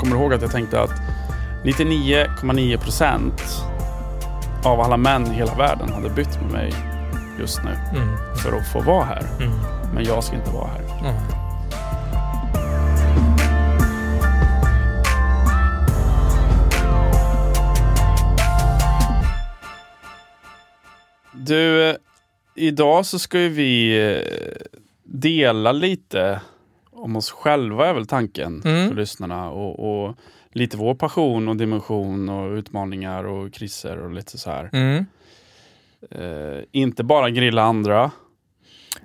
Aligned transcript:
kommer 0.00 0.16
ihåg 0.16 0.34
att 0.34 0.42
jag 0.42 0.50
tänkte 0.50 0.80
att 0.80 0.90
99,9 1.64 2.76
procent 2.76 3.42
av 4.64 4.80
alla 4.80 4.96
män 4.96 5.26
i 5.26 5.34
hela 5.34 5.54
världen 5.54 5.92
hade 5.92 6.10
bytt 6.10 6.40
med 6.42 6.50
mig 6.52 6.74
just 7.38 7.64
nu 7.64 7.70
Mm. 7.70 8.16
för 8.42 8.56
att 8.58 8.72
få 8.72 8.80
vara 8.80 9.04
här. 9.04 9.26
Mm. 9.40 9.52
Men 9.94 10.04
jag 10.04 10.24
ska 10.24 10.36
inte 10.36 10.50
vara 10.50 10.66
här. 10.68 10.80
Mm. 11.00 11.14
Du, 21.32 21.88
eh, 21.90 21.96
idag 22.54 23.06
så 23.06 23.18
ska 23.18 23.38
ju 23.38 23.48
vi 23.48 24.00
eh, 24.12 24.66
dela 25.04 25.72
lite 25.72 26.40
om 27.04 27.16
oss 27.16 27.30
själva 27.30 27.86
är 27.88 27.94
väl 27.94 28.06
tanken 28.06 28.62
Mm. 28.64 28.88
för 28.88 28.96
lyssnarna. 28.96 29.50
Och, 29.50 30.04
och 30.06 30.14
lite 30.52 30.76
vår 30.76 30.94
passion 30.94 31.48
och 31.48 31.56
dimension 31.56 32.28
och 32.28 32.52
utmaningar 32.52 33.24
och 33.24 33.52
kriser 33.52 33.98
och 33.98 34.10
lite 34.10 34.38
så 34.38 34.50
här. 34.50 34.70
Mm. 34.72 35.06
Eh, 36.10 36.62
inte 36.72 37.04
bara 37.04 37.30
grilla 37.30 37.62
andra 37.62 38.10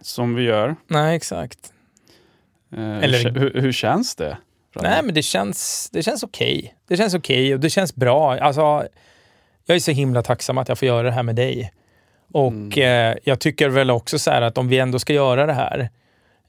som 0.01 0.35
vi 0.35 0.43
gör. 0.43 0.75
Nej, 0.87 1.15
exakt. 1.15 1.73
Eh, 2.75 2.97
Eller- 3.03 3.29
hur, 3.39 3.61
hur, 3.61 3.71
känns 3.71 4.15
det? 4.15 4.37
Nej, 4.81 5.03
men 5.03 5.13
det 5.15 5.21
känns, 5.21 5.89
det 5.93 6.03
känns 6.03 6.23
okej. 6.23 6.75
Det 6.87 6.97
känns 6.97 7.13
okej 7.13 7.53
och 7.53 7.59
det 7.59 7.69
känns 7.69 7.95
bra. 7.95 8.37
Alltså, 8.39 8.61
jag 9.65 9.75
är 9.75 9.79
så 9.79 9.91
himla 9.91 10.21
tacksam 10.21 10.57
att 10.57 10.69
jag 10.69 10.79
får 10.79 10.87
göra 10.87 11.03
det 11.03 11.11
här 11.11 11.23
med 11.23 11.35
dig. 11.35 11.71
Och 12.33 12.47
Mm. 12.51 13.11
eh, 13.11 13.17
jag 13.23 13.39
tycker 13.39 13.69
väl 13.69 13.91
också 13.91 14.19
så 14.19 14.31
här 14.31 14.41
att 14.41 14.57
om 14.57 14.67
vi 14.67 14.79
ändå 14.79 14.99
ska 14.99 15.13
göra 15.13 15.45
det 15.45 15.53
här 15.53 15.89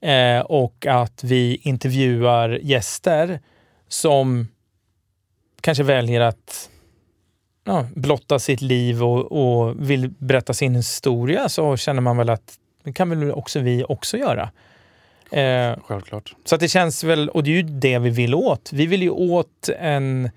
eh, 0.01 0.41
och 0.41 0.87
att 0.87 1.25
vi 1.25 1.61
intervjuar 1.63 2.49
gäster 2.63 3.41
som 3.89 4.49
kanske 5.61 5.85
väljer 5.85 6.21
att 6.21 6.71
ja, 7.65 7.87
blotta 7.95 8.39
sitt 8.39 8.61
liv 8.61 9.05
och, 9.05 9.33
och 9.33 9.91
vill 9.91 10.11
berätta 10.19 10.55
sin 10.55 10.75
historia 10.75 11.49
så 11.49 11.77
känner 11.77 12.01
man 12.01 12.17
väl 12.17 12.31
att 12.31 12.59
det 12.85 12.93
kan 12.93 13.11
väl 13.11 13.33
också 13.33 13.61
vi 13.61 13.85
också 13.85 14.17
göra. 14.17 14.51
Eh, 15.33 15.77
Självklart. 15.87 16.35
så 16.45 16.55
att 16.55 16.61
det 16.61 16.69
känns 16.69 17.05
väl, 17.05 17.29
och 17.29 17.43
det 17.43 17.51
är 17.51 17.55
ju 17.55 17.63
det 17.63 17.99
vi 17.99 18.11
vill 18.11 18.35
åt. 18.35 18.71
Vi 18.73 18.87
vill 18.87 19.03
ju 19.03 19.11
åt 19.11 19.69
en, 19.79 20.31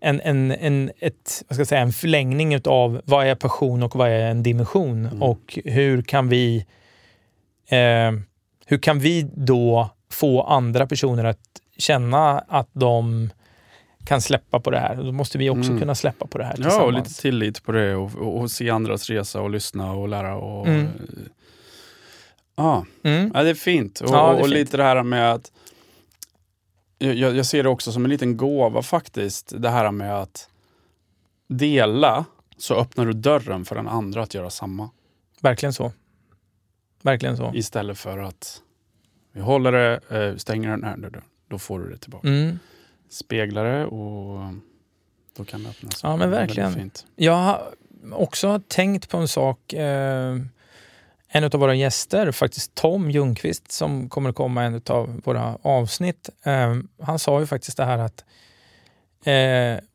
en, 0.00 0.20
en, 0.20 0.50
en, 0.50 0.90
ett, 0.98 1.42
vad 1.48 1.54
ska 1.54 1.60
jag 1.60 1.66
säga, 1.68 1.80
en 1.80 1.92
förlängning 1.92 2.60
av 2.64 3.00
vad 3.04 3.26
är 3.26 3.34
passion 3.34 3.82
och 3.82 3.96
vad 3.96 4.08
är 4.08 4.30
en 4.30 4.42
dimension 4.42 5.06
Mm. 5.06 5.22
och 5.22 5.58
hur 5.64 6.02
kan 6.02 6.28
vi 6.28 6.66
eh, 7.68 8.12
hur 8.70 8.78
kan 8.78 8.98
vi 8.98 9.30
då 9.36 9.90
få 10.10 10.42
andra 10.42 10.86
personer 10.86 11.24
att 11.24 11.38
känna 11.76 12.38
att 12.38 12.68
de 12.72 13.30
kan 14.04 14.22
släppa 14.22 14.60
på 14.60 14.70
det 14.70 14.78
här? 14.78 14.96
Då 14.96 15.12
måste 15.12 15.38
vi 15.38 15.50
också 15.50 15.70
Mm. 15.70 15.80
kunna 15.80 15.94
släppa 15.94 16.26
på 16.26 16.38
det 16.38 16.44
här 16.44 16.50
Ja, 16.58 16.62
tillsammans. 16.62 16.84
och 16.86 16.92
lite 16.92 17.14
tillit 17.22 17.62
på 17.64 17.72
det 17.72 17.94
och, 17.96 18.16
och, 18.16 18.40
och 18.40 18.50
se 18.50 18.70
andras 18.70 19.10
resa 19.10 19.40
och 19.40 19.50
lyssna 19.50 19.92
och 19.92 20.08
lära. 20.08 20.36
Och, 20.36 20.66
Mm. 20.68 20.88
Ja, 22.56 22.84
Mm. 23.02 23.30
ja, 23.34 23.42
det 23.42 23.50
är 23.50 23.54
fint. 23.54 24.00
Och, 24.00 24.08
Ja, 24.10 24.12
det 24.12 24.18
är 24.18 24.32
och 24.32 24.38
fint. 24.38 24.50
lite 24.50 24.76
det 24.76 24.82
här 24.82 25.02
med 25.02 25.32
att 25.32 25.52
jag, 26.98 27.14
jag 27.14 27.36
jag 27.36 27.46
ser 27.46 27.62
det 27.62 27.68
också 27.68 27.92
som 27.92 28.04
en 28.04 28.10
liten 28.10 28.36
gåva 28.36 28.82
faktiskt. 28.82 29.52
Det 29.58 29.70
här 29.70 29.90
med 29.90 30.16
att 30.20 30.48
dela 31.48 32.24
så 32.58 32.74
öppnar 32.74 33.06
du 33.06 33.12
dörren 33.12 33.64
för 33.64 33.74
den 33.74 33.88
andra 33.88 34.22
att 34.22 34.34
göra 34.34 34.50
samma. 34.50 34.90
Verkligen 35.40 35.72
så. 35.72 35.92
Verkligen 37.02 37.36
så. 37.36 37.52
Istället 37.54 37.98
för 37.98 38.18
att 38.18 38.62
vi 39.32 39.40
håller 39.40 39.72
det, 39.72 40.00
eh, 40.10 40.36
stänger 40.36 40.70
den 40.70 40.84
här 40.84 40.96
dörren, 40.96 41.22
då 41.48 41.58
får 41.58 41.78
du 41.80 41.90
det 41.90 41.98
tillbaka. 41.98 42.28
Mm. 42.28 42.58
Speglar 43.10 43.64
det 43.64 43.86
och 43.86 44.40
då 45.36 45.44
kan 45.44 45.62
det 45.62 45.70
öppnas. 45.70 46.00
Ja, 46.02 46.16
men 46.16 46.30
verkligen. 46.30 46.74
Fint. 46.74 47.06
Jag 47.16 47.32
har 47.32 47.74
också 48.12 48.60
tänkt 48.68 49.08
på 49.10 49.16
en 49.16 49.28
sak. 49.28 49.72
Eh, 49.72 50.36
en 51.32 51.44
av 51.44 51.50
våra 51.50 51.74
gäster, 51.74 52.32
faktiskt 52.32 52.74
Tom 52.74 53.10
Ljungqvist, 53.10 53.72
som 53.72 54.08
kommer 54.08 54.30
att 54.30 54.36
komma 54.36 54.62
i 54.62 54.66
en 54.66 54.82
av 54.86 55.20
våra 55.24 55.58
avsnitt. 55.62 56.28
Eh, 56.42 56.76
han 57.02 57.18
sa 57.18 57.40
ju 57.40 57.46
faktiskt 57.46 57.76
det 57.76 57.84
här 57.84 57.98
att 57.98 58.24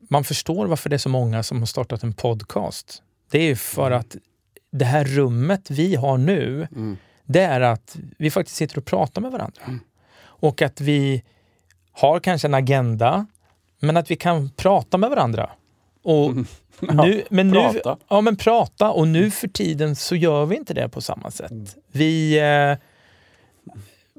man 0.10 0.24
förstår 0.24 0.66
varför 0.68 0.90
det 0.90 0.96
är 0.96 0.98
så 0.98 1.10
många 1.10 1.44
som 1.44 1.60
har 1.60 1.66
startat 1.66 2.04
en 2.04 2.14
podcast. 2.14 3.04
Det 3.32 3.38
är 3.38 3.44
ju 3.44 3.56
för 3.56 3.88
Mm. 3.88 4.00
att 4.00 4.16
det 4.78 4.86
här 4.86 5.04
rummet 5.06 5.72
vi 5.72 5.96
har 5.96 6.18
nu, 6.18 6.68
Mm. 6.72 6.98
det 7.26 7.42
är 7.42 7.62
att 7.62 7.98
vi 8.18 8.32
faktiskt 8.32 8.58
sitter 8.58 8.78
och 8.78 8.86
pratar 8.86 9.22
med 9.22 9.32
varandra. 9.32 9.62
Mm. 9.68 9.80
Och 10.18 10.62
att 10.62 10.82
vi 10.82 11.24
har 11.92 12.20
kanske 12.20 12.48
en 12.48 12.54
agenda, 12.54 13.26
men 13.80 13.98
att 13.98 14.12
vi 14.12 14.16
kan 14.16 14.50
prata 14.50 14.98
med 14.98 15.10
varandra. 15.10 15.50
Och 16.04 16.26
Mm. 16.32 16.46
nu, 16.82 17.24
men 17.30 17.48
nu, 17.48 17.54
Prata. 17.60 17.98
Ja, 18.08 18.22
men 18.22 18.36
prata. 18.36 18.92
Och 18.92 19.08
nu 19.08 19.32
för 19.32 19.48
tiden 19.48 19.96
så 19.96 20.16
gör 20.16 20.46
vi 20.46 20.56
inte 20.56 20.74
det 20.74 20.90
på 20.90 21.02
samma 21.02 21.32
sätt. 21.32 21.52
Mm. 21.52 21.66
Vi 21.92 22.40
eh, 22.40 22.78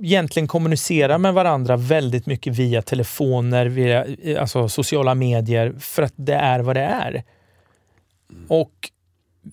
egentligen 0.05 0.49
kommunicerar 0.49 1.19
med 1.19 1.34
varandra 1.34 1.77
väldigt 1.77 2.27
mycket 2.27 2.56
via 2.56 2.83
telefoner, 2.83 3.66
via 3.66 4.05
eh, 4.05 4.41
alltså 4.41 4.69
sociala 4.69 5.15
medier, 5.15 5.75
för 5.81 6.03
att 6.03 6.12
det 6.16 6.34
är 6.34 6.61
vad 6.61 6.77
det 6.77 6.83
är. 6.83 7.25
Och 8.49 8.72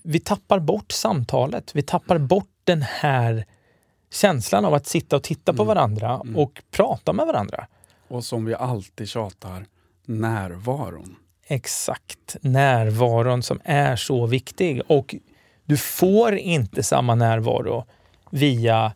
vi 0.04 0.20
tappar 0.20 0.60
bort 0.60 0.92
samtalet. 0.92 1.76
Vi 1.76 1.82
tappar 1.82 2.18
bort 2.18 2.50
den 2.64 2.82
här 2.82 3.46
känslan 4.12 4.66
av 4.66 4.74
att 4.74 4.88
sitta 4.88 5.16
och 5.16 5.24
titta 5.24 5.54
på 5.54 5.64
Mm. 5.64 5.68
varandra 5.76 6.10
Mm. 6.24 6.36
och 6.38 6.62
prata 6.72 7.14
med 7.14 7.26
varandra. 7.26 7.68
Och 8.08 8.24
som 8.24 8.46
vi 8.46 8.54
alltid 8.56 9.10
tjatar, 9.10 9.66
närvaron. 10.06 11.16
Exakt. 11.48 12.36
Närvaron 12.42 13.44
som 13.44 13.60
är 13.64 13.96
så 13.96 14.26
viktig. 14.26 14.82
Och 14.88 15.16
du 15.66 15.78
får 15.78 16.34
inte 16.36 16.84
samma 16.84 17.16
närvaro 17.16 17.86
via 18.32 18.94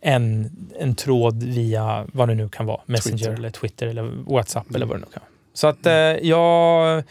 en, 0.00 0.50
en 0.78 0.94
tråd 0.94 1.42
via 1.42 2.06
vad 2.12 2.28
det 2.28 2.34
nu 2.34 2.48
kan 2.48 2.66
vara. 2.66 2.80
Messenger 2.86 3.16
Twitter. 3.18 3.32
eller 3.32 3.50
Twitter 3.50 3.86
eller 3.86 4.02
WhatsApp 4.32 4.66
eller 4.74 4.86
Mm. 4.86 4.88
vad 4.88 4.96
det 4.98 5.00
nu 5.06 5.12
kan 5.12 5.20
vara. 5.22 5.30
Så 5.54 5.66
att 5.66 5.86
eh, 5.86 6.28
jag... 6.28 7.02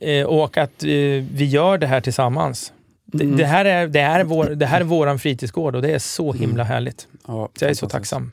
Eh, 0.00 0.26
och 0.26 0.56
att 0.56 0.82
eh, 0.82 0.88
vi 1.32 1.44
gör 1.44 1.78
det 1.78 1.86
här 1.86 2.00
tillsammans. 2.00 2.72
Det, 3.04 3.24
Mm. 3.24 3.36
det, 3.36 3.44
här 3.46 3.64
är, 3.64 3.86
det, 3.86 4.00
här 4.00 4.20
är 4.20 4.24
vår, 4.24 4.44
det 4.46 4.66
här 4.66 4.80
är 4.80 4.84
våran 4.84 5.18
fritidsgård 5.18 5.76
och 5.76 5.82
det 5.82 5.90
är 5.92 5.98
så 5.98 6.32
himla 6.32 6.62
Mm. 6.62 6.66
härligt. 6.66 7.08
Ja, 7.26 7.48
jag 7.60 7.70
är 7.70 7.74
så 7.74 7.88
tacksam. 7.88 8.32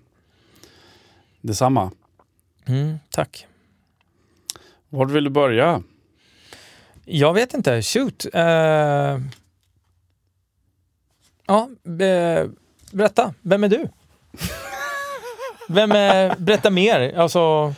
Detsamma. 1.42 1.92
Mm, 2.66 2.98
tack. 3.10 3.48
Var 4.90 5.06
vill 5.06 5.24
du 5.24 5.30
börja? 5.30 5.82
Jag 7.06 7.34
vet 7.34 7.54
inte. 7.54 7.82
Shoot. 7.82 8.26
Eh, 8.34 9.20
ja, 11.48 11.70
be, 11.84 12.50
berätta. 12.92 13.34
Vem 13.42 13.64
är 13.64 13.68
du? 13.70 13.88
Vem 15.70 15.92
är, 15.92 16.36
berätta 16.38 16.70
mer. 16.70 17.18
Alltså, 17.18 17.74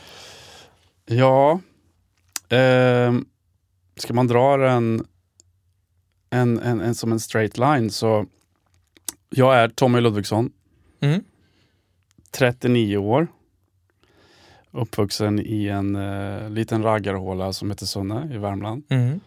Ja, 1.05 1.59
ehm, 2.49 3.25
ska 3.95 4.13
man 4.13 4.27
dra 4.27 4.57
den 4.57 5.05
en, 6.29 6.59
en, 6.59 6.81
en, 6.81 6.95
som 6.95 7.11
en 7.11 7.19
straight 7.19 7.57
line 7.57 7.89
så 7.89 8.25
jag 9.29 9.55
är 9.55 9.69
Tommy 9.69 10.01
Ludvigsson, 10.01 10.51
mm, 10.99 11.23
39 12.31 12.97
år. 12.97 13.27
Uppvuxen 14.71 15.39
i 15.39 15.67
en 15.67 15.95
eh, 15.95 16.49
liten 16.49 16.83
raggarhåla 16.83 17.53
som 17.53 17.69
heter 17.71 17.85
Sunne 17.85 18.33
i 18.33 18.37
Värmland. 18.37 18.83
mm, 18.89 19.19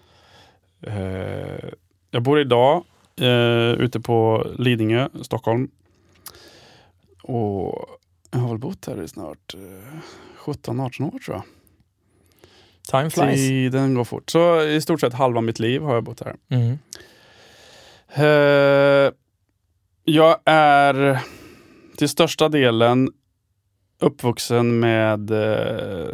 Eh, 0.81 1.69
jag 2.11 2.23
bor 2.23 2.41
idag 2.41 2.85
eh, 3.17 3.71
ute 3.81 4.01
på 4.01 4.47
Lidingö, 4.59 5.09
Stockholm. 5.23 5.71
Och 7.23 7.87
jag 8.31 8.39
har 8.39 8.49
väl 8.49 8.59
bott 8.59 8.87
här 8.87 9.03
i 9.03 9.09
snart 9.09 9.55
eh, 9.55 9.99
17-18 10.45 11.15
år 11.15 11.19
tror 11.19 11.37
jag. 11.37 11.43
Time 12.91 13.11
flies. 13.11 13.37
Tiden 13.49 13.95
går 13.95 14.05
fort. 14.05 14.31
Så 14.31 14.63
i 14.63 14.81
stort 14.81 15.01
sett 15.01 15.15
halva 15.15 15.41
mitt 15.41 15.59
liv 15.59 15.83
har 15.83 15.95
jag 15.95 16.05
bott 16.05 16.21
här. 16.21 16.37
Mm, 16.51 16.79
Eh, 18.15 19.13
jag 20.05 20.37
är 20.45 21.19
till 21.97 22.09
största 22.09 22.49
delen 22.49 23.11
uppvuxen 24.01 24.79
med 24.81 25.31
eh, 25.31 26.09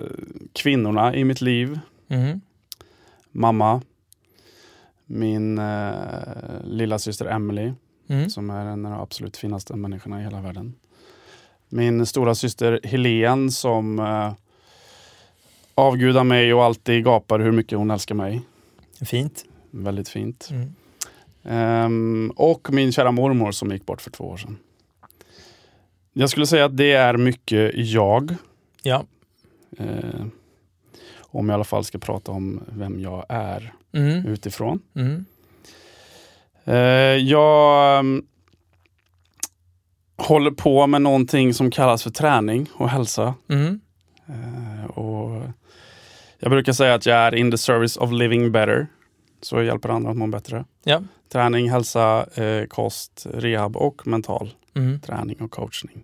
kvinnorna 0.52 1.14
i 1.14 1.24
mitt 1.24 1.40
liv. 1.40 1.78
mm, 2.08 2.40
Mamma, 3.30 3.82
min 5.06 5.58
eh, 5.58 5.94
lilla 6.64 6.98
syster 6.98 7.26
Emily 7.26 7.72
mm, 8.08 8.30
som 8.30 8.50
är 8.50 8.66
en 8.66 8.86
av 8.86 8.92
de 8.92 9.00
absolut 9.00 9.36
finaste 9.36 9.76
människorna 9.76 10.20
i 10.20 10.24
hela 10.24 10.40
världen. 10.40 10.74
Min 11.68 12.06
stora 12.06 12.34
syster 12.34 12.80
Helen 12.82 13.50
som 13.50 13.98
eh, 13.98 14.32
avgudar 15.74 16.24
mig 16.24 16.54
och 16.54 16.64
alltid 16.64 17.04
gapar 17.04 17.38
hur 17.38 17.52
mycket 17.52 17.78
hon 17.78 17.90
älskar 17.90 18.14
mig. 18.14 18.40
fint. 19.06 19.44
Väldigt 19.70 20.08
fint. 20.08 20.48
Mm, 20.50 20.74
Ehm, 21.46 22.32
och 22.36 22.68
min 22.72 22.92
kära 22.92 23.10
mormor 23.12 23.52
som 23.52 23.70
gick 23.72 23.86
bort 23.86 24.00
för 24.02 24.10
två 24.10 24.24
år 24.24 24.36
sedan. 24.36 24.58
Jag 26.12 26.30
skulle 26.30 26.46
säga 26.46 26.64
att 26.64 26.76
det 26.76 26.92
är 26.92 27.16
mycket 27.16 27.72
jag. 27.74 28.34
ja. 28.82 29.04
Eh, 29.78 30.24
Om 31.20 31.48
jag 31.48 31.54
i 31.54 31.56
alla 31.56 31.64
fall 31.64 31.84
ska 31.84 31.98
prata 31.98 32.32
om 32.32 32.60
vem 32.68 33.00
jag 33.00 33.24
är 33.28 33.72
Mm. 33.92 34.26
utifrån. 34.26 34.80
Mm. 34.94 35.24
Eh, 36.64 36.76
jag 37.30 37.98
mm, 37.98 38.26
håller 40.16 40.50
på 40.50 40.86
med 40.86 41.02
någonting 41.02 41.54
som 41.54 41.70
kallas 41.70 42.02
för 42.02 42.10
träning 42.10 42.68
och 42.74 42.88
hälsa. 42.88 43.34
Eh, 44.26 44.84
och 44.90 45.42
jag 46.44 46.50
brukar 46.50 46.73
säga 46.73 46.94
att 46.94 47.06
jag 47.06 47.17
är 47.17 47.35
in 47.35 47.50
the 47.50 47.58
service 47.58 47.96
of 47.96 48.12
living 48.12 48.52
better. 48.52 48.87
Så 49.43 49.56
jag 49.56 49.64
hjälper 49.64 49.88
andra 49.88 50.11
att 50.11 50.17
må 50.17 50.26
bättre. 50.26 50.64
Ja. 50.85 51.02
Träning, 51.32 51.70
hälsa, 51.70 52.26
eh, 52.35 52.67
kost, 52.67 53.26
rehab 53.35 53.76
och 53.76 54.06
mental 54.06 54.50
Mm. 54.76 55.00
träning 55.00 55.37
och 55.41 55.50
coachning. 55.50 56.02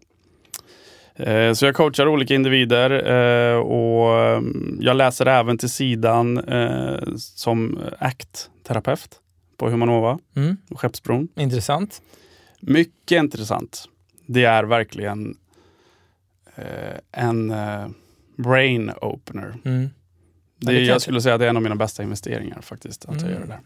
Eh, 1.14 1.52
Så 1.52 1.66
jag 1.66 1.74
coachar 1.74 2.06
olika 2.08 2.34
individer 2.34 2.90
eh, 2.90 3.56
och 3.58 4.18
mm, 4.18 4.78
jag 4.80 4.96
läser 4.96 5.26
även 5.26 5.58
till 5.58 5.70
sidan 5.70 6.38
eh, 6.38 6.98
som 7.16 7.78
ACT-terapeut 7.98 9.20
på 9.56 9.70
Humanova 9.70 10.18
Mm. 10.36 10.56
och 10.70 10.80
Skeppsbron. 10.80 11.28
Intressant. 11.36 12.02
Mycket 12.60 13.22
intressant. 13.22 13.84
Det 14.26 14.44
är 14.44 14.64
verkligen 14.64 15.36
eh, 16.56 16.98
en 17.12 17.50
eh, 17.50 17.86
brain 18.36 18.90
opener. 19.00 19.54
Mm. 19.64 19.88
Det, 20.60 20.72
det 20.72 20.78
jag 20.80 20.94
jag 20.94 21.02
skulle 21.02 21.20
säga 21.20 21.34
att 21.34 21.40
det 21.40 21.46
är 21.46 21.50
en 21.50 21.56
av 21.56 21.62
mina 21.62 21.74
bästa 21.76 22.02
investeringar 22.02 22.60
faktiskt. 22.60 23.04
Att 23.04 23.14
jag 23.14 23.22
Mm. 23.22 23.34
gör 23.34 23.40
det 23.40 23.46
där. 23.46 23.60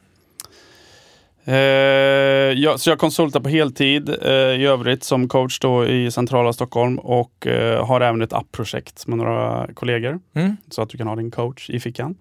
Eh, 1.46 2.52
jag, 2.58 2.80
så 2.80 2.90
jag 2.90 2.98
konsultar 2.98 3.40
på 3.40 3.48
heltid 3.48 4.08
eh, 4.22 4.32
i 4.32 4.66
övrigt 4.66 5.04
som 5.04 5.28
coach 5.28 5.58
då 5.60 5.86
i 5.86 6.10
centrala 6.10 6.52
Stockholm 6.52 6.98
och 6.98 7.46
eh, 7.46 7.86
har 7.86 8.00
även 8.00 8.22
ett 8.22 8.32
appprojekt 8.32 9.06
med 9.06 9.18
några 9.18 9.68
kollegor. 9.74 10.20
Mm. 10.34 10.56
Så 10.70 10.82
att 10.82 10.88
du 10.88 10.98
kan 10.98 11.06
ha 11.06 11.16
din 11.16 11.30
coach 11.30 11.70
i 11.70 11.80
fickan. 11.80 12.14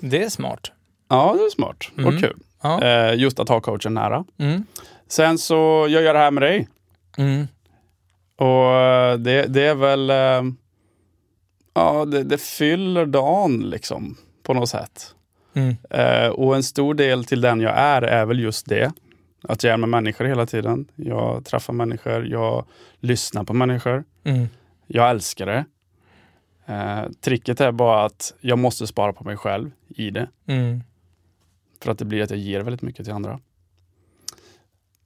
Det 0.00 0.22
är 0.24 0.28
smart. 0.28 0.72
Ja, 1.08 1.34
det 1.38 1.44
är 1.44 1.50
smart 1.50 1.90
Mm. 1.98 2.14
och 2.14 2.20
kul. 2.20 2.36
Ja. 2.62 2.82
Eh, 2.82 3.14
just 3.14 3.40
att 3.40 3.48
ha 3.48 3.60
coachen 3.60 3.94
nära. 3.94 4.24
Mm. 4.38 4.66
Sen 5.08 5.38
så 5.38 5.86
jag 5.90 6.02
gör 6.02 6.12
det 6.14 6.18
här 6.20 6.30
med 6.30 6.42
dig. 6.42 6.68
Mm. 7.18 7.46
Och 8.36 8.72
eh, 8.74 9.16
det, 9.18 9.46
det 9.46 9.62
är 9.66 9.74
väl... 9.74 10.10
Ja, 11.74 12.04
det, 12.04 12.22
det 12.22 12.38
fyller 12.40 13.06
dagen 13.06 13.70
liksom 13.70 14.16
på 14.42 14.54
något 14.54 14.68
sätt. 14.68 15.14
Mm. 15.54 15.76
Eh, 15.90 16.28
och 16.28 16.56
en 16.56 16.62
stor 16.62 16.94
del 16.94 17.24
till 17.24 17.40
den 17.40 17.60
jag 17.60 17.78
är, 17.78 18.02
är 18.02 18.26
väl 18.26 18.40
just 18.40 18.66
det. 18.66 18.92
Att 19.42 19.64
jag 19.64 19.72
är 19.72 19.76
med 19.76 19.88
människor 19.88 20.24
hela 20.24 20.46
tiden. 20.46 20.88
Jag 20.94 21.44
träffar 21.44 21.72
människor, 21.72 22.26
jag 22.26 22.64
lyssnar 23.00 23.44
på 23.44 23.54
människor. 23.54 24.04
Mm. 24.24 24.48
Jag 24.86 25.10
älskar 25.10 25.46
det. 25.46 25.64
Eh, 26.66 27.10
tricket 27.20 27.60
är 27.60 27.72
bara 27.72 28.04
att 28.04 28.34
jag 28.40 28.58
måste 28.58 28.86
spara 28.86 29.12
på 29.12 29.24
mig 29.24 29.36
själv 29.36 29.70
i 29.88 30.10
det. 30.10 30.28
Mm. 30.46 30.82
För 31.82 31.90
att 31.92 31.98
det 31.98 32.04
blir 32.04 32.22
att 32.22 32.30
jag 32.30 32.38
ger 32.38 32.60
väldigt 32.60 32.82
mycket 32.82 33.04
till 33.04 33.14
andra. 33.14 33.40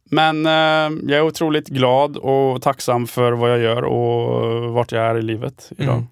Men 0.05 0.47
eh, 0.47 0.99
jag 1.11 1.19
är 1.19 1.23
otroligt 1.23 1.69
glad 1.69 2.17
och 2.17 2.62
tacksam 2.62 3.07
för 3.07 3.33
vad 3.33 3.51
jag 3.51 3.59
gör 3.59 3.85
och 3.85 4.73
vart 4.73 4.93
jag 4.93 5.03
är 5.05 5.19
i 5.19 5.23
livet 5.23 5.73
idag. 5.77 5.95
Mm. 5.95 6.07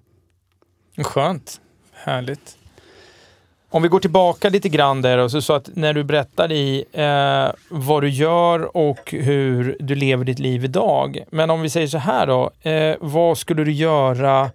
Skönt. 0.97 1.61
Härligt. 1.93 2.57
Om 3.69 3.81
vi 3.81 3.87
går 3.87 3.99
tillbaka 3.99 4.49
lite 4.49 4.69
grann 4.69 5.01
där 5.01 5.17
och 5.17 5.31
så, 5.31 5.41
så 5.41 5.53
att 5.53 5.69
när 5.75 5.93
du 5.93 6.03
berättar 6.03 6.51
i 6.51 6.85
eh, 6.91 7.47
vad 7.69 8.03
du 8.03 8.09
gör 8.09 8.77
och 8.77 9.11
hur 9.11 9.77
du 9.79 9.95
lever 9.95 10.25
ditt 10.25 10.39
liv 10.39 10.65
idag. 10.65 11.23
Men 11.29 11.49
om 11.49 11.61
vi 11.61 11.69
säger 11.69 11.87
så 11.87 11.97
här 11.97 12.27
då. 12.27 12.69
Eh, 12.69 12.95
vad 12.99 13.37
skulle 13.37 13.63
du 13.63 13.71
göra 13.71 14.51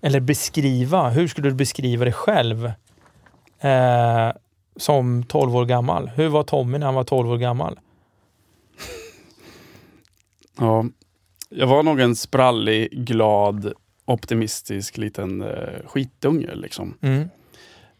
eller 0.00 0.20
beskriva? 0.20 1.08
Hur 1.08 1.28
skulle 1.28 1.48
du 1.48 1.54
beskriva 1.54 2.04
dig 2.04 2.12
själv 2.12 2.72
eh, 3.60 4.30
som 4.76 5.24
12 5.24 5.56
år 5.56 5.64
gammal? 5.64 6.08
Hur 6.08 6.28
var 6.28 6.42
Tommy 6.42 6.78
när 6.78 6.86
han 6.86 6.94
var 6.94 7.04
12 7.04 7.30
år 7.30 7.36
gammal? 7.36 7.78
Ja, 10.58 10.84
jag 11.48 11.66
var 11.66 11.82
nog 11.82 12.00
en 12.00 12.16
sprallig, 12.16 13.06
glad, 13.06 13.72
optimistisk 14.06 14.96
liten 14.96 15.42
eh, 15.42 15.48
skitunge. 15.86 16.54
Liksom. 16.54 16.98
Mm. 17.02 17.28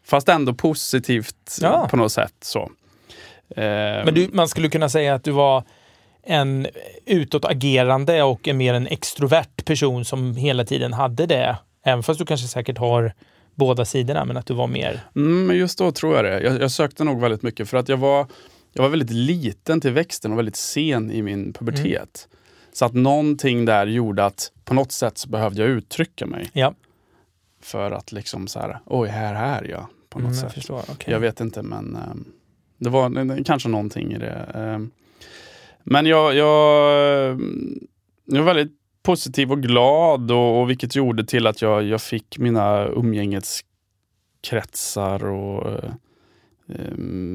Fast 0.05 0.29
ändå 0.29 0.55
positivt 0.55 1.59
Ja. 1.61 1.89
på 1.91 1.97
något 1.97 2.13
sätt. 2.13 2.35
Så. 2.41 2.61
Eh, 3.57 3.65
Men 4.05 4.15
du, 4.15 4.29
man 4.33 4.49
skulle 4.49 4.69
kunna 4.69 4.89
säga 4.89 5.15
att 5.15 5.25
du 5.25 5.31
var 5.31 5.65
en 6.23 6.67
utåtagerande 7.07 8.23
och 8.23 8.49
en 8.49 8.57
mer 8.57 8.75
en 8.75 8.87
extrovert 8.87 9.65
person 9.65 10.05
som 10.05 10.37
hela 10.37 10.65
tiden 10.65 10.93
hade 10.93 11.27
det. 11.27 11.57
Även 11.85 12.03
fast 12.03 12.19
du 12.21 12.27
kanske 12.27 12.47
säkert 12.49 12.79
har 12.79 13.13
båda 13.55 13.85
sidorna, 13.85 14.25
men 14.25 14.37
att 14.37 14.47
du 14.47 14.55
var 14.55 14.67
mer... 14.67 15.01
Mm, 15.17 15.47
men 15.47 15.57
just 15.57 15.79
då 15.79 15.93
tror 15.93 16.17
jag 16.17 16.25
det. 16.25 16.41
Jag, 16.41 16.63
jag 16.63 16.71
sökte 16.71 17.05
nog 17.05 17.21
väldigt 17.21 17.43
mycket 17.43 17.69
för 17.69 17.77
att 17.77 17.89
jag 17.89 17.97
var, 17.97 18.27
jag 18.73 18.83
var 18.83 18.89
väldigt 18.91 19.11
liten 19.11 19.81
till 19.81 19.93
växten 19.93 20.33
och 20.33 20.39
väldigt 20.39 20.57
sen 20.57 21.11
i 21.11 21.23
min 21.23 21.53
pubertet. 21.53 22.29
Så 22.77 22.85
att 22.85 22.95
någonting 22.95 23.65
där 23.65 23.87
gjorde 23.87 24.25
att 24.25 24.53
på 24.65 24.75
något 24.75 24.93
sätt 24.93 25.19
så 25.19 25.29
behövde 25.29 25.63
jag 25.63 25.71
uttrycka 25.71 26.27
mig. 26.27 26.51
Ja, 26.53 26.75
För 27.61 27.91
att 27.91 28.13
liksom 28.13 28.47
så 28.47 28.59
här, 28.61 28.79
oj 28.87 29.09
här 29.09 29.35
är 29.63 29.69
jag. 29.69 29.87
På 30.09 30.19
något 30.19 30.27
mm, 30.27 30.39
jag 30.39 30.45
sätt. 30.45 30.53
förstår. 30.53 30.83
Okej. 30.89 31.13
Jag 31.13 31.21
vet 31.21 31.41
inte 31.41 31.63
men 31.63 31.97
ehm, 31.97 32.25
det 32.79 32.91
var 32.91 33.25
det- 33.37 33.45
kanske 33.45 33.69
någonting 33.69 34.13
i 34.13 34.19
det. 34.19 34.51
ehm. 34.55 34.91
men 35.83 36.07
jag, 36.07 36.35
jag, 36.35 37.41
jag 38.25 38.43
var 38.43 38.55
väldigt 38.55 38.73
positiv 39.03 39.53
och 39.53 39.63
glad 39.63 40.31
och, 40.31 40.61
och 40.61 40.71
vilket 40.71 40.97
gjorde 40.97 41.25
till 41.25 41.47
att 41.47 41.63
jag, 41.63 41.83
jag 41.83 42.03
fick 42.03 42.39
mina 42.39 42.87
umgängeskretsar 42.87 45.25
och 45.25 45.81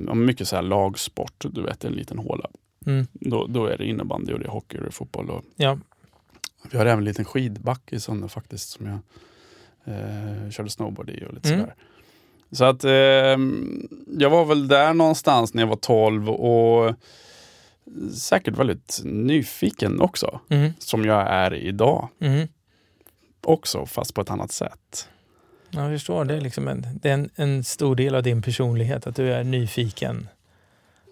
ja, 0.08 0.14
mycket 0.14 0.48
så 0.48 0.56
här 0.56 0.64
lagsport. 0.64 1.46
Du 1.52 1.62
vet 1.64 1.86
en 1.86 1.94
liten 1.94 2.20
håla. 2.20 2.50
Mm. 2.86 3.08
Då, 3.14 3.48
då 3.48 3.66
är 3.66 3.78
det 3.78 3.86
innebandy 3.86 4.34
och 4.34 4.40
det 4.40 4.46
är 4.46 4.50
hockey 4.50 4.78
och 4.78 4.82
det 4.82 4.88
är 4.90 4.92
fotboll. 4.92 5.30
Och 5.30 5.44
Ja. 5.56 5.78
vi 6.72 6.78
har 6.78 6.86
även 6.86 6.98
en 6.98 7.06
liten 7.06 7.26
skidbacke 7.26 7.96
i 7.96 8.00
Sunne 8.00 8.28
faktiskt 8.28 8.70
som 8.70 8.86
jag 8.86 9.00
eh, 9.96 10.50
körde 10.50 10.70
snowboard 10.70 11.10
i 11.10 11.26
och 11.26 11.34
lite 11.34 11.50
Mm. 11.50 11.60
sådär. 11.60 11.76
Så 12.52 12.66
att 12.66 12.84
ehm, 12.84 13.88
jag 14.20 14.30
var 14.30 14.46
väl 14.46 14.68
där 14.68 14.94
någonstans 14.94 15.54
när 15.54 15.64
jag 15.64 15.68
var 15.68 15.76
12 15.76 16.30
och 16.30 16.96
säkert 18.16 18.58
väldigt 18.58 19.02
nyfiken 19.04 20.02
också. 20.02 20.40
Mm. 20.50 20.72
Som 20.80 21.06
jag 21.06 21.28
är 21.30 21.54
idag 21.54 22.10
Mm. 22.20 22.48
också, 23.46 23.86
fast 23.86 24.14
på 24.14 24.22
ett 24.22 24.30
annat 24.30 24.52
sätt. 24.52 25.10
Ja, 25.70 25.82
jag 25.82 25.92
förstår. 26.00 26.26
Det 26.26 26.34
är, 26.36 26.42
liksom 26.42 26.68
en, 26.68 26.86
det 27.02 27.10
är 27.10 27.14
en, 27.14 27.30
en 27.36 27.64
stor 27.64 27.96
del 27.96 28.16
av 28.16 28.24
din 28.24 28.42
personlighet, 28.42 29.08
att 29.08 29.16
du 29.16 29.34
är 29.34 29.44
nyfiken. 29.44 30.28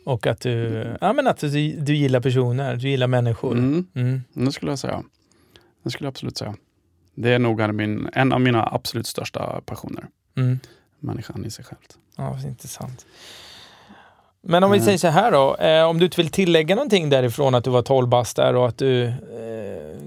Och 0.06 0.28
att 0.28 0.42
du, 0.42 0.86
ja, 1.02 1.14
men 1.14 1.28
att 1.28 1.38
du, 1.40 1.72
du 1.72 1.96
gillar 1.96 2.20
personer, 2.20 2.76
du 2.76 2.90
gillar 2.90 3.08
människor. 3.08 3.52
Mm, 3.52 3.88
Mm. 3.96 4.22
det 4.34 4.52
skulle 4.52 4.72
jag 4.72 4.80
säga. 4.80 5.04
Det 5.84 5.90
skulle 5.90 6.06
jag 6.06 6.12
absolut 6.12 6.38
säga. 6.38 6.56
Det 7.16 7.30
är 7.34 7.40
nog 7.40 7.74
min, 7.74 8.10
en 8.14 8.34
av 8.34 8.42
mina 8.42 8.70
absolut 8.72 9.08
största 9.08 9.62
passioner. 9.66 10.06
Mm. 10.38 10.60
Människan 11.00 11.46
i 11.46 11.50
sig 11.52 11.66
själv. 11.66 11.80
Ja, 12.18 12.38
intressant. 12.48 13.06
Men 14.42 14.64
om 14.64 14.72
vi 14.72 14.78
Mm. 14.78 14.86
säger 14.86 14.98
så 14.98 15.08
här 15.08 15.32
då, 15.32 15.56
eh, 15.56 15.84
om 15.84 15.98
du 16.00 16.06
inte 16.06 16.18
vill 16.22 16.30
tillägga 16.32 16.76
någonting 16.76 17.10
därifrån 17.10 17.56
att 17.56 17.64
du 17.64 17.70
var 17.70 17.82
12 17.82 18.08
bast 18.08 18.36
där 18.36 18.56
och 18.56 18.68
att 18.68 18.78
du 18.78 19.04
eh, 19.06 19.14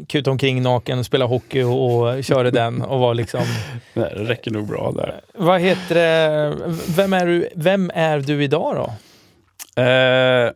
kutade 0.09 0.31
omkring 0.31 0.63
naken 0.63 0.99
och 0.99 1.07
spelade 1.07 1.29
hockey 1.29 1.63
och, 1.63 2.01
och 2.17 2.25
körde 2.25 2.51
den 2.51 2.83
och 2.83 3.01
var 3.01 3.15
liksom... 3.15 3.41
Det 3.95 4.05
räcker 4.05 4.51
nog 4.51 4.67
bra 4.69 4.93
där. 4.97 5.21
Vad 5.35 5.61
heter 5.61 5.95
det? 5.95 6.55
Vem 6.97 7.13
är 7.13 7.27
du, 7.27 7.49
vem 7.55 7.91
är 7.95 8.19
du 8.21 8.45
idag 8.45 8.77
då? 8.77 8.93
Eh, 9.77 10.53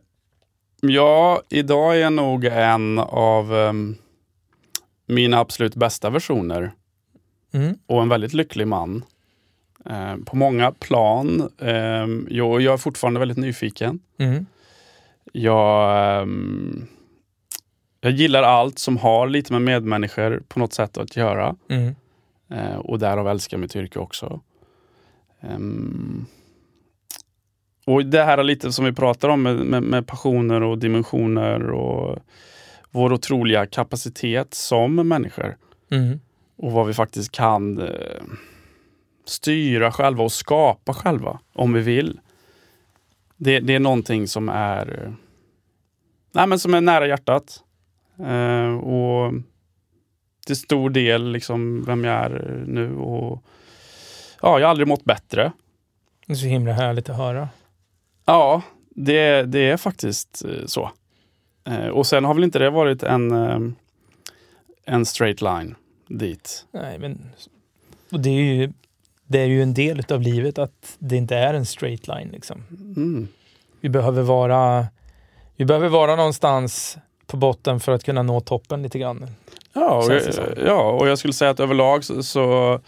ja, 0.81 1.41
idag 1.49 1.95
är 1.95 1.99
jag 1.99 2.13
nog 2.13 2.45
en 2.45 2.99
av 2.99 3.55
ehm, 3.55 3.95
mina 5.05 5.39
absolut 5.39 5.75
bästa 5.75 6.09
versioner 6.09 6.71
Mm. 7.53 7.77
och 7.85 8.01
en 8.01 8.09
väldigt 8.09 8.33
lycklig 8.33 8.67
man. 8.67 9.03
Eh, 9.85 10.15
på 10.25 10.35
många 10.35 10.71
plan. 10.71 11.49
Eh, 11.61 12.07
jag, 12.29 12.61
jag 12.61 12.73
är 12.73 12.77
fortfarande 12.77 13.19
väldigt 13.19 13.37
nyfiken. 13.37 13.99
Mm. 14.17 14.45
Jag, 15.33 16.21
ehm, 16.21 16.87
jag 18.01 18.11
gillar 18.11 18.43
allt 18.43 18.79
som 18.79 18.97
har 18.97 19.27
lite 19.27 19.53
med 19.53 19.61
medmänniskor 19.61 20.43
på 20.47 20.59
något 20.59 20.73
sätt 20.73 20.97
att 20.97 21.15
göra. 21.15 21.55
Mm. 21.69 21.95
Eh, 22.49 22.75
och 22.77 22.99
därav 22.99 23.27
älskar 23.27 23.57
jag 23.57 23.61
mitt 23.61 23.75
yrke 23.75 23.99
också. 23.99 24.39
Ehm, 25.41 26.25
och 27.87 28.05
det 28.05 28.23
här 28.23 28.37
är 28.37 28.43
lite 28.43 28.71
som 28.71 28.85
vi 28.85 28.93
pratar 28.93 29.29
om 29.29 29.43
med, 29.43 29.55
med, 29.55 29.83
med 29.83 30.07
passioner 30.07 30.63
och 30.63 30.77
dimensioner 30.77 31.71
och 31.71 32.19
vår 32.91 33.13
otroliga 33.13 33.65
kapacitet 33.65 34.53
som 34.53 34.95
människor. 34.95 35.57
Mm. 35.91 36.19
Och 36.57 36.71
vad 36.71 36.87
vi 36.87 36.93
faktiskt 36.93 37.31
kan 37.31 37.81
eh, 37.81 38.23
styra 39.25 39.91
själva 39.91 40.23
och 40.23 40.31
skapa 40.31 40.93
själva 40.93 41.39
om 41.53 41.73
vi 41.73 41.81
vill. 41.81 42.19
Det, 43.37 43.59
det 43.59 43.75
är 43.75 43.79
någonting 43.79 44.27
som 44.27 44.49
är, 44.49 45.03
eh, 45.03 45.13
nej, 46.31 46.47
men 46.47 46.59
som 46.59 46.73
är 46.73 46.81
nära 46.81 47.07
hjärtat. 47.07 47.63
Eh, 48.19 48.75
och 48.75 49.33
till 50.45 50.55
stor 50.55 50.89
del 50.89 51.31
liksom 51.31 51.83
vem 51.83 52.03
jag 52.03 52.15
är 52.15 52.63
nu 52.67 52.95
och 52.95 53.43
ja, 54.41 54.59
jag 54.59 54.67
har 54.67 54.71
aldrig 54.71 54.87
mått 54.87 55.03
bättre. 55.03 55.51
Det 56.25 56.33
är 56.33 56.37
så 56.37 56.45
himla 56.45 56.73
härligt 56.73 57.09
att 57.09 57.17
höra. 57.17 57.49
Ja, 58.27 58.61
det, 58.89 59.43
det 59.43 59.69
är 59.69 59.77
faktiskt 59.77 60.45
eh, 60.45 60.65
så. 60.65 60.91
Eh, 61.67 61.87
och 61.87 62.07
sen 62.07 62.25
har 62.25 62.33
väl 62.33 62.43
inte 62.43 62.59
det 62.59 62.69
varit 62.69 63.03
en, 63.03 63.31
eh, 63.31 63.59
en 64.85 65.05
straight 65.05 65.41
line 65.41 65.75
dit. 66.07 66.65
Nej, 66.71 66.99
men 66.99 67.29
och 68.11 68.19
det, 68.19 68.29
är 68.29 68.33
ju, 68.33 68.73
det 69.27 69.39
är 69.39 69.45
ju 69.45 69.63
en 69.63 69.73
del 69.73 70.03
av 70.09 70.21
livet 70.21 70.57
att 70.57 70.95
det 70.99 71.15
inte 71.15 71.35
är 71.35 71.53
en 71.53 71.65
straight 71.65 72.07
line. 72.07 72.29
Liksom. 72.31 72.63
Mm. 72.69 73.27
Vi 73.81 73.89
behöver 73.89 74.21
vara 74.21 74.87
vi 75.55 75.65
behöver 75.65 75.89
vara 75.89 76.15
någonstans 76.15 76.97
på 77.25 77.37
botten 77.37 77.79
för 77.79 77.91
att 77.91 78.03
kunna 78.03 78.23
nå 78.23 78.39
toppen 78.39 78.83
lite 78.83 78.99
grann. 78.99 79.27
Ja, 79.73 80.05
och 80.05 80.13
jag, 80.13 80.23
ja, 80.65 80.91
och 80.91 81.07
jag 81.07 81.17
skulle 81.19 81.33
säga 81.33 81.51
att 81.51 81.59
överlag 81.59 82.03
så, 82.03 82.23
så 82.23 82.79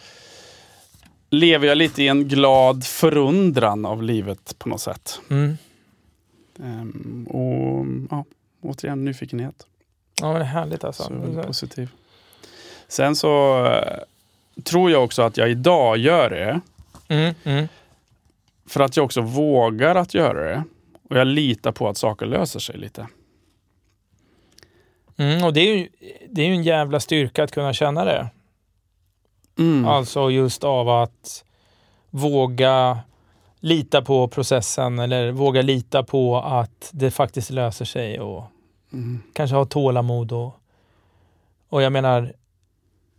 lever 1.29 1.67
jag 1.67 1.77
lite 1.77 2.03
i 2.03 2.07
en 2.07 2.27
glad 2.27 2.83
förundran 2.83 3.85
av 3.85 4.03
livet 4.03 4.55
på 4.59 4.69
något 4.69 4.81
sätt. 4.81 5.21
Mm. 5.29 5.57
Ehm, 6.63 7.27
och 7.29 7.85
ja, 8.09 8.25
återigen 8.61 9.05
nyfikenhet. 9.05 9.67
Ja, 10.21 10.27
men 10.27 10.35
det 10.35 10.45
är 10.45 10.49
härligt 10.49 10.83
alltså. 10.83 11.03
Så 11.03 11.13
är 11.13 11.17
väl 11.17 11.45
positiv. 11.45 11.89
Sen 12.87 13.15
så 13.15 13.65
eh, 13.65 13.99
tror 14.63 14.91
jag 14.91 15.03
också 15.03 15.21
att 15.21 15.37
jag 15.37 15.51
idag 15.51 15.97
gör 15.97 16.29
det 16.29 16.61
Mm, 17.09 17.35
mm. 17.43 17.67
för 18.65 18.79
att 18.79 18.97
jag 18.97 19.05
också 19.05 19.21
vågar 19.21 19.95
att 19.95 20.13
göra 20.13 20.43
det. 20.43 20.63
Och 21.09 21.17
jag 21.17 21.27
litar 21.27 21.71
på 21.71 21.89
att 21.89 21.97
saker 21.97 22.25
löser 22.25 22.59
sig 22.59 22.77
lite. 22.77 23.07
Mm, 25.17 25.43
och 25.43 25.53
det 25.53 25.59
är, 25.61 25.77
ju, 25.77 25.89
det 26.29 26.41
är 26.41 26.45
ju 26.45 26.53
en 26.53 26.63
jävla 26.63 26.99
styrka 26.99 27.43
att 27.43 27.51
kunna 27.51 27.73
känna 27.73 28.05
det. 28.05 28.27
Mm. 29.59 29.85
Alltså 29.85 30.29
just 30.31 30.63
av 30.63 30.89
att 30.89 31.43
våga 32.09 32.99
lita 33.59 34.01
på 34.01 34.27
processen 34.27 34.99
eller 34.99 35.31
våga 35.31 35.61
lita 35.61 36.03
på 36.03 36.37
att 36.37 36.89
det 36.93 37.11
faktiskt 37.11 37.49
löser 37.49 37.85
sig 37.85 38.19
och 38.19 38.43
Mm. 38.93 39.19
kanske 39.33 39.55
ha 39.55 39.65
tålamod 39.65 40.31
och, 40.31 40.55
och 41.69 41.81
jag 41.81 41.91
menar, 41.91 42.33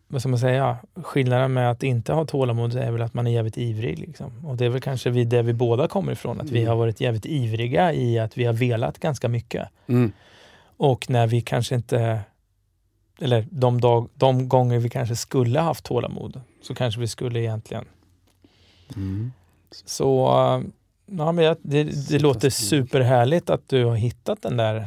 vad 0.08 0.20
ska 0.22 0.28
man 0.28 0.38
säga, 0.38 0.76
skillnaden 1.02 1.52
med 1.52 1.70
att 1.70 1.82
inte 1.82 2.12
ha 2.12 2.24
tålamod 2.24 2.74
är 2.76 2.90
väl 2.90 3.02
att 3.02 3.14
man 3.14 3.26
är 3.26 3.30
jävligt 3.30 3.58
ivrig. 3.58 3.98
Liksom. 3.98 4.46
Och 4.46 4.56
det 4.56 4.64
är 4.64 4.68
väl 4.68 4.80
kanske 4.80 5.10
vi, 5.10 5.24
det 5.24 5.42
vi 5.42 5.52
båda 5.52 5.88
kommer 5.88 6.12
ifrån, 6.12 6.40
att 6.40 6.50
vi 6.50 6.58
Mm. 6.58 6.68
har 6.68 6.76
varit 6.76 7.00
jävligt 7.00 7.26
ivriga 7.26 7.92
i 7.92 8.18
att 8.18 8.38
vi 8.38 8.44
har 8.44 8.52
velat 8.52 8.98
ganska 8.98 9.28
mycket. 9.28 9.68
Mm. 9.86 10.12
Och 10.76 11.10
när 11.10 11.26
vi 11.26 11.40
kanske 11.40 11.74
inte, 11.74 12.20
eller 13.20 13.46
de, 13.50 13.80
dag, 13.80 14.08
de 14.14 14.48
gånger 14.48 14.78
vi 14.78 14.90
kanske 14.90 15.16
skulle 15.16 15.60
haft 15.60 15.84
tålamod, 15.84 16.40
så 16.62 16.74
kanske 16.74 17.00
vi 17.00 17.08
skulle 17.08 17.40
egentligen. 17.40 17.84
Mm. 18.96 19.32
Så 19.70 20.26
äh, 20.26 20.62
ja, 21.18 21.32
men 21.32 21.44
jag, 21.44 21.56
det, 21.62 22.08
det 22.08 22.18
låter 22.18 22.50
superhärligt 22.50 23.50
att 23.50 23.68
du 23.68 23.84
har 23.84 23.96
hittat 23.96 24.42
den 24.42 24.56
där, 24.56 24.86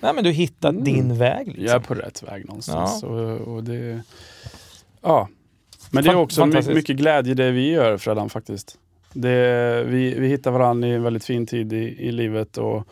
nej 0.00 0.14
men 0.14 0.24
du 0.24 0.30
hittat 0.30 0.72
Mm. 0.72 0.84
din 0.84 1.18
väg. 1.18 1.46
Liksom. 1.46 1.64
Jag 1.64 1.74
är 1.74 1.80
på 1.80 1.94
rätt 1.94 2.22
väg 2.22 2.46
någonstans. 2.46 3.02
Och, 3.02 3.54
och 3.54 3.64
det, 3.64 4.02
ja. 5.02 5.28
Men 5.90 6.04
det 6.04 6.10
är 6.10 6.16
också 6.16 6.46
mycket 6.46 6.96
glädje 6.96 7.32
i 7.32 7.34
det 7.34 7.50
vi 7.50 7.70
gör 7.70 7.98
Fredan 7.98 8.28
faktiskt. 8.30 8.78
Det, 9.12 9.84
vi, 9.86 10.14
vi 10.18 10.28
hittar 10.28 10.50
varandra 10.50 10.88
i 10.88 10.92
en 10.92 11.02
väldigt 11.02 11.24
fin 11.24 11.46
tid 11.46 11.72
i, 11.72 11.76
i 11.76 12.12
livet 12.12 12.58
och 12.58 12.84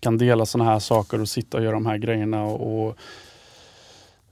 kan 0.00 0.18
dela 0.18 0.46
sådana 0.46 0.70
här 0.70 0.78
saker 0.78 1.20
och 1.20 1.28
sitta 1.28 1.56
och 1.56 1.64
göra 1.64 1.74
de 1.74 1.86
här 1.86 1.98
grejerna. 1.98 2.44
Och, 2.44 2.86
och 2.88 2.96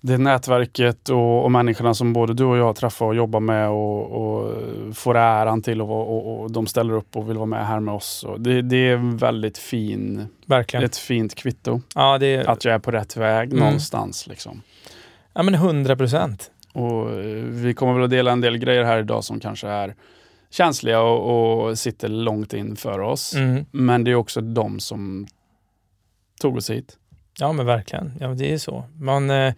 det 0.05 0.19
nätverket 0.19 1.09
och, 1.09 1.45
och 1.45 1.51
människorna 1.51 1.95
som 1.95 2.13
både 2.13 2.35
du 2.35 2.45
och 2.45 2.57
jag 2.57 2.77
träffar 2.77 3.07
och 3.07 3.15
jobbar 3.15 3.41
med 3.41 3.69
och, 3.69 4.11
och 4.13 4.55
får 4.97 5.17
äran 5.17 5.63
till 5.63 5.81
och, 5.83 5.89
och, 5.91 6.41
och 6.43 6.51
de 6.53 6.67
ställer 6.67 6.95
upp 6.95 7.17
och 7.17 7.29
vill 7.31 7.37
vara 7.37 7.47
med 7.47 7.67
här 7.67 7.81
med 7.81 7.95
oss. 7.95 8.27
Det, 8.39 8.63
det 8.63 8.77
är 8.89 9.17
väldigt 9.19 9.59
fin, 9.59 10.27
Verkligen. 10.47 10.85
ett 10.85 10.97
fint 10.97 11.35
kvitto. 11.35 11.81
Ja, 11.95 12.19
det 12.19 12.47
Att 12.47 12.65
jag 12.65 12.75
är 12.75 12.79
på 12.79 12.91
rätt 12.91 13.17
väg 13.17 13.53
Mm. 13.53 13.65
någonstans. 13.65 14.27
Liksom. 14.27 14.63
ja 15.33 15.43
men 15.43 15.55
100 15.55 15.97
procent. 15.97 16.51
Och 16.73 17.11
eh, 17.11 17.17
vi 17.45 17.75
kommer 17.75 17.95
väl 17.95 18.03
att 18.05 18.11
dela 18.11 18.33
en 18.33 18.41
del 18.41 18.59
grejer 18.59 18.85
här 18.85 18.99
idag 18.99 19.25
som 19.25 19.41
kanske 19.41 19.69
är 19.69 19.95
känsliga 20.51 21.01
och, 21.01 21.67
och 21.69 21.79
sitter 21.79 22.09
långt 22.09 22.53
in 22.55 22.77
för 22.77 22.99
oss. 23.01 23.35
Mm. 23.35 23.65
Men 23.71 24.05
det 24.05 24.11
är 24.11 24.15
också 24.15 24.41
de 24.41 24.81
som 24.81 25.27
tog 26.41 26.57
oss 26.57 26.71
hit. 26.71 26.97
Ja 27.39 27.53
men 27.53 27.67
verkligen, 27.67 28.13
ja, 28.21 28.29
det 28.29 28.53
är 28.53 28.59
så. 28.59 28.85
Man, 29.01 29.31
eh, 29.31 29.55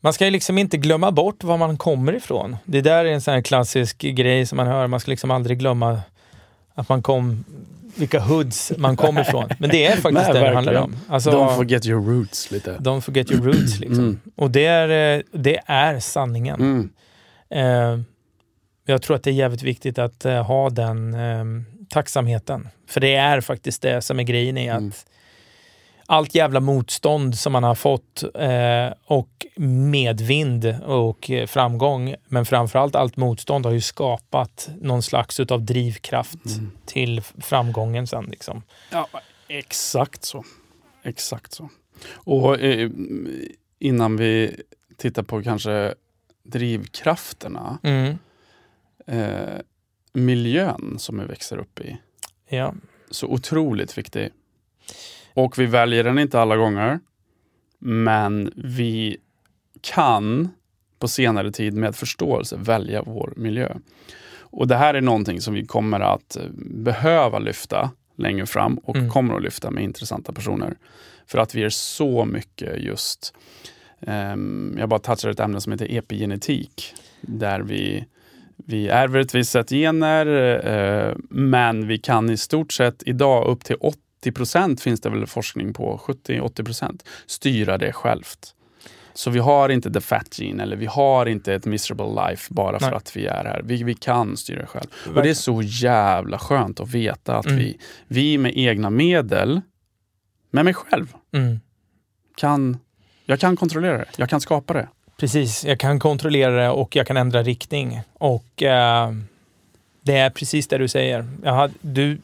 man 0.00 0.12
ska 0.12 0.24
ju 0.24 0.30
liksom 0.30 0.58
inte 0.58 0.76
glömma 0.76 1.10
bort 1.12 1.44
var 1.44 1.56
man 1.56 1.76
kommer 1.76 2.12
ifrån. 2.12 2.56
Det 2.64 2.80
där 2.80 3.04
är 3.04 3.12
en 3.12 3.20
sån 3.20 3.34
här 3.34 3.42
klassisk 3.42 3.98
grej 3.98 4.46
som 4.46 4.56
man 4.56 4.66
hör, 4.66 4.86
man 4.86 5.00
ska 5.00 5.10
liksom 5.10 5.30
aldrig 5.30 5.58
glömma 5.58 6.00
att 6.74 6.88
man 6.88 7.02
kom, 7.02 7.44
vilka 7.94 8.20
hoods 8.20 8.72
man 8.76 8.96
kom 8.96 9.18
ifrån. 9.24 9.48
Men 9.58 9.70
det 9.70 9.86
är 9.86 9.90
faktiskt 9.96 10.14
Nej, 10.28 10.32
det 10.32 10.40
det 10.48 10.54
handlar 10.54 10.74
om. 10.74 10.96
Alltså, 11.08 11.30
Don't 11.30 11.56
forget 11.56 11.86
your 11.86 12.02
roots 12.06 12.50
lite. 12.50 12.76
don't 12.76 13.00
forget 13.00 13.30
your 13.30 13.44
roots 13.44 13.78
liksom. 13.80 14.04
Mm. 14.04 14.20
Och 14.36 14.50
det 14.50 14.66
är, 14.66 15.16
eh, 15.18 15.22
det 15.32 15.60
är 15.66 16.00
sanningen. 16.00 16.60
Mm. 16.60 16.90
Eh, 17.50 18.00
jag 18.86 19.02
tror 19.02 19.16
att 19.16 19.22
det 19.22 19.30
är 19.30 19.34
jävligt 19.34 19.62
viktigt 19.62 19.98
att 19.98 20.24
eh, 20.24 20.42
ha 20.46 20.70
den 20.70 21.14
eh, 21.14 21.44
tacksamheten. 21.88 22.68
För 22.88 23.00
det 23.00 23.14
är 23.14 23.40
faktiskt 23.40 23.82
det 23.82 24.02
som 24.02 24.18
är 24.18 24.22
grejen 24.22 24.58
i 24.58 24.68
att 24.70 24.78
Mm. 24.78 24.92
Allt 26.10 26.34
jävla 26.34 26.60
motstånd 26.60 27.38
som 27.38 27.52
man 27.52 27.64
har 27.64 27.74
fått 27.74 28.22
eh, 28.34 28.92
och 29.04 29.46
medvind 29.56 30.64
och 30.86 31.30
eh, 31.30 31.46
framgång, 31.46 32.14
men 32.28 32.46
framförallt 32.46 32.94
allt 32.94 33.16
motstånd 33.16 33.66
har 33.66 33.72
ju 33.72 33.80
skapat 33.80 34.70
någon 34.80 35.02
slags 35.02 35.40
utav 35.40 35.62
drivkraft 35.64 36.46
Mm. 36.46 36.70
till 36.86 37.20
framgången 37.22 38.06
sen. 38.06 38.24
Liksom. 38.24 38.62
Ja, 38.92 39.08
exakt 39.48 40.24
så. 40.24 40.44
Exakt 41.02 41.52
så. 41.52 41.68
Och 42.14 42.60
eh, 42.60 42.90
innan 43.78 44.16
vi 44.16 44.56
tittar 44.96 45.22
på 45.22 45.42
kanske 45.42 45.94
drivkrafterna, 46.42 47.78
Mm. 47.82 48.18
eh, 49.06 49.60
miljön 50.12 50.96
som 50.98 51.18
vi 51.18 51.24
växer 51.24 51.58
upp 51.58 51.80
i. 51.80 51.96
Ja. 52.48 52.74
så 53.10 53.26
otroligt 53.26 53.98
viktig. 53.98 54.30
Och 55.34 55.58
vi 55.58 55.66
väljer 55.66 56.04
den 56.04 56.18
inte 56.18 56.40
alla 56.40 56.56
gånger. 56.56 57.00
Men 57.78 58.52
vi 58.56 59.16
kan 59.80 60.48
på 60.98 61.08
senare 61.08 61.52
tid 61.52 61.74
med 61.74 61.96
förståelse 61.96 62.56
välja 62.58 63.02
vår 63.02 63.32
miljö. 63.36 63.74
Och 64.40 64.68
det 64.68 64.76
här 64.76 64.94
är 64.94 65.00
någonting 65.00 65.40
som 65.40 65.54
vi 65.54 65.66
kommer 65.66 66.00
att 66.00 66.36
eh, 66.36 66.42
behöva 66.58 67.38
lyfta 67.38 67.90
längre 68.16 68.46
fram 68.46 68.78
och 68.78 68.96
Mm. 68.96 69.10
kommer 69.10 69.34
att 69.34 69.42
lyfta 69.42 69.70
med 69.70 69.84
intressanta 69.84 70.32
personer. 70.32 70.76
För 71.26 71.38
att 71.38 71.54
vi 71.54 71.62
är 71.62 71.68
så 71.70 72.24
mycket 72.24 72.82
just, 72.82 73.34
ehm, 74.00 74.76
jag 74.78 74.88
bara 74.88 75.00
touchar 75.00 75.28
ett 75.30 75.40
ämne 75.40 75.60
som 75.60 75.72
heter 75.72 75.96
epigenetik. 75.96 76.94
Där 77.20 77.60
vi, 77.60 78.04
vi 78.56 78.88
ärver 78.88 79.20
ett 79.20 79.34
visst 79.34 79.50
sätt 79.50 79.70
gener, 79.70 80.26
eh, 80.66 81.14
men 81.30 81.86
vi 81.86 81.98
kan 81.98 82.30
i 82.30 82.36
stort 82.36 82.72
sett 82.72 83.02
idag 83.06 83.46
upp 83.46 83.64
till 83.64 83.76
80 84.20 84.32
procent 84.32 84.80
finns 84.80 85.00
det 85.00 85.10
väl 85.10 85.26
forskning 85.26 85.72
på, 85.74 86.00
70-80 86.06 86.64
procent, 86.64 87.04
styra 87.26 87.78
det 87.78 87.92
självt. 87.92 88.54
Så 89.14 89.30
vi 89.30 89.38
har 89.38 89.68
inte 89.68 89.92
the 89.92 90.00
fat 90.00 90.38
gene 90.38 90.62
eller 90.62 90.76
vi 90.76 90.86
har 90.86 91.26
inte 91.26 91.54
ett 91.54 91.64
miserable 91.64 92.28
life 92.28 92.54
bara 92.54 92.78
för 92.78 92.86
Nej. 92.86 92.96
att 92.96 93.16
vi 93.16 93.26
är 93.26 93.44
här. 93.44 93.60
Vi, 93.64 93.82
vi 93.82 93.94
kan 93.94 94.36
styra 94.36 94.66
själv. 94.66 94.86
Och 94.90 95.04
det 95.04 95.10
är 95.10 95.14
Verkligen. 95.14 95.36
så 95.36 95.62
jävla 95.62 96.38
skönt 96.38 96.80
att 96.80 96.88
veta 96.94 97.36
att 97.36 97.46
Mm. 97.46 97.58
vi, 97.58 97.78
vi 98.08 98.38
med 98.38 98.52
egna 98.56 98.90
medel, 98.90 99.60
med 100.50 100.64
mig 100.64 100.74
själv, 100.74 101.14
Mm. 101.32 101.60
kan, 102.36 102.78
jag 103.24 103.40
kan 103.40 103.56
kontrollera 103.56 103.98
det. 103.98 104.06
Jag 104.16 104.28
kan 104.30 104.40
skapa 104.40 104.72
det. 104.72 104.88
Precis, 105.16 105.64
jag 105.64 105.78
kan 105.80 105.98
kontrollera 105.98 106.62
det 106.62 106.68
och 106.70 106.96
jag 106.96 107.06
kan 107.06 107.16
ändra 107.16 107.42
riktning. 107.42 108.00
Och 108.12 108.62
eh, 108.62 109.12
det 110.02 110.16
är 110.16 110.30
precis 110.30 110.68
det 110.68 110.78
du 110.78 110.88
säger. 110.88 111.28
Jag 111.42 111.52
hade, 111.54 111.74
du, 111.80 112.18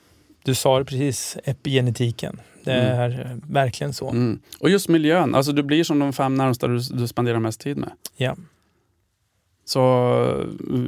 du 0.47 0.55
sa 0.55 0.79
det 0.79 0.85
precis, 0.85 1.37
epigenetiken. 1.45 2.41
Det 2.65 2.73
Mm. 2.73 3.01
är 3.01 3.21
eh, 3.21 3.53
verkligen 3.53 3.93
så. 3.93 4.11
Mm. 4.11 4.41
Och 4.61 4.71
just 4.71 4.89
miljön, 4.89 5.35
alltså 5.35 5.53
du 5.53 5.63
blir 5.63 5.85
som 5.85 5.99
de 5.99 6.13
fem 6.13 6.35
närmsta 6.35 6.69
du, 6.69 6.79
du 6.79 7.07
spenderar 7.09 7.39
mest 7.39 7.61
tid 7.61 7.77
med. 7.77 7.91
Ja. 8.17 8.37
Så 9.65 10.45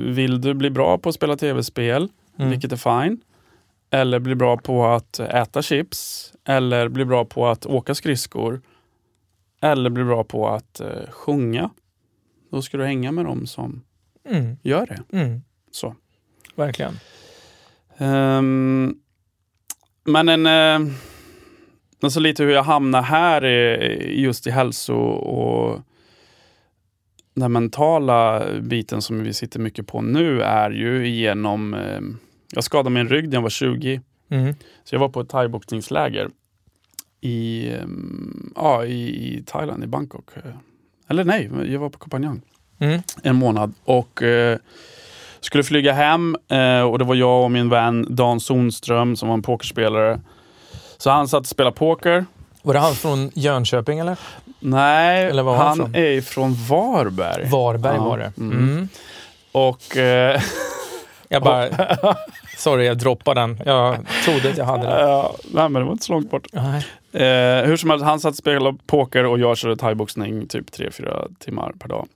vill 0.06 0.40
du 0.40 0.54
bli 0.54 0.70
bra 0.70 0.98
på 0.98 1.08
att 1.08 1.14
spela 1.14 1.36
tv-spel, 1.36 2.08
Mm. 2.38 2.50
vilket 2.50 2.72
är 2.72 2.76
fine, 3.04 3.20
eller 3.90 4.18
bli 4.18 4.34
bra 4.34 4.56
på 4.56 4.86
att 4.86 5.20
äta 5.20 5.62
chips, 5.62 6.32
eller 6.44 6.88
bli 6.88 7.04
bra 7.04 7.24
på 7.24 7.46
att 7.48 7.66
åka 7.66 7.94
skridskor, 7.94 8.60
eller 9.60 9.90
bli 9.90 10.04
bra 10.04 10.24
på 10.24 10.48
att 10.48 10.80
eh, 10.80 11.10
sjunga, 11.10 11.70
då 12.50 12.62
ska 12.62 12.76
du 12.76 12.84
hänga 12.84 13.12
med 13.12 13.24
dem 13.24 13.46
som 13.46 13.82
Mm. 14.30 14.56
gör 14.62 14.86
det. 14.86 15.18
Mm. 15.18 15.42
Så. 15.70 15.94
Verkligen. 16.54 16.98
Ehm, 17.98 18.94
men 20.08 20.28
en, 20.28 20.46
eh, 20.46 20.92
alltså 22.00 22.20
lite 22.20 22.44
hur 22.44 22.50
jag 22.50 22.62
hamnar 22.62 23.02
här 23.02 23.44
är 23.44 23.78
just 24.08 24.46
i 24.46 24.50
hälso 24.50 24.94
och 24.94 25.80
den 27.34 27.52
mentala 27.52 28.46
biten 28.60 29.02
som 29.02 29.22
vi 29.22 29.32
sitter 29.32 29.60
mycket 29.60 29.86
på 29.86 30.00
nu 30.00 30.42
är 30.42 30.70
ju 30.70 31.08
genom... 31.08 31.74
Eh, 31.74 32.00
jag 32.52 32.64
skadade 32.64 32.90
min 32.90 33.08
rygg 33.08 33.28
när 33.28 33.34
jag 33.36 33.42
var 33.42 33.50
20. 33.50 34.00
Mm. 34.30 34.54
Så 34.84 34.94
jag 34.94 35.00
var 35.00 35.08
på 35.08 35.20
ett 35.20 35.28
thaiboxningsläger 35.28 36.30
i, 37.20 37.68
ehm, 37.70 38.52
ja, 38.56 38.84
i, 38.84 39.00
i 39.08 39.42
Thailand, 39.46 39.84
i 39.84 39.86
Bangkok. 39.86 40.30
Eller 41.08 41.24
nej, 41.24 41.50
jag 41.66 41.80
var 41.80 41.90
på 41.90 41.98
Koh 41.98 42.10
Phangan 42.10 42.42
Mm. 42.80 43.00
en 43.22 43.36
månad 43.36 43.74
och 43.84 44.22
eh, 44.22 44.58
skulle 45.40 45.64
flyga 45.64 45.92
hem 45.92 46.36
eh, 46.48 46.80
och 46.80 46.98
det 46.98 47.04
var 47.04 47.14
jag 47.14 47.44
och 47.44 47.50
min 47.50 47.68
vän 47.68 48.06
Dan 48.08 48.40
Sonström 48.40 49.16
som 49.16 49.28
var 49.28 49.34
en 49.34 49.42
pokerspelare. 49.42 50.20
Så 50.98 51.10
han 51.10 51.28
satt 51.28 51.40
och 51.40 51.46
spelade 51.46 51.76
poker. 51.76 52.26
Var 52.62 52.74
det 52.74 52.80
han 52.80 52.94
från 52.94 53.30
Jönköping 53.34 53.98
eller? 53.98 54.18
Nej, 54.60 55.24
Eller 55.26 55.42
var 55.42 55.56
han 55.56 55.66
han 55.66 55.76
från? 55.76 55.94
är 55.94 56.20
från 56.20 56.54
Varberg. 56.68 57.48
Varberg 57.50 57.96
Ja, 57.96 58.04
var 58.04 58.18
det. 58.18 58.32
mm. 58.38 58.58
Mm. 58.58 58.88
Och 59.52 59.96
eh, 59.96 60.40
Jag 61.28 61.42
bara... 61.42 61.68
Sorry, 62.58 62.86
jag 62.86 62.98
droppade 62.98 63.40
den. 63.40 63.60
Jag 63.66 63.96
trodde 64.24 64.50
att 64.50 64.56
jag 64.58 64.64
hade 64.64 64.82
den. 64.86 65.08
ja, 65.08 65.34
nej, 65.52 65.68
men 65.68 65.72
det 65.82 65.84
var 65.84 65.92
inte 65.92 66.04
så 66.04 66.12
långt 66.12 66.30
bort. 66.30 66.46
Eh, 66.54 67.62
hur 67.66 67.76
som 67.76 67.90
helst, 67.90 68.04
han 68.04 68.20
satt 68.20 68.30
och 68.30 68.36
spelade 68.36 68.78
poker 68.86 69.26
och 69.26 69.38
jag 69.38 69.58
körde 69.58 69.76
thaiboxning 69.76 70.46
typ 70.46 70.70
3-4 70.70 71.34
timmar 71.38 71.72
per 71.78 71.88
dag. 71.88 72.06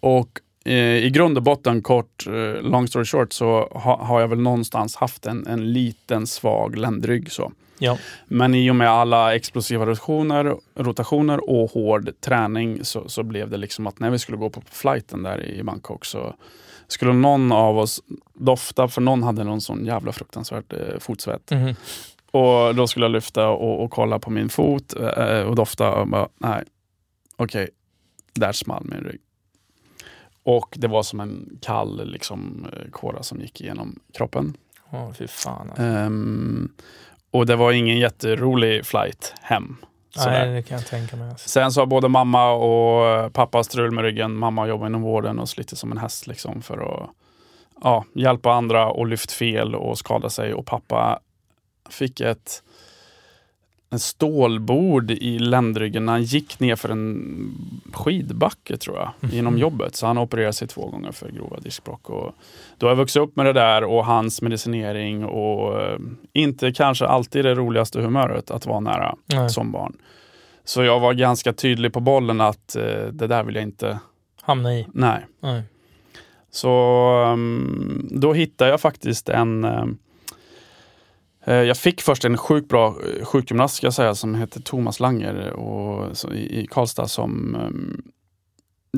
Och 0.00 0.28
i 0.74 1.10
grund 1.10 1.36
och 1.36 1.42
botten, 1.42 1.82
kort, 1.82 2.26
eh, 2.26 2.62
long 2.62 2.88
story 2.88 3.04
short, 3.04 3.32
så 3.32 3.68
ha, 3.72 4.04
har 4.04 4.20
jag 4.20 4.28
väl 4.28 4.40
någonstans 4.40 4.96
haft 4.96 5.26
en, 5.26 5.46
en 5.46 5.72
liten 5.72 6.26
svag 6.26 6.76
ländrygg. 6.76 7.32
Så. 7.32 7.52
Ja. 7.78 7.98
Men 8.26 8.54
i 8.54 8.70
och 8.70 8.76
med 8.76 8.90
alla 8.90 9.34
explosiva 9.34 9.86
rotationer, 9.86 10.56
rotationer 10.74 11.50
och 11.50 11.70
hård 11.70 12.10
träning 12.20 12.84
så, 12.84 13.08
så 13.08 13.22
blev 13.22 13.50
det 13.50 13.56
liksom 13.56 13.86
att 13.86 14.00
när 14.00 14.10
vi 14.10 14.18
skulle 14.18 14.38
gå 14.38 14.50
på 14.50 14.62
flighten 14.70 15.22
där 15.22 15.44
i 15.44 15.62
Bangkok 15.62 16.04
så 16.04 16.34
skulle 16.88 17.12
någon 17.12 17.52
av 17.52 17.78
oss 17.78 18.02
dofta, 18.34 18.88
för 18.88 19.00
någon 19.00 19.22
hade 19.22 19.44
någon 19.44 19.60
sån 19.60 19.84
jävla 19.84 20.12
fruktansvärt 20.12 20.72
eh, 20.72 20.98
fotsvett. 20.98 21.50
Mhm. 21.50 21.74
Och 22.30 22.74
då 22.74 22.86
skulle 22.86 23.04
jag 23.04 23.12
lyfta 23.12 23.48
och, 23.48 23.84
och 23.84 23.90
kolla 23.90 24.18
på 24.18 24.30
min 24.30 24.48
fot 24.48 24.94
eh, 25.16 25.40
och 25.40 25.56
dofta 25.56 25.92
och 25.92 26.08
bara, 26.08 26.28
nej, 26.38 26.64
okej, 27.36 27.68
där 28.34 28.52
small 28.52 28.84
min 28.84 29.00
rygg. 29.00 29.20
Och 30.46 30.74
det 30.78 30.86
var 30.86 31.02
som 31.02 31.20
en 31.20 31.58
kall 31.62 32.10
liksom, 32.10 32.66
eh, 32.72 32.90
kåra 32.90 33.22
som 33.22 33.40
gick 33.40 33.60
igenom 33.60 33.98
kroppen. 34.12 34.56
Åh, 34.90 35.12
fy 35.12 35.26
fan. 35.26 35.68
Alltså. 35.68 35.82
Ehm, 35.82 36.72
och 37.30 37.46
det 37.46 37.56
var 37.56 37.72
ingen 37.72 37.98
jätterolig 37.98 38.86
flight 38.86 39.34
hem. 39.40 39.76
Sådär. 40.10 40.46
Nej, 40.46 40.54
det 40.54 40.62
kan 40.62 40.76
jag 40.76 40.86
tänka 40.86 41.16
mig. 41.16 41.30
Alltså. 41.30 41.48
Sen 41.48 41.72
så 41.72 41.80
har 41.80 41.86
både 41.86 42.08
mamma 42.08 42.52
och 42.52 43.32
pappa 43.32 43.64
strul 43.64 43.90
med 43.90 44.04
ryggen. 44.04 44.36
Mamma 44.36 44.66
jobbar 44.66 44.86
inom 44.86 45.02
vården 45.02 45.38
och 45.38 45.48
sliter 45.48 45.76
som 45.76 45.92
en 45.92 45.98
häst 45.98 46.26
liksom 46.26 46.62
för 46.62 46.78
att 46.78 47.10
ja, 47.82 48.04
hjälpa 48.14 48.52
andra 48.52 48.90
och 48.90 49.06
lyft 49.06 49.32
fel 49.32 49.74
och 49.74 49.98
skada 49.98 50.30
sig. 50.30 50.54
Och 50.54 50.66
pappa 50.66 51.20
fick 51.90 52.20
ett 52.20 52.62
en 53.90 53.98
stålbord 53.98 55.10
i 55.10 55.38
ländryggen 55.38 56.06
när 56.06 56.12
han 56.12 56.22
gick 56.22 56.60
ner 56.60 56.76
för 56.76 56.88
en 56.88 57.54
skidbacke 57.92 58.76
tror 58.76 58.96
jag, 58.96 59.32
genom 59.32 59.58
jobbet. 59.58 59.96
Så 59.96 60.06
han 60.06 60.18
opererade 60.18 60.52
sig 60.52 60.68
två 60.68 60.88
gånger 60.88 61.12
för 61.12 61.28
grova 61.30 61.60
diskbråck. 61.60 62.10
Och 62.10 62.34
då 62.78 62.86
har 62.86 62.90
jag 62.90 62.96
vuxit 62.96 63.22
upp 63.22 63.36
med 63.36 63.46
det 63.46 63.52
där 63.52 63.84
och 63.84 64.06
hans 64.06 64.42
medicinering 64.42 65.24
och 65.24 65.82
eh, 65.82 65.98
inte 66.32 66.72
kanske 66.72 67.06
alltid 67.06 67.44
det 67.44 67.54
roligaste 67.54 68.00
humöret 68.00 68.50
att 68.50 68.66
vara 68.66 68.80
nära 68.80 69.16
Nej. 69.26 69.50
som 69.50 69.72
barn. 69.72 69.96
Så 70.64 70.82
jag 70.82 71.00
var 71.00 71.12
ganska 71.12 71.52
tydlig 71.52 71.92
på 71.92 72.00
bollen 72.00 72.40
att 72.40 72.76
eh, 72.76 73.06
det 73.12 73.26
där 73.26 73.44
vill 73.44 73.54
jag 73.54 73.64
inte, 73.64 73.98
Hamna 74.42 74.74
i. 74.74 74.86
nej. 74.92 75.26
Nej. 75.40 75.62
Så 76.50 76.70
um, 77.32 78.08
då 78.10 78.32
hittade 78.32 78.70
jag 78.70 78.80
faktiskt 78.80 79.28
en 79.28 79.64
eh, 79.64 79.84
jag 81.54 81.76
fick 81.76 82.02
först 82.02 82.24
en 82.24 82.36
sjukt 82.36 82.68
bra 82.68 82.86
eh, 82.88 83.24
sjukgymnast 83.24 83.76
ska 83.76 83.86
jag 83.86 83.94
säga, 83.94 84.14
som 84.14 84.34
heter 84.34 84.60
Thomas 84.60 85.00
Langer 85.00 85.50
och, 85.52 86.16
så, 86.16 86.32
i, 86.32 86.60
i 86.60 86.66
Karlstad 86.66 87.08
som 87.08 87.56
um, 87.56 88.02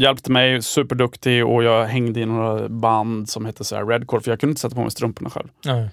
hjälpte 0.00 0.32
mig, 0.32 0.62
superduktig 0.62 1.46
och 1.46 1.64
jag 1.64 1.84
hängde 1.86 2.20
i 2.20 2.26
några 2.26 2.68
band 2.68 3.28
som 3.28 3.44
hette 3.44 3.64
så 3.64 3.76
här 3.76 3.86
Redcore 3.86 4.22
för 4.22 4.30
jag 4.30 4.40
kunde 4.40 4.50
inte 4.50 4.60
sätta 4.60 4.74
på 4.74 4.80
mig 4.82 4.90
strumporna 4.90 5.30
själv. 5.30 5.48
Nej. 5.64 5.88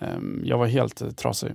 Ehm, 0.00 0.42
Jag 0.44 0.58
var 0.58 0.66
helt 0.66 1.00
eh, 1.00 1.10
trasig. 1.10 1.52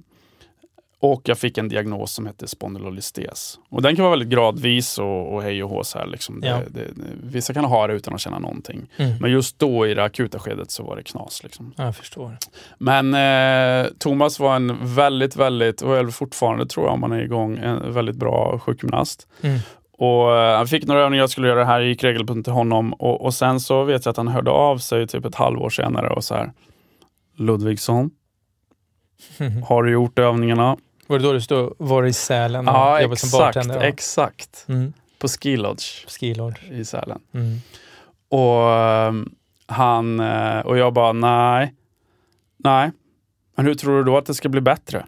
Och 1.01 1.21
jag 1.25 1.37
fick 1.37 1.57
en 1.57 1.69
diagnos 1.69 2.11
som 2.11 2.25
hette 2.25 2.47
spondylolystes. 2.47 3.59
Och 3.69 3.81
den 3.81 3.95
kan 3.95 4.03
vara 4.03 4.11
väldigt 4.11 4.29
gradvis 4.29 4.97
och, 4.97 5.33
och 5.33 5.43
hej 5.43 5.63
och 5.63 5.69
hå. 5.69 5.83
Så 5.83 5.99
här, 5.99 6.07
liksom. 6.07 6.41
Ja. 6.43 6.61
det, 6.69 6.83
det, 6.83 6.91
vissa 7.23 7.53
kan 7.53 7.65
ha 7.65 7.87
det 7.87 7.93
utan 7.93 8.13
att 8.13 8.21
känna 8.21 8.39
någonting. 8.39 8.89
Mm. 8.97 9.17
Men 9.21 9.31
just 9.31 9.59
då 9.59 9.87
i 9.87 9.93
det 9.93 10.03
akuta 10.03 10.39
skedet 10.39 10.71
så 10.71 10.83
var 10.83 10.95
det 10.95 11.03
knas. 11.03 11.43
Liksom. 11.43 11.73
Jag 11.77 11.95
förstår. 11.95 12.37
Men 12.77 13.13
eh, 13.13 13.91
Thomas 13.99 14.39
var 14.39 14.55
en 14.55 14.95
väldigt, 14.95 15.35
väldigt, 15.35 15.81
och 15.81 15.97
är 15.97 16.07
fortfarande 16.07 16.65
tror 16.65 16.85
jag 16.85 16.93
om 16.93 16.99
man 16.99 17.11
är 17.11 17.21
igång, 17.21 17.57
en 17.57 17.93
väldigt 17.93 18.15
bra 18.15 18.59
sjukgymnast. 18.59 19.27
Mm. 19.41 19.59
Och 19.91 20.37
eh, 20.37 20.57
han 20.57 20.67
fick 20.67 20.85
några 20.85 21.01
övningar 21.01 21.23
jag 21.23 21.29
skulle 21.29 21.47
göra 21.47 21.59
det 21.59 21.65
här, 21.65 21.81
gick 21.81 22.03
regelbundet 22.03 22.45
till 22.45 22.53
honom 22.53 22.93
och, 22.93 23.21
och 23.21 23.33
sen 23.33 23.59
så 23.59 23.83
vet 23.83 24.05
jag 24.05 24.11
att 24.11 24.17
han 24.17 24.27
hörde 24.27 24.51
av 24.51 24.77
sig 24.77 25.07
typ 25.07 25.25
ett 25.25 25.35
halvår 25.35 25.69
senare 25.69 26.09
och 26.09 26.23
så 26.23 26.35
här 26.35 26.51
Ludvigsson, 27.37 28.09
har 29.67 29.83
du 29.83 29.91
gjort 29.91 30.19
övningarna? 30.19 30.77
Var 31.09 31.19
det 31.19 31.23
då 31.25 31.33
du 31.33 31.41
stod, 31.41 31.75
var 31.77 32.03
i 32.03 32.13
Sälen 32.13 32.67
och 32.67 32.73
Ja, 32.73 33.01
jobbade 33.01 33.19
som 33.19 33.27
exakt, 33.27 33.55
bartender? 33.55 33.75
Ja. 33.75 33.81
exakt. 33.83 34.65
Mm. 34.67 34.93
På 35.19 35.27
Ski 35.27 35.57
Lodge 35.57 36.07
Skilord. 36.07 36.59
i 36.71 36.85
Sälen. 36.85 37.19
Mm. 37.33 37.57
Och 38.29 38.71
ehm, 38.73 39.29
han, 39.65 40.19
eh, 40.19 40.59
och 40.59 40.77
jag 40.77 40.93
bara 40.93 41.13
nej, 41.13 41.73
nej. 42.57 42.91
Men 43.55 43.65
hur 43.65 43.75
tror 43.75 43.97
du 43.97 44.03
då 44.03 44.17
att 44.17 44.25
det 44.25 44.33
ska 44.33 44.49
bli 44.49 44.61
bättre? 44.61 45.05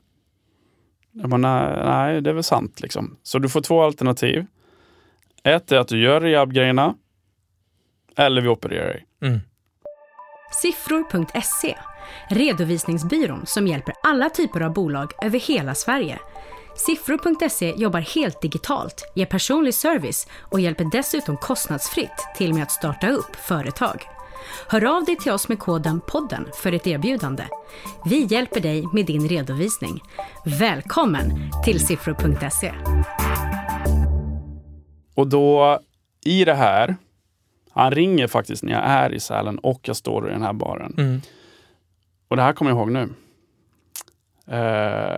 Jag 1.12 1.30
bara 1.30 1.38
nej, 1.38 1.86
nej 1.86 2.22
det 2.22 2.30
är 2.30 2.34
väl 2.34 2.44
sant 2.44 2.80
liksom. 2.82 3.18
Så 3.24 3.40
du 3.40 3.50
får 3.50 3.62
två 3.62 3.84
alternativ. 3.84 4.46
Ett 5.44 5.72
är 5.72 5.78
att 5.78 5.88
du 5.88 6.02
gör 6.04 6.22
rehabgrejerna. 6.22 6.96
Eller 8.18 8.42
vi 8.42 8.48
opererar 8.48 8.88
dig. 8.88 9.06
Mm. 9.22 9.40
Siffror.se, 10.62 11.76
redovisningsbyrån 12.30 13.46
som 13.46 13.68
hjälper 13.68 13.94
alla 14.04 14.30
typer 14.30 14.62
av 14.62 14.74
bolag 14.74 15.12
över 15.22 15.40
hela 15.40 15.76
Sverige. 15.76 16.20
Siffror.se 16.76 17.74
jobbar 17.78 18.00
helt 18.00 18.42
digitalt, 18.42 19.12
ger 19.16 19.26
personlig 19.26 19.74
service 19.74 20.28
och 20.40 20.60
hjälper 20.60 20.86
dessutom 20.92 21.38
kostnadsfritt 21.38 22.28
till 22.38 22.54
med 22.54 22.64
att 22.64 22.72
starta 22.72 23.10
upp 23.10 23.36
företag. 23.36 24.08
Hör 24.68 24.98
av 24.98 25.06
dig 25.06 25.16
till 25.16 25.32
oss 25.32 25.50
med 25.50 25.60
koden 25.60 26.02
podden 26.08 26.48
för 26.54 26.72
ett 26.72 26.88
erbjudande. 26.88 27.44
Vi 28.06 28.26
hjälper 28.26 28.60
dig 28.60 28.88
med 28.94 29.06
din 29.06 29.28
redovisning. 29.30 30.04
Välkommen 30.46 31.52
till 31.66 31.86
siffror.se. 31.86 32.74
Och 35.16 35.28
då 35.28 35.80
i 36.26 36.46
det 36.46 36.54
här, 36.54 36.96
han 37.72 37.92
ringer 37.92 38.28
faktiskt 38.28 38.64
när 38.64 38.72
jag 38.72 38.84
är 38.84 39.14
i 39.14 39.20
Sälen 39.20 39.58
och 39.58 39.80
jag 39.84 39.96
står 39.96 40.30
i 40.30 40.32
den 40.32 40.42
här 40.42 40.54
baren. 40.54 40.96
Mm. 40.98 41.22
Och 42.32 42.38
det 42.38 42.44
här 42.44 42.54
kommer 42.54 42.72
jag 42.72 42.78
ihåg 42.78 42.92
nu. 42.92 43.10
Eh, 44.58 45.18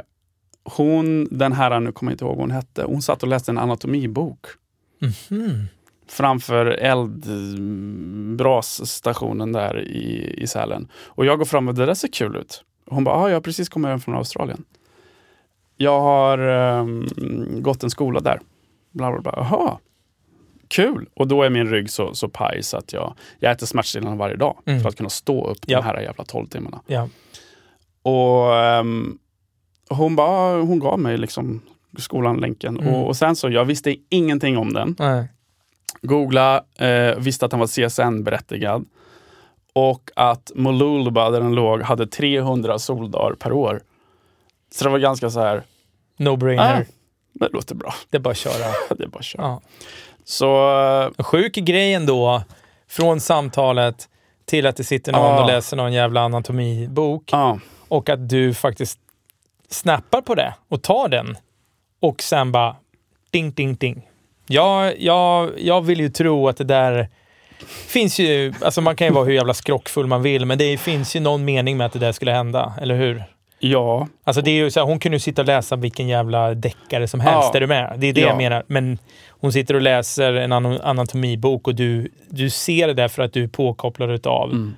hon, 0.64 1.28
den 1.32 1.54
här, 1.54 1.80
nu 1.80 1.92
kommer 1.92 2.12
jag 2.12 2.16
inte 2.16 2.26
ihåg 2.26 2.36
vad 2.36 2.44
hon 2.44 2.52
hette, 2.52 2.84
hon 2.84 3.02
satt 3.02 3.24
och 3.24 3.30
läste 3.30 3.52
en 3.52 3.58
anatomibok 3.58 4.46
Mhm. 5.00 5.66
framför 6.08 6.66
eldbrasstationen 6.66 9.52
där 9.52 9.82
i, 9.82 10.36
i 10.38 10.48
Sälen. 10.48 10.88
Och 11.06 11.26
jag 11.26 11.38
går 11.38 11.46
fram 11.46 11.68
och 11.68 11.76
det 11.76 11.86
där 11.86 11.94
ser 11.94 12.08
kul 12.08 12.36
ut. 12.36 12.64
Hon 12.86 13.04
bara, 13.04 13.16
ah, 13.16 13.28
jag 13.30 13.36
har 13.36 13.42
precis 13.42 13.70
kommit 13.70 13.90
hem 13.90 14.00
från 14.00 14.16
Australien. 14.16 14.64
Jag 15.78 16.00
har 16.02 16.38
ehm, 16.38 17.08
gått 17.62 17.84
en 17.84 17.90
skola 17.90 18.20
där. 18.20 18.40
Bla, 18.92 19.12
bla, 19.12 19.22
bla. 19.22 19.32
Aha, 19.32 19.80
kul! 20.76 21.10
Och 21.14 21.28
då 21.28 21.44
är 21.44 21.50
min 21.50 21.70
rygg 21.70 21.90
så, 21.90 22.14
så 22.14 22.28
paj 22.30 22.64
så 22.64 22.78
att 22.78 22.94
jag, 22.94 23.14
jag 23.40 23.52
äter 23.52 23.66
smärtstillande 23.68 24.18
varje 24.18 24.36
dag 24.36 24.58
Mm. 24.66 24.82
för 24.82 24.90
att 24.90 24.96
kunna 24.96 25.10
stå 25.10 25.48
upp 25.48 25.58
Ja. 25.66 25.78
de 25.78 25.86
här 25.86 26.02
jävla 26.02 26.24
12 26.24 26.48
timmarna. 26.48 26.82
Ja. 26.88 27.10
Och 28.02 28.56
ehm, 28.56 29.18
hon, 29.90 30.16
bara, 30.16 30.62
hon 30.62 30.80
gav 30.80 31.00
mig 31.00 31.18
liksom 31.18 31.62
skolan 31.98 32.38
länken. 32.38 32.80
Mm. 32.80 32.94
Och, 32.94 33.08
och 33.08 33.16
sen 33.18 33.36
så, 33.36 33.50
jag 33.50 33.66
visste 33.66 33.96
ingenting 34.10 34.58
om 34.58 34.74
den. 34.74 34.96
Nej. 35.00 35.28
Googla, 36.02 36.64
eh, 36.80 37.16
visste 37.18 37.46
att 37.46 37.52
han 37.52 37.60
var 37.60 37.68
CSN-berättigad. 37.68 38.86
Och 39.74 40.12
att 40.16 40.52
Mooloolaba, 40.56 41.30
där 41.30 41.40
den 41.42 41.56
låg, 41.56 41.82
hade 41.82 42.08
300 42.08 42.80
soldagar 42.80 43.36
per 43.36 43.52
år. 43.52 43.82
Så 44.76 44.84
det 44.84 44.90
var 44.90 45.00
ganska 45.00 45.30
så 45.30 45.40
här, 45.40 45.64
No-brainer. 46.18 46.82
ah, 46.82 46.84
det 47.34 47.50
låter 47.54 47.76
bra. 47.76 47.94
Det 48.10 48.18
är 48.18 48.22
bara 48.22 48.32
att 48.32 48.38
köra. 48.38 48.72
Det 48.98 49.04
är 49.04 49.08
bara 49.08 49.20
att 49.20 49.26
köra. 49.26 49.42
Ja. 49.44 49.62
Så 50.26 50.80
eh, 51.18 51.24
Sjuk 51.24 51.54
grej 51.56 51.94
ändå. 51.94 52.42
Från 52.90 53.20
samtalet 53.20 54.10
till 54.46 54.66
att 54.68 54.76
det 54.78 54.84
sitter 54.84 55.12
någon 55.12 55.22
Ja. 55.22 55.42
och 55.42 55.48
läser 55.48 55.78
någon 55.78 55.94
jävla 55.94 56.22
anatomibok. 56.22 57.24
ja, 57.32 57.60
Och 57.88 58.10
att 58.10 58.30
du 58.30 58.54
faktiskt 58.54 59.00
snappar 59.70 60.22
på 60.22 60.36
det 60.36 60.54
och 60.70 60.82
tar 60.84 61.08
den. 61.08 61.38
Och 62.02 62.22
sen 62.22 62.52
bara 62.52 62.76
ding, 63.32 63.52
ding, 63.52 63.76
ding. 63.76 64.02
Jag, 64.48 65.00
jag, 65.02 65.52
jag 65.58 65.82
vill 65.82 66.00
ju 66.00 66.10
tro 66.10 66.48
att 66.48 66.58
det 66.58 66.64
där 66.64 67.10
finns 67.88 68.20
ju, 68.20 68.54
alltså 68.62 68.82
man 68.82 68.96
kan 68.96 69.08
ju 69.08 69.14
vara 69.14 69.26
hur 69.26 69.34
jävla 69.34 69.54
skrockfull 69.54 70.08
man 70.08 70.22
vill, 70.22 70.46
men 70.46 70.58
det 70.58 70.78
finns 70.78 71.16
ju 71.16 71.20
någon 71.20 71.46
mening 71.46 71.78
med 71.78 71.86
att 71.88 71.94
det 71.94 72.00
där 72.00 72.12
skulle 72.12 72.32
hända, 72.32 72.74
eller 72.82 72.96
hur? 72.96 73.24
Ja, 73.66 74.08
Alltså 74.24 74.42
det 74.42 74.52
är 74.52 74.56
ju 74.56 74.72
så 74.72 74.80
här, 74.80 74.88
hon 74.88 75.00
kunde 75.00 75.16
ju 75.16 75.20
sitta 75.20 75.42
och 75.42 75.46
läsa 75.48 75.76
vilken 75.76 76.08
jävla 76.08 76.54
deckare 76.54 77.08
som 77.08 77.20
helst. 77.20 77.50
Ja. 77.54 77.58
Är 77.58 77.60
du 77.62 77.68
med? 77.68 77.96
Det 77.98 78.08
är 78.08 78.14
det 78.14 78.22
Ja. 78.22 78.28
jag 78.28 78.38
menar. 78.38 78.64
Men 78.68 78.98
hon 79.30 79.52
sitter 79.54 79.74
och 79.74 79.82
läser 79.82 80.34
en 80.34 80.52
anatomibok 80.52 81.68
och 81.68 81.76
du, 81.76 82.10
du 82.30 82.50
ser 82.50 82.88
det 82.88 82.94
där 82.94 83.08
för 83.08 83.24
att 83.24 83.34
du 83.34 83.44
är 83.44 83.48
påkopplad 83.48 84.12
utav. 84.12 84.52
Mm. 84.52 84.74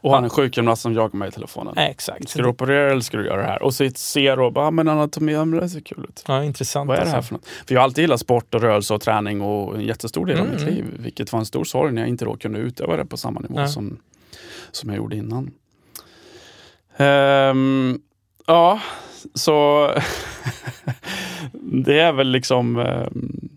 och 0.00 0.12
han 0.14 0.24
är 0.24 0.28
sjukgymnast 0.28 0.82
som 0.82 0.94
jagar 0.94 1.16
mig 1.18 1.28
i 1.28 1.32
telefonen. 1.32 1.72
Nej, 1.76 1.90
exakt. 1.90 2.28
Ska 2.28 2.42
du 2.42 2.48
operera 2.48 2.90
eller 2.90 3.00
ska 3.00 3.16
du 3.16 3.26
göra 3.26 3.36
det 3.40 3.46
här? 3.48 3.62
Och 3.62 3.74
så 3.74 3.88
ser 3.94 4.50
bara, 4.50 4.66
ah, 4.66 4.70
men 4.70 4.88
anatomi, 4.88 5.32
ja, 5.32 5.44
men 5.44 5.60
det 5.60 5.68
ser 5.68 5.80
kul 5.80 6.06
ut. 6.08 6.24
Ja, 6.28 6.44
intressant. 6.44 6.88
Vad 6.88 6.98
är 6.98 7.02
det 7.04 7.08
här 7.10 7.16
alltså. 7.16 7.28
för 7.28 7.34
något? 7.34 7.46
För 7.66 7.74
jag 7.74 7.80
har 7.80 7.84
alltid 7.84 8.02
gillat 8.02 8.20
sport 8.20 8.54
och 8.54 8.60
rörelse 8.60 8.94
och 8.94 9.00
träning 9.00 9.40
och 9.42 9.74
en 9.74 9.80
jättestor 9.80 10.26
del 10.26 10.40
av 10.40 10.46
mitt 10.48 10.62
Mm. 10.62 10.74
liv. 10.74 10.84
Vilket 10.98 11.32
var 11.32 11.40
en 11.40 11.46
stor 11.46 11.64
sorg 11.64 11.92
när 11.92 12.02
jag 12.02 12.08
inte 12.08 12.24
då 12.24 12.36
kunde 12.36 12.58
utöva 12.58 12.96
det 12.96 13.04
på 13.06 13.16
samma 13.16 13.40
nivå 13.40 13.54
Ja. 13.60 13.68
som, 13.68 13.98
som 14.72 14.90
jag 14.90 14.96
gjorde 14.96 15.16
innan. 15.16 15.50
Ehm, 16.96 17.98
ja, 18.46 18.80
så 19.34 19.90
det 21.52 21.98
är 22.00 22.12
väl 22.12 22.28
liksom 22.30 22.76
ehm, 22.78 23.48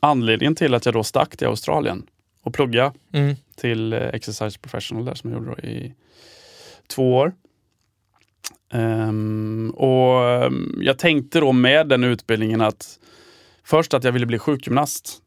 anledningen 0.00 0.54
till 0.54 0.74
att 0.74 0.86
jag 0.86 0.94
då 0.94 1.04
stack 1.04 1.36
till 1.36 1.46
Australien 1.46 2.06
och 2.42 2.54
plugga 2.54 2.92
Mm. 3.12 3.34
till 3.56 3.92
eh, 3.92 3.98
Exercise 4.02 4.58
Professional 4.58 5.04
där 5.04 5.14
som 5.14 5.32
jag 5.32 5.46
gjorde 5.46 5.62
i 5.62 5.94
två 6.86 7.14
år. 7.16 7.32
Ehm, 8.72 9.72
och 9.76 10.24
ehm, 10.30 10.78
jag 10.80 10.98
tänkte 10.98 11.40
då 11.40 11.52
med 11.52 11.88
den 11.88 12.04
utbildningen 12.04 12.60
att 12.60 12.98
först 13.64 13.94
att 13.94 14.04
jag 14.04 14.12
ville 14.12 14.26
bli 14.26 14.38
sjukgymnast. 14.38 15.18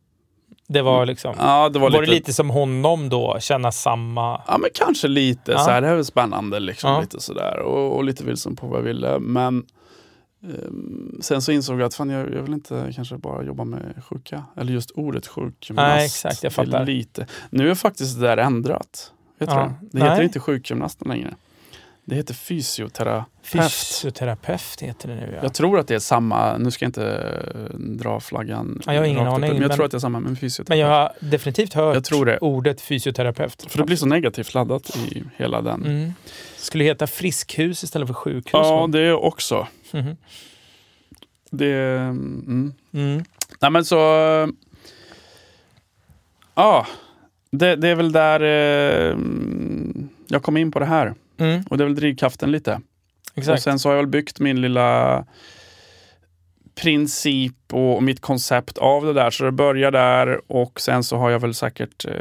Det 0.67 0.81
var 0.81 1.05
liksom... 1.05 1.33
Mm. 1.33 1.45
Ja, 1.45 1.69
det 1.69 1.79
var, 1.79 1.91
var, 1.91 2.01
lite, 2.01 2.11
det 2.11 2.15
lite 2.15 2.33
som 2.33 2.49
honom 2.49 3.09
då? 3.09 3.37
Känna 3.39 3.71
samma... 3.71 4.41
Ja, 4.47 4.57
men 4.57 4.69
kanske 4.73 5.07
lite. 5.07 5.51
Ja. 5.51 5.59
Så 5.59 5.69
här, 5.69 5.81
det 5.81 5.87
här 5.87 5.95
är 5.95 6.03
spännande 6.03 6.59
liksom. 6.59 6.89
Ja. 6.91 7.01
Lite 7.01 7.19
sådär. 7.19 7.59
Och, 7.59 7.95
och 7.95 8.03
lite 8.03 8.23
vilsen 8.23 8.55
på 8.55 8.67
vad 8.67 8.79
jag 8.79 8.83
ville. 8.83 9.19
Men 9.19 9.65
ehm, 10.43 11.19
sen 11.21 11.41
så 11.41 11.51
insåg 11.51 11.79
jag 11.79 11.85
att 11.85 11.95
fan, 11.95 12.09
jag, 12.09 12.33
jag 12.33 12.41
vill 12.41 12.53
inte 12.53 12.91
kanske 12.95 13.17
bara 13.17 13.43
jobba 13.43 13.63
med 13.63 14.03
sjuka. 14.09 14.43
Eller 14.57 14.73
just 14.73 14.91
ordet 14.91 15.27
sjukgymnast. 15.27 15.95
Nej, 15.95 16.05
exakt, 16.05 16.43
jag 16.43 16.53
fattar. 16.53 16.85
Lite. 16.85 17.27
Nu 17.49 17.71
är 17.71 17.75
faktiskt 17.75 18.19
det 18.19 18.27
där 18.27 18.37
ändrat. 18.37 19.11
Du 19.39 19.45
Ja. 19.45 19.55
det? 19.55 19.73
Det 19.91 19.97
heter 19.97 20.15
Nej. 20.15 20.25
inte 20.25 20.39
sjukgymnast 20.39 21.05
längre. 21.05 21.35
Det 22.07 22.15
heter 22.15 22.33
fysioterapeut. 22.33 23.25
Fysioterapeut 23.43 24.81
heter 24.81 25.07
det 25.07 25.15
nu 25.15 25.31
ja. 25.35 25.39
Jag 25.43 25.53
tror 25.53 25.79
att 25.79 25.87
det 25.87 25.95
är 25.95 25.99
samma, 25.99 26.57
nu 26.57 26.71
ska 26.71 26.85
jag 26.85 26.89
inte 26.89 27.07
eh, 27.71 27.77
dra 27.79 28.19
flaggan. 28.19 28.81
Ja, 28.85 28.93
jag 28.93 29.01
har 29.01 29.05
ingen 29.07 29.27
aning, 29.27 29.39
Men 29.39 29.61
jag 29.61 29.67
men- 29.67 29.75
tror 29.77 29.85
att 29.85 29.91
det 29.91 29.97
är 29.97 29.99
samma 29.99 30.19
med 30.19 30.39
fysioterapeut. 30.39 30.69
Men 30.69 30.77
jag 30.79 30.87
har 30.87 31.11
definitivt 31.19 31.73
hört 31.73 31.95
Jag 31.95 32.03
tror 32.03 32.25
det. 32.25 32.37
ordet 32.37 32.81
fysioterapeut. 32.81 33.65
För 33.71 33.77
det 33.77 33.83
blir 33.83 33.95
så 33.97 34.05
negativt 34.05 34.53
laddat 34.53 34.97
i 35.11 35.23
hela 35.35 35.61
den. 35.61 35.85
Mm. 35.85 36.13
Skulle 36.57 36.83
heta 36.83 37.07
friskhus 37.07 37.83
istället 37.83 38.07
för 38.07 38.13
sjukhus. 38.13 38.49
Ja, 38.53 38.87
det 38.91 38.99
är 38.99 39.13
också. 39.13 39.67
Mhm. 39.91 40.17
Det, 41.51 41.73
mm. 41.97 42.73
Mm. 42.93 43.23
Nej 43.61 43.71
men 43.71 43.85
så... 43.85 43.95
Ja, 46.55 46.87
det, 47.51 47.75
det 47.75 47.87
är 47.89 47.95
väl 47.95 48.11
där 48.11 48.39
eh, 48.41 49.17
jag 50.27 50.43
kom 50.43 50.57
in 50.57 50.71
på 50.71 50.79
det 50.79 50.85
här. 50.85 51.13
Mm. 51.37 51.63
Och 51.69 51.77
det 51.77 51.83
är 51.83 51.85
väl 51.85 51.95
drivkraften 51.95 52.51
lite. 52.51 52.81
Och 53.31 53.37
Exakt. 53.37 53.63
sen 53.63 53.79
så 53.79 53.89
har 53.89 53.93
jag 53.93 54.01
väl 54.03 54.09
byggt 54.09 54.39
min 54.39 54.61
lilla 54.61 55.25
princip 56.75 57.73
och 57.73 58.03
mitt 58.03 58.21
koncept 58.21 58.77
av 58.77 59.05
det 59.05 59.13
där. 59.13 59.31
Så 59.31 59.43
det 59.43 59.51
börjar 59.51 59.91
där 59.91 60.51
och 60.51 60.81
sen 60.81 61.03
så 61.03 61.17
har 61.17 61.29
jag 61.29 61.39
väl 61.39 61.53
säkert, 61.53 62.05
eh, 62.05 62.13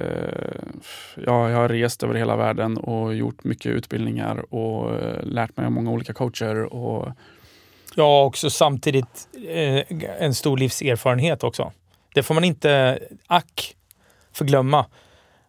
ja, 1.26 1.50
jag 1.50 1.56
har 1.56 1.68
rest 1.68 2.02
över 2.02 2.14
hela 2.14 2.36
världen 2.36 2.76
och 2.76 3.14
gjort 3.14 3.44
mycket 3.44 3.66
utbildningar 3.66 4.54
och 4.54 4.94
eh, 5.00 5.22
lärt 5.22 5.56
mig 5.56 5.66
av 5.66 5.72
många 5.72 5.90
olika 5.90 6.12
coacher. 6.12 6.74
Och, 6.74 7.08
Ja, 7.96 8.24
också 8.24 8.50
samtidigt 8.50 9.28
eh, 9.48 9.82
en 10.18 10.34
stor 10.34 10.58
livserfarenhet 10.58 11.44
också. 11.44 11.72
Det 12.14 12.22
får 12.22 12.34
man 12.34 12.44
inte, 12.44 12.98
ack, 13.26 13.76
förglömma. 14.32 14.86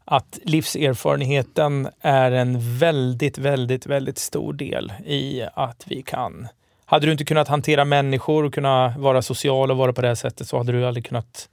Att 0.06 0.40
livserfarenheten 0.44 1.88
är 2.02 2.32
en 2.32 2.78
väldigt, 2.80 3.38
väldigt, 3.38 3.86
väldigt 3.86 4.18
stor 4.18 4.54
del 4.54 4.94
i 5.06 5.44
att 5.54 5.84
vi 5.88 6.02
kan... 6.02 6.48
Hade 6.86 7.06
du 7.06 7.12
inte 7.12 7.26
kunnat 7.26 7.48
hantera 7.48 7.86
människor 7.86 8.44
och 8.44 8.54
kunna 8.54 8.94
vara 8.98 9.22
social 9.22 9.72
och 9.72 9.78
vara 9.78 9.94
på 9.94 10.02
det 10.02 10.08
här 10.08 10.16
sättet 10.16 10.48
så 10.48 10.58
hade 10.58 10.72
du 10.72 10.86
aldrig 10.86 11.06
kunnat... 11.06 11.50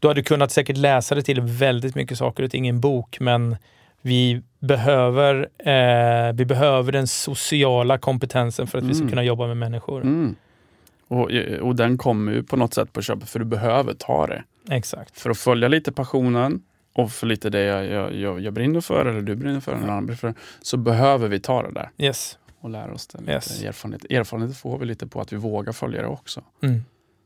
Du 0.00 0.08
hade 0.08 0.22
kunnat 0.22 0.50
säkert 0.50 0.76
läsa 0.76 1.14
det 1.14 1.22
till 1.22 1.40
väldigt 1.40 1.94
mycket 1.94 2.18
saker 2.18 2.42
och 2.42 2.50
ting 2.50 2.66
i 2.66 2.68
en 2.68 2.80
bok, 2.80 3.20
men 3.20 3.56
vi 4.02 4.42
behöver, 4.58 5.48
eh, 5.58 6.32
vi 6.34 6.44
behöver 6.44 6.92
den 6.92 7.06
sociala 7.06 7.98
kompetensen 7.98 8.66
för 8.66 8.78
att 8.78 8.84
vi 8.84 8.94
ska 8.94 9.02
Mm. 9.02 9.10
kunna 9.10 9.22
jobba 9.24 9.46
med 9.46 9.56
människor. 9.56 10.00
mm. 10.02 10.34
och, 11.08 11.30
och 11.60 11.76
den 11.76 11.98
kommer 11.98 12.32
ju 12.32 12.42
på 12.42 12.56
något 12.56 12.74
sätt 12.74 12.92
på 12.92 13.02
köpet 13.02 13.28
för 13.28 13.38
du 13.38 13.44
behöver 13.44 13.94
ta 13.94 14.26
det. 14.26 14.44
Exakt. 14.70 15.20
För 15.20 15.30
att 15.30 15.38
följa 15.38 15.68
lite 15.68 15.92
passionen 15.92 16.62
och 16.94 17.12
för 17.12 17.26
lite 17.26 17.50
det 17.50 17.60
jag, 17.60 17.86
jag, 17.86 18.14
jag, 18.14 18.40
jag 18.40 18.52
brinner 18.52 18.80
för 18.80 19.06
eller 19.06 19.20
du 19.22 19.34
brinner 19.36 19.60
för 19.60 19.72
eller 19.72 19.80
någon 19.80 19.90
annan 19.90 20.06
brinner 20.06 20.16
för 20.18 20.34
så 20.62 20.76
behöver 20.76 21.28
vi 21.28 21.40
ta 21.40 21.62
det 21.62 21.72
där 21.72 21.90
Yes. 21.98 22.38
och 22.60 22.70
lära 22.70 22.92
oss 22.92 23.06
det. 23.06 23.32
Yes. 23.32 23.62
erfarenhet. 23.62 24.04
erfarenhet 24.10 24.56
får 24.56 24.78
vi 24.78 24.86
lite 24.86 25.06
på 25.06 25.20
att 25.20 25.32
vi 25.32 25.36
vågar 25.36 25.72
följa 25.72 26.02
det 26.02 26.08
också. 26.08 26.42
Mm. 26.62 26.74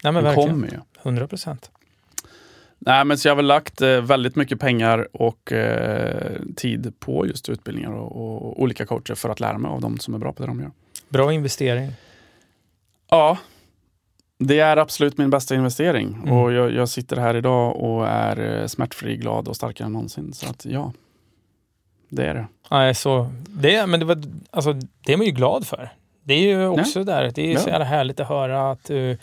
Nej, 0.04 0.12
men 0.12 0.14
det 0.14 0.20
verkligen. 0.22 0.50
kommer 0.50 0.66
ju. 0.68 0.78
100 1.02 1.28
procent. 1.28 1.70
Nej, 2.78 3.04
men 3.04 3.18
så 3.18 3.28
jag 3.28 3.32
har 3.32 3.36
väl 3.36 3.46
lagt 3.46 3.80
eh, 3.82 4.00
väldigt 4.00 4.36
mycket 4.36 4.60
pengar 4.60 5.08
och 5.12 5.52
eh, 5.52 6.32
tid 6.56 6.92
på 7.00 7.26
just 7.26 7.48
utbildningar 7.48 7.90
och, 7.90 8.16
och 8.16 8.62
olika 8.62 8.86
coacher 8.86 9.14
för 9.14 9.28
att 9.28 9.40
lära 9.40 9.58
mig 9.58 9.68
av 9.68 9.80
dem 9.80 9.98
som 9.98 10.14
är 10.14 10.18
bra 10.18 10.32
på 10.32 10.42
det 10.42 10.46
de 10.48 10.60
gör. 10.60 10.70
Bra 11.08 11.32
investering. 11.32 11.92
Ja, 13.10 13.38
det 14.38 14.60
är 14.60 14.76
absolut 14.76 15.18
min 15.18 15.30
bästa 15.30 15.54
investering 15.54 16.14
Mm. 16.14 16.32
och 16.32 16.52
jag, 16.52 16.72
jag 16.72 16.88
sitter 16.88 17.16
här 17.16 17.36
idag 17.36 17.76
och 17.76 18.06
är 18.06 18.60
eh, 18.60 18.66
smärtfri, 18.66 19.16
glad 19.16 19.48
och 19.48 19.56
starkare 19.56 19.86
än 19.86 19.92
någonsin. 19.92 20.32
Så 20.32 20.46
att 20.50 20.64
ja, 20.64 20.92
det 22.08 22.26
är 22.26 22.34
det. 22.34 22.46
Nej, 22.70 22.94
så 22.94 23.30
det, 23.48 23.86
men 23.86 24.00
det, 24.00 24.06
var, 24.06 24.22
alltså, 24.50 24.72
det 25.06 25.12
är 25.12 25.16
man 25.16 25.26
ju 25.26 25.32
glad 25.32 25.66
för. 25.66 25.90
Det 26.22 26.34
är 26.34 26.42
ju 26.42 26.66
också 26.66 27.04
där. 27.04 27.32
Det 27.34 27.52
är 27.52 27.58
så 27.58 27.68
jävla 27.68 27.84
härligt 27.84 28.20
att 28.20 28.28
höra 28.28 28.70
att 28.70 28.84
du 28.84 29.18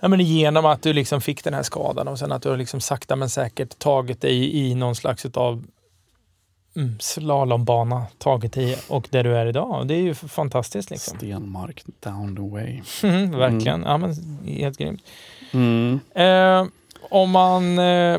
Ja, 0.00 0.08
men 0.08 0.20
genom 0.20 0.66
att 0.66 0.82
du 0.82 0.92
liksom 0.92 1.20
fick 1.20 1.44
den 1.44 1.54
här 1.54 1.62
skadan 1.62 2.08
och 2.08 2.18
sen 2.18 2.32
att 2.32 2.42
du 2.42 2.48
har 2.48 2.56
liksom 2.56 2.80
sakta 2.80 3.16
men 3.16 3.30
säkert 3.30 3.78
tagit 3.78 4.20
dig 4.20 4.56
i 4.56 4.74
någon 4.74 4.94
slags 4.94 5.26
utav 5.26 5.52
mm, 5.52 5.70
slalombana, 7.00 8.06
tagit 8.18 8.52
dig 8.52 8.78
och 8.88 9.08
där 9.10 9.24
du 9.24 9.36
är 9.36 9.46
idag. 9.46 9.86
Det 9.88 9.94
är 9.94 10.02
ju 10.02 10.14
fantastiskt 10.14 10.90
liksom. 10.90 11.16
Stenmark 11.18 11.82
down 12.00 12.36
the 12.36 12.42
way. 12.42 12.82
Mm, 13.02 13.38
verkligen. 13.38 13.82
Ja, 13.82 13.98
men, 13.98 14.38
helt 14.46 14.78
grymt. 14.78 15.02
Mm. 15.52 16.00
Eh, 16.14 16.66
om 17.10 17.30
man 17.30 17.78
eh, 17.78 18.18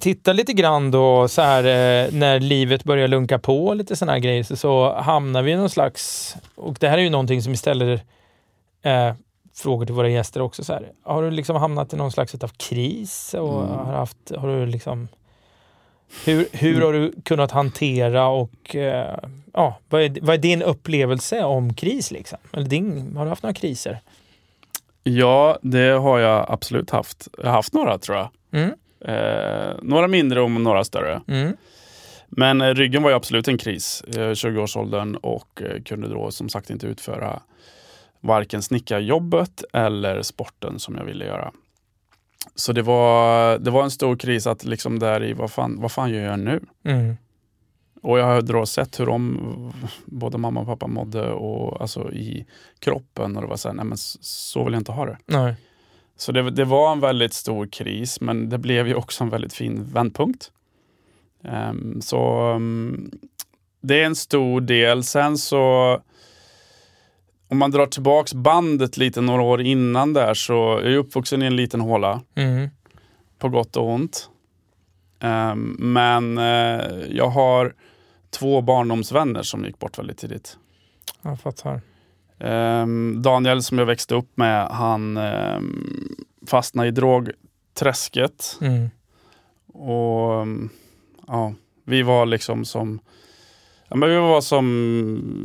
tittar 0.00 0.34
lite 0.34 0.52
grann 0.52 0.90
då 0.90 1.28
så 1.28 1.42
här 1.42 1.64
eh, 1.64 2.12
när 2.12 2.40
livet 2.40 2.84
börjar 2.84 3.08
lunka 3.08 3.38
på 3.38 3.74
lite 3.74 3.96
sådana 3.96 4.12
här 4.12 4.18
grejer 4.18 4.42
så, 4.42 4.56
så 4.56 4.94
hamnar 4.94 5.42
vi 5.42 5.52
i 5.52 5.56
någon 5.56 5.70
slags, 5.70 6.36
och 6.54 6.76
det 6.80 6.88
här 6.88 6.98
är 6.98 7.02
ju 7.02 7.10
någonting 7.10 7.42
som 7.42 7.52
vi 7.52 7.56
ställer 7.58 8.00
eh, 8.82 9.14
frågor 9.54 9.86
till 9.86 9.94
våra 9.94 10.08
gäster 10.08 10.40
också. 10.42 10.64
Så 10.64 10.72
här. 10.72 10.92
Har 11.02 11.22
du 11.22 11.30
liksom 11.30 11.56
hamnat 11.56 11.92
i 11.92 11.96
någon 11.96 12.12
slags 12.12 12.34
av 12.34 12.48
kris? 12.56 13.34
Och 13.34 13.62
Mm. 13.64 13.76
har, 13.76 13.92
haft, 13.92 14.32
har 14.36 14.48
du 14.48 14.66
liksom 14.66 15.08
hur, 16.24 16.46
hur 16.52 16.80
har 16.82 16.92
du 16.92 17.12
kunnat 17.24 17.50
hantera 17.50 18.26
och 18.28 18.76
eh, 18.76 19.18
ja, 19.52 19.78
vad, 19.88 20.02
är, 20.02 20.18
vad 20.22 20.34
är 20.34 20.38
din 20.38 20.62
upplevelse 20.62 21.42
om 21.44 21.74
kris? 21.74 22.10
Liksom? 22.10 22.38
Eller 22.52 22.66
din, 22.66 23.16
har 23.16 23.24
du 23.24 23.28
haft 23.28 23.42
några 23.42 23.54
kriser? 23.54 23.98
Ja, 25.02 25.58
det 25.62 25.88
har 25.90 26.18
jag 26.18 26.46
absolut 26.48 26.90
haft. 26.90 27.28
Jag 27.38 27.44
har 27.44 27.52
haft 27.52 27.72
några 27.72 27.98
tror 27.98 28.18
jag. 28.18 28.28
Mm, 28.52 28.70
Eh, 29.00 29.74
några 29.82 30.08
mindre 30.08 30.40
och 30.40 30.50
några 30.50 30.84
större. 30.84 31.20
mm, 31.28 31.56
Men 32.28 32.60
eh, 32.60 32.74
ryggen 32.74 33.02
var 33.02 33.10
ju 33.10 33.16
absolut 33.16 33.48
en 33.48 33.58
kris 33.58 34.04
i 34.06 34.10
20-årsåldern 34.12 35.14
och 35.16 35.62
eh, 35.62 35.82
kunde 35.82 36.08
då 36.08 36.30
som 36.30 36.48
sagt 36.48 36.70
inte 36.70 36.86
utföra 36.86 37.40
varken 38.20 38.62
snickarjobbet 38.62 39.64
eller 39.72 40.22
sporten 40.22 40.78
som 40.78 40.94
jag 40.96 41.04
ville 41.04 41.24
göra. 41.24 41.52
Så 42.54 42.72
det 42.72 42.82
var, 42.82 43.58
det 43.58 43.70
var 43.70 43.84
en 43.84 43.90
stor 43.90 44.16
kris 44.16 44.46
att 44.46 44.64
liksom 44.64 44.98
där 44.98 45.24
i, 45.24 45.32
vad 45.32 45.50
fan, 45.50 45.80
vad 45.80 45.92
fan 45.92 46.10
gör 46.10 46.22
jag 46.22 46.38
nu? 46.38 46.60
mm. 46.84 47.16
Och 48.02 48.18
jag 48.18 48.24
har 48.24 48.42
då 48.42 48.66
sett 48.66 49.00
hur 49.00 49.06
de, 49.06 49.72
både 50.04 50.38
mamma 50.38 50.60
och 50.60 50.66
pappa 50.66 50.86
mådde 50.86 51.32
och 51.32 51.80
alltså 51.80 52.12
i 52.12 52.46
kroppen 52.78 53.36
och 53.36 53.42
det 53.42 53.48
var 53.48 53.56
så 53.56 53.68
här, 53.68 53.74
nej 53.74 53.84
men 53.84 53.98
så 54.20 54.64
vill 54.64 54.72
jag 54.72 54.80
inte 54.80 54.92
ha 54.92 55.06
det. 55.06 55.18
Nej. 55.26 55.54
Så 56.16 56.32
det, 56.32 56.50
det 56.50 56.64
var 56.64 56.92
en 56.92 57.00
väldigt 57.00 57.34
stor 57.34 57.66
kris, 57.66 58.20
men 58.20 58.48
det 58.48 58.58
blev 58.58 58.88
ju 58.88 58.94
också 58.94 59.24
en 59.24 59.30
väldigt 59.30 59.52
fin 59.52 59.84
vändpunkt. 59.84 60.50
Ehm, 61.44 62.00
så 62.00 62.52
um, 62.54 63.10
det 63.80 64.02
är 64.02 64.06
en 64.06 64.16
stor 64.16 64.60
del. 64.60 65.04
Sen 65.04 65.38
så, 65.38 66.00
om 67.56 67.58
man 67.58 67.70
drar 67.70 67.86
tillbaks 67.86 68.34
bandet 68.34 68.96
lite 68.96 69.20
några 69.20 69.42
år 69.42 69.60
innan 69.60 70.12
där 70.12 70.34
så 70.34 70.52
jag 70.52 70.92
är 70.92 70.96
uppvuxen 70.96 71.42
i 71.42 71.46
en 71.46 71.56
liten 71.56 71.80
håla. 71.80 72.22
Mm. 72.34 72.68
På 73.38 73.48
gott 73.48 73.76
och 73.76 73.88
ont. 73.88 74.30
Um, 75.20 75.76
men 75.78 76.38
uh, 76.38 77.06
jag 77.10 77.28
har 77.28 77.74
två 78.30 78.60
barndomsvänner 78.60 79.42
som 79.42 79.64
gick 79.64 79.78
bort 79.78 79.98
väldigt 79.98 80.18
tidigt. 80.18 80.58
Jag 81.22 81.40
fattar. 81.40 81.80
Um, 82.38 83.22
Daniel 83.22 83.62
som 83.62 83.78
jag 83.78 83.86
växte 83.86 84.14
upp 84.14 84.36
med, 84.36 84.68
han 84.68 85.16
um, 85.16 86.16
fastnade 86.46 86.88
i 86.88 86.90
drogträsket. 86.90 88.58
Mm. 88.60 88.90
Och 89.72 90.46
ja, 91.26 91.54
vi 91.84 92.02
var 92.02 92.26
liksom 92.26 92.64
som 92.64 93.00
Ja, 93.88 93.96
men 93.96 94.08
vi 94.10 94.16
var 94.16 94.40
som, 94.40 94.64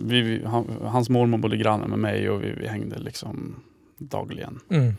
vi, 0.05 0.43
han, 0.45 0.65
hans 0.81 1.09
mormor 1.09 1.37
bodde 1.37 1.57
granne 1.57 1.87
med 1.87 1.99
mig 1.99 2.29
och 2.29 2.43
vi, 2.43 2.51
vi 2.57 2.67
hängde 2.67 2.99
liksom 2.99 3.55
dagligen. 3.97 4.59
Mm. 4.69 4.93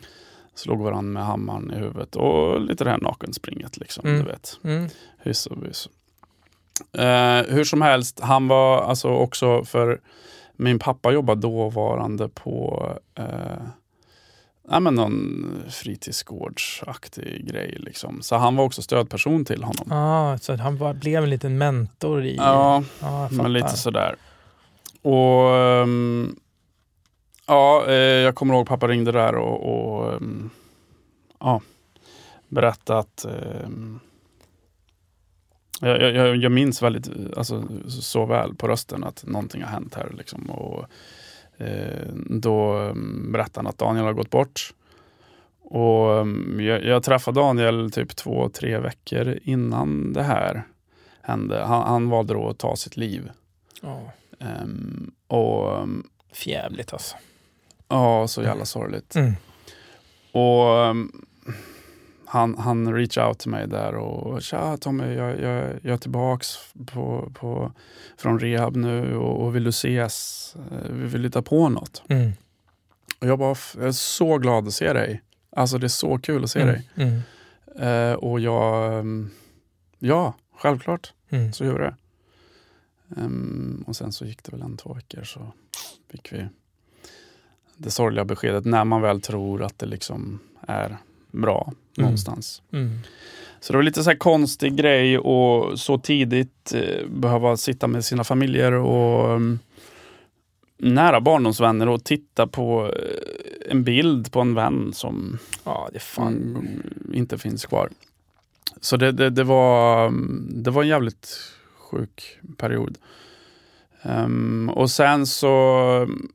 Slog 0.55 0.81
varandra 0.83 1.03
med 1.13 1.25
hammaren 1.27 1.71
i 1.71 1.79
huvudet 1.79 2.17
och 2.17 2.61
lite 2.61 2.85
det 2.85 2.91
här 2.91 2.99
nakenspringet 2.99 3.77
liksom, 3.77 4.07
Mm. 4.09 4.21
du 4.25 4.27
vet. 4.31 4.59
Mm. 4.65 4.89
Hyss 5.23 5.47
och 5.47 5.57
bys. 5.59 5.89
Eh, 6.99 7.55
hur 7.55 7.65
som 7.65 7.83
helst, 7.83 8.21
han 8.21 8.49
var 8.49 8.83
alltså 8.83 9.09
också 9.09 9.65
för 9.65 10.01
min 10.57 10.79
pappa 10.79 11.13
jobbade 11.13 11.41
dåvarande 11.41 12.29
på 12.29 12.89
eh, 13.15 13.63
ja, 14.69 14.81
men 14.81 14.95
någon 14.95 15.47
fritidsgårdsaktig 15.69 17.47
grej. 17.47 17.77
Liksom. 17.79 18.23
Så 18.23 18.37
han 18.37 18.57
var 18.57 18.65
också 18.65 18.83
stödperson 18.83 19.45
till 19.45 19.63
honom. 19.63 19.93
Ah, 19.93 20.39
så 20.39 20.57
han 20.57 20.77
var, 20.77 20.95
blev 20.95 21.23
en 21.23 21.31
liten 21.31 21.59
mentor 21.59 22.25
i... 22.25 22.37
Ja, 22.37 22.83
fattar. 22.99 23.43
men 23.43 23.53
lite 23.53 23.77
sådär. 23.77 24.17
Och 25.03 25.57
ehm, 25.57 26.37
ja, 27.47 27.85
eh, 27.87 27.95
jag 27.95 28.35
kommer 28.35 28.55
ihåg 28.55 28.67
pappa 28.67 28.89
ringde 28.89 29.13
där 29.13 29.35
och, 29.35 29.75
och 29.75 30.13
ehm, 30.15 30.51
ja, 31.41 31.61
berättade 32.49 32.99
att 32.99 33.25
ehm, 33.25 34.01
jag, 35.81 36.15
jag, 36.15 36.37
jag 36.37 36.53
minns 36.53 36.83
väldigt 36.83 37.37
alltså, 37.37 37.65
så 37.89 38.27
väl 38.27 38.55
på 38.55 38.69
rösten 38.69 39.05
att 39.05 39.25
någonting 39.27 39.63
har 39.63 39.71
hänt 39.71 39.95
här. 39.95 40.13
Liksom, 40.19 40.51
och, 40.51 40.87
då 42.29 42.75
um, 42.79 43.33
berättade 43.33 43.59
han 43.59 43.67
att 43.67 43.79
Daniel 43.79 44.05
har 44.05 44.13
gått 44.13 44.31
bort. 44.31 44.75
Och 45.63 46.21
ehm, 46.21 46.61
jag, 46.61 46.85
jag 46.85 47.03
träffade 47.03 47.41
Daniel 47.41 47.91
typ 47.91 48.17
två, 48.17 48.49
tre 48.49 48.79
veckor 48.79 49.39
innan 49.43 50.13
det 50.13 50.23
här 50.23 50.63
hände. 51.23 51.65
Han, 51.65 51.83
han 51.83 52.09
valde 52.09 52.35
då 52.35 52.49
att 52.49 52.59
ta 52.59 52.77
sitt 52.77 52.97
liv. 52.97 53.31
Ja, 53.83 54.13
Ehm, 54.43 55.11
och 55.27 55.79
ehm, 55.79 56.07
Fjävligt 56.33 56.93
alltså. 56.93 57.17
ja, 57.89 58.29
så 58.29 58.43
jävla 58.43 58.65
sorgligt. 58.65 59.15
Mm. 59.17 59.33
Och 60.33 60.97
han, 62.33 62.59
han 62.59 62.95
reachade 62.95 63.29
out 63.29 63.39
till 63.39 63.51
mig 63.51 63.69
där 63.69 63.95
och 63.95 64.43
tja 64.43 64.77
Tommy, 64.77 65.15
jag, 65.15 65.41
jag, 65.41 65.75
jag 65.83 65.93
är 65.93 65.97
tillbaks 65.97 66.57
på, 66.87 67.33
på, 67.35 67.73
från 68.17 68.39
rehab 68.41 68.77
nu 68.77 69.17
och, 69.17 69.43
och 69.45 69.57
vill 69.57 69.65
du 69.65 69.71
ses? 69.71 70.57
Eh, 70.73 70.91
Vi 70.93 71.07
vill 71.07 71.25
hitta 71.25 71.43
på 71.43 71.69
något. 71.69 72.03
Mm. 72.09 72.33
Och 73.21 73.27
jag 73.27 73.39
bara, 73.39 73.53
"F- 73.53 73.75
jag 73.79 73.87
är 73.89 73.93
så 73.93 74.39
glad 74.39 74.67
att 74.69 74.75
se 74.75 74.93
dig. 74.93 75.23
Alltså 75.57 75.79
det 75.79 75.87
är 75.87 75.89
så 75.89 76.19
kul 76.19 76.45
att 76.45 76.51
se 76.51 76.65
dig. 76.65 76.89
Mm. 76.95 77.21
Eh, 77.79 78.15
och 78.15 78.41
jag, 78.41 78.99
ehm, 78.99 79.31
ja, 79.99 80.35
självklart. 80.59 81.13
Mm. 81.31 81.53
Så 81.53 81.65
gjorde 81.65 81.83
det. 81.85 81.97
Ehm, 83.21 83.85
och 83.87 83.97
sen 83.97 84.13
så 84.13 84.25
gick 84.25 84.45
det 84.45 84.53
väl 84.53 84.63
en, 84.63 84.77
två 84.77 84.93
veckor 84.95 85.23
så 85.25 85.53
fick 86.11 86.33
vi 86.33 86.49
det 87.77 87.91
sorgliga 87.91 88.25
beskedet 88.25 88.65
när 88.65 88.85
man 88.85 89.01
väl 89.03 89.21
tror 89.21 89.63
att 89.63 89.79
det 89.79 89.87
liksom 89.87 90.39
är 90.67 90.97
bra 91.33 91.73
Mm. 91.99 92.05
någonstans. 92.07 92.63
Mm. 92.73 92.99
Så 93.61 93.73
det 93.73 93.77
var 93.79 93.83
lite 93.83 94.05
så 94.05 94.17
konstig 94.17 94.77
grej 94.77 95.19
och 95.19 95.79
så 95.81 95.99
tidigt 95.99 96.73
eh, 96.75 97.07
behöva 97.09 97.57
sitta 97.57 97.87
med 97.87 98.05
sina 98.05 98.25
familjer 98.25 98.73
och 98.73 99.35
um, 99.37 99.59
nära 100.79 101.21
barndomsvänner 101.21 101.89
och 101.89 102.05
titta 102.05 102.47
på 102.47 102.93
eh, 102.97 103.71
en 103.71 103.85
bild 103.85 104.33
på 104.33 104.41
en 104.41 104.55
vän 104.55 104.93
som 104.95 105.39
Ja, 105.65 105.89
det 105.93 105.99
fan... 105.99 106.35
mm, 106.35 106.83
inte 107.15 107.39
finns 107.39 107.67
kvar. 107.67 107.89
Så 108.81 108.97
det, 108.97 109.13
det, 109.13 109.31
det, 109.31 109.45
var, 109.45 110.07
mm, 110.07 110.47
det 110.63 110.71
var 110.71 110.83
en 110.83 110.89
jävligt 110.89 111.29
sjuk 111.79 112.39
period. 112.57 112.99
Ehm, 114.03 114.71
och 114.75 114.91
sen 114.91 115.27
så, 115.27 115.49
mm, 116.03 116.29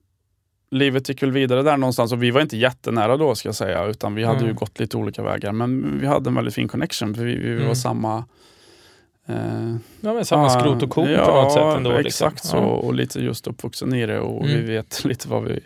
livet 0.71 1.09
gick 1.09 1.23
väl 1.23 1.31
vidare 1.31 1.61
där 1.63 1.77
någonstans 1.77 2.11
och 2.13 2.23
vi 2.23 2.31
var 2.31 2.41
inte 2.41 2.57
jättenära 2.57 3.17
då 3.17 3.35
ska 3.35 3.47
jag 3.47 3.55
säga, 3.55 3.85
utan 3.85 4.15
vi 4.15 4.23
hade 4.23 4.37
Mm. 4.37 4.49
ju 4.49 4.53
gått 4.53 4.79
lite 4.79 4.97
olika 4.97 5.23
vägar. 5.23 5.51
Men 5.51 5.99
vi 6.01 6.07
hade 6.07 6.29
en 6.29 6.35
väldigt 6.35 6.53
fin 6.53 6.67
connection, 6.67 7.15
för 7.15 7.23
vi, 7.23 7.37
vi 7.37 7.53
var 7.55 7.61
Mm. 7.61 7.75
samma 7.75 8.17
eh, 9.27 9.75
Ja, 10.01 10.13
men 10.13 10.25
samma 10.25 10.43
ja, 10.43 10.49
skrot 10.59 10.83
och 10.83 10.89
korn 10.89 11.09
ja, 11.11 11.25
på 11.25 11.31
något 11.31 11.53
sätt 11.53 11.77
ändå. 11.77 11.91
exakt 11.91 12.35
liksom. 12.35 12.49
så. 12.59 12.65
Och 12.65 12.93
lite 12.93 13.19
just 13.19 13.47
uppvuxen 13.47 13.93
i 13.93 14.05
det 14.05 14.19
och 14.19 14.45
vi 14.45 14.53
Mm. 14.53 14.65
vet 14.67 15.05
lite 15.05 15.29
var 15.29 15.41
vi 15.41 15.59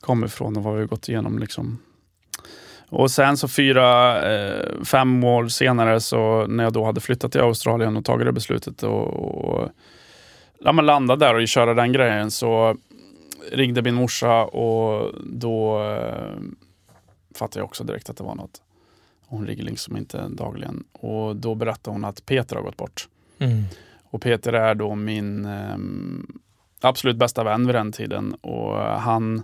kommer 0.00 0.26
ifrån 0.26 0.56
och 0.56 0.62
vad 0.62 0.74
vi 0.74 0.80
har 0.80 0.86
gått 0.86 1.08
igenom. 1.08 1.38
Liksom. 1.38 1.78
Och 2.90 3.10
sen 3.10 3.36
så 3.36 3.48
fyra, 3.48 4.16
eh, 4.32 4.82
fem 4.84 5.24
år 5.24 5.48
senare 5.48 6.00
så 6.00 6.46
när 6.46 6.64
jag 6.64 6.72
då 6.72 6.84
hade 6.84 7.00
flyttat 7.00 7.32
till 7.32 7.40
Australien 7.40 7.96
och 7.96 8.04
tagit 8.04 8.26
det 8.26 8.32
beslutet 8.32 8.82
och, 8.82 9.04
och 9.44 9.68
ja, 10.64 10.72
landade 10.72 11.26
där 11.26 11.34
och 11.34 11.48
köra 11.48 11.74
den 11.74 11.92
grejen 11.92 12.30
så 12.30 12.76
ringde 13.52 13.82
min 13.82 13.94
morsa 13.94 14.44
och 14.44 15.14
då 15.24 15.84
eh, 15.84 16.40
fattade 17.34 17.60
jag 17.60 17.64
också 17.64 17.84
direkt 17.84 18.10
att 18.10 18.16
det 18.16 18.24
var 18.24 18.34
något. 18.34 18.62
Hon 19.26 19.46
ringer 19.46 19.62
liksom 19.62 19.96
inte 19.96 20.28
dagligen 20.28 20.84
och 20.92 21.36
då 21.36 21.54
berättade 21.54 21.94
hon 21.94 22.04
att 22.04 22.26
Peter 22.26 22.56
har 22.56 22.62
gått 22.62 22.76
bort. 22.76 23.08
Mm. 23.38 23.62
Och 24.10 24.22
Peter 24.22 24.52
är 24.52 24.74
då 24.74 24.94
min 24.94 25.44
ehm, 25.44 26.40
absolut 26.80 27.16
bästa 27.16 27.44
vän 27.44 27.66
vid 27.66 27.74
den 27.74 27.92
tiden. 27.92 28.34
Och 28.34 28.76
han, 28.76 29.42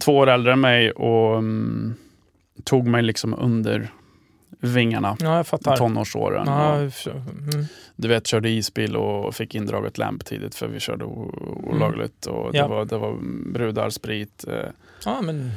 två 0.00 0.16
år 0.16 0.26
äldre 0.26 0.52
än 0.52 0.60
mig 0.60 0.90
och 0.90 1.38
mm, 1.38 1.94
tog 2.64 2.86
mig 2.86 3.02
liksom 3.02 3.34
under 3.34 3.90
vingarna 4.60 5.16
Ja, 5.20 5.36
jag 5.36 5.46
fattar. 5.46 5.76
tonårsåren. 5.76 6.46
Ja, 6.46 6.76
jag 6.82 6.92
mm. 7.16 7.64
du 7.96 8.08
vet, 8.08 8.26
körde 8.26 8.48
isbil 8.48 8.96
och 8.96 9.34
fick 9.34 9.54
indraget 9.54 9.98
lämp 9.98 10.24
tidigt 10.24 10.54
för 10.54 10.68
vi 10.68 10.80
körde 10.80 11.04
o- 11.04 11.62
olagligt. 11.64 12.26
Och 12.26 12.52
det, 12.52 12.58
Ja. 12.58 12.68
var, 12.68 12.84
det 12.84 12.98
var 12.98 13.16
brudar, 13.52 13.90
sprit. 13.90 14.44
Eh, 14.48 14.68
ja, 15.04 15.20
men 15.22 15.52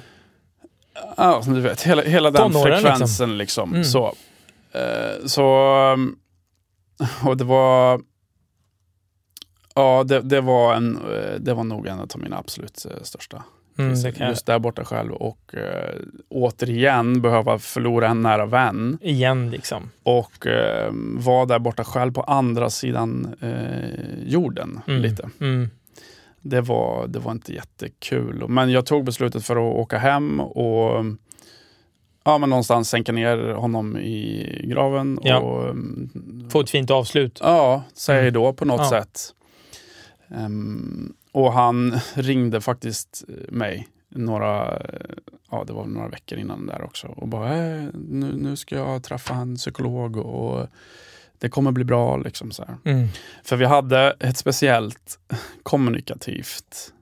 ja, 1.17 1.41
du 1.45 1.61
vet, 1.61 1.81
hela, 1.81 2.01
hela 2.01 2.31
den 2.31 2.41
Tonåren, 2.51 2.71
liksom. 2.71 2.89
frekvensen. 2.89 3.37
Liksom. 3.37 3.69
Mm. 3.69 3.83
Så, 3.83 4.13
eh, 4.71 5.25
så, 5.25 5.75
um, 5.93 6.19
och 7.25 7.37
det 7.37 7.43
var 7.43 8.01
Ja, 9.75 10.03
det, 10.03 10.21
det, 10.21 10.41
var 10.41 10.75
en, 10.75 10.95
eh, 10.97 11.39
det 11.39 11.53
var 11.53 11.63
nog 11.63 11.87
en 11.87 11.99
av 11.99 12.09
mina 12.15 12.37
absolut 12.37 12.85
eh, 12.85 13.03
största. 13.03 13.43
Mm, 13.79 14.13
kan 14.13 14.27
Just 14.29 14.45
där 14.45 14.59
borta 14.59 14.85
själv 14.85 15.11
och 15.13 15.55
eh, 15.55 15.95
återigen 16.29 17.21
behöva 17.21 17.59
förlora 17.59 18.07
en 18.07 18.21
nära 18.21 18.45
vän 18.45 18.97
igen 19.01 19.51
liksom. 19.51 19.89
och 20.03 20.47
eh, 20.47 20.89
vara 21.17 21.45
där 21.45 21.59
borta 21.59 21.83
själv 21.83 22.11
på 22.13 22.21
andra 22.21 22.69
sidan 22.69 23.35
eh, 23.41 24.23
jorden 24.25 24.79
Mm. 24.87 25.01
lite. 25.01 25.29
Mm. 25.41 25.69
Det 26.41 26.61
var, 26.61 27.07
det 27.07 27.19
var 27.19 27.31
inte 27.31 27.53
jättekul. 27.53 28.43
Men 28.47 28.71
jag 28.71 28.85
tog 28.85 29.03
beslutet 29.05 29.45
för 29.45 29.55
att 29.55 29.75
åka 29.75 29.97
hem 29.97 30.39
och 30.39 31.05
ja, 32.23 32.37
men 32.37 32.49
någonstans 32.49 32.89
sänka 32.89 33.11
ner 33.11 33.37
honom 33.53 33.97
i 33.97 34.45
graven. 34.63 35.19
Ja. 35.23 35.37
Och, 35.39 35.69
mm, 35.69 36.49
Få 36.51 36.59
ett 36.59 36.69
fint 36.69 36.91
avslut. 36.91 37.39
ja, 37.43 37.83
säga 37.93 38.21
Mm. 38.21 38.33
då 38.33 38.53
på 38.53 38.65
något 38.65 38.79
Ja. 38.79 38.89
sätt. 38.89 39.19
Ehm, 40.35 41.13
och 41.31 41.53
han 41.53 41.99
ringde 42.13 42.61
faktiskt 42.61 43.23
mig 43.49 43.87
några, 44.09 44.81
ja, 45.51 45.63
det 45.67 45.73
var 45.73 45.85
några 45.85 46.07
veckor 46.07 46.37
innan 46.37 46.65
där 46.65 46.83
också 46.83 47.07
och 47.07 47.27
bara 47.27 47.57
äh, 47.57 47.83
nu, 47.93 48.33
nu 48.37 48.55
ska 48.55 48.75
jag 48.75 49.03
träffa 49.03 49.33
en 49.33 49.55
psykolog 49.55 50.17
och 50.17 50.67
det 51.37 51.49
kommer 51.49 51.71
bli 51.71 51.83
bra. 51.83 52.17
Liksom 52.17 52.51
så. 52.51 52.65
Mm. 52.85 53.07
För 53.43 53.55
vi 53.55 53.65
hade 53.65 54.15
ett 54.19 54.37
speciellt 54.37 55.19
kommunikativt 55.63 56.93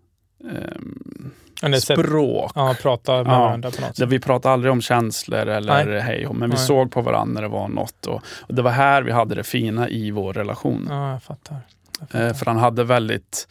sätt- 1.81 1.83
språk. 1.99 2.51
Ja, 2.55 2.75
prata 2.81 3.23
med 3.23 3.33
Ja. 3.33 3.39
varandra 3.39 3.71
på 3.71 3.81
något 3.81 3.95
sätt. 3.97 4.09
vi 4.09 4.19
pratade 4.19 4.53
aldrig 4.53 4.71
om 4.71 4.81
känslor 4.81 5.39
eller 5.47 5.85
Nej. 5.85 5.99
hej 6.01 6.27
men 6.33 6.49
vi 6.49 6.55
Nej. 6.55 6.65
såg 6.65 6.91
på 6.91 7.01
varandra 7.01 7.33
när 7.33 7.41
det 7.41 7.47
var 7.47 7.67
något. 7.67 8.05
Och, 8.05 8.21
och 8.39 8.55
det 8.55 8.61
var 8.61 8.71
här 8.71 9.01
vi 9.03 9.11
hade 9.11 9.35
det 9.35 9.43
fina 9.43 9.89
i 9.89 10.11
vår 10.11 10.33
relation. 10.33 10.85
Ja, 10.89 11.11
jag 11.11 11.23
fattar. 11.23 11.57
Eh, 12.01 12.33
för 12.33 12.45
han 12.45 12.57
hade 12.57 12.83
väldigt 12.83 13.47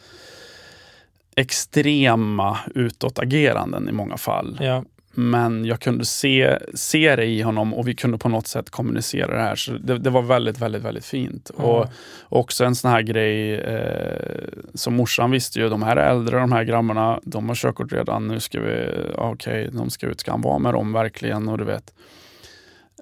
extrema 1.35 2.57
utåtageranden 2.75 3.89
i 3.89 3.91
många 3.91 4.17
fall. 4.17 4.57
ja. 4.61 4.83
men 5.11 5.65
jag 5.65 5.79
kunde 5.79 6.05
se, 6.05 6.57
se 6.73 7.15
det 7.15 7.25
i 7.25 7.41
honom 7.41 7.73
och 7.73 7.87
vi 7.87 7.95
kunde 7.95 8.17
på 8.17 8.29
något 8.29 8.47
sätt 8.47 8.69
kommunicera 8.69 9.35
det 9.35 9.41
här. 9.41 9.55
Så 9.55 9.71
det, 9.71 9.97
det 9.97 10.09
var 10.09 10.21
väldigt, 10.21 10.59
väldigt, 10.59 10.83
väldigt 10.83 11.05
fint. 11.05 11.51
Mm. 11.57 11.69
Och 11.69 11.87
också 12.29 12.65
en 12.65 12.75
sån 12.75 12.91
här 12.91 13.01
grej 13.01 13.55
eh, 13.55 14.47
som 14.73 14.95
morsan 14.95 15.31
visste 15.31 15.59
ju, 15.59 15.69
de 15.69 15.83
här 15.83 15.97
är 15.97 16.11
äldre 16.11 16.39
de 16.39 16.51
här 16.51 16.63
grabbarna, 16.63 17.19
de 17.23 17.47
har 17.47 17.55
körkort 17.55 17.93
redan, 17.93 18.27
nu 18.27 18.39
ska 18.39 18.61
vi, 18.61 18.89
okej, 19.15 19.69
de 19.73 19.89
ska 19.89 20.07
ut, 20.07 20.19
ska 20.19 20.31
han 20.31 20.41
vara 20.41 20.59
med 20.59 20.73
dem 20.73 20.93
verkligen? 20.93 21.49
Och 21.49 21.57
du 21.57 21.63
vet. 21.63 21.93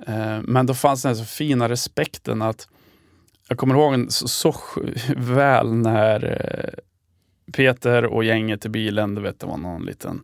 Eh, 0.07 0.41
men 0.43 0.65
då 0.65 0.73
fanns 0.73 1.01
den 1.01 1.09
här 1.09 1.15
så 1.15 1.25
fina 1.25 1.69
respekten 1.69 2.41
att 2.41 2.67
jag 3.49 3.57
kommer 3.57 3.75
ihåg 3.75 3.93
en 3.93 4.09
så, 4.11 4.27
så 4.27 4.55
väl 5.17 5.73
när 5.73 6.23
eh, 6.23 6.83
Peter 7.53 8.05
och 8.05 8.23
gänget 8.23 8.65
i 8.65 8.69
bilen, 8.69 9.15
du 9.15 9.21
vet 9.21 9.39
det 9.39 9.47
var 9.47 9.57
någon 9.57 9.85
liten 9.85 10.23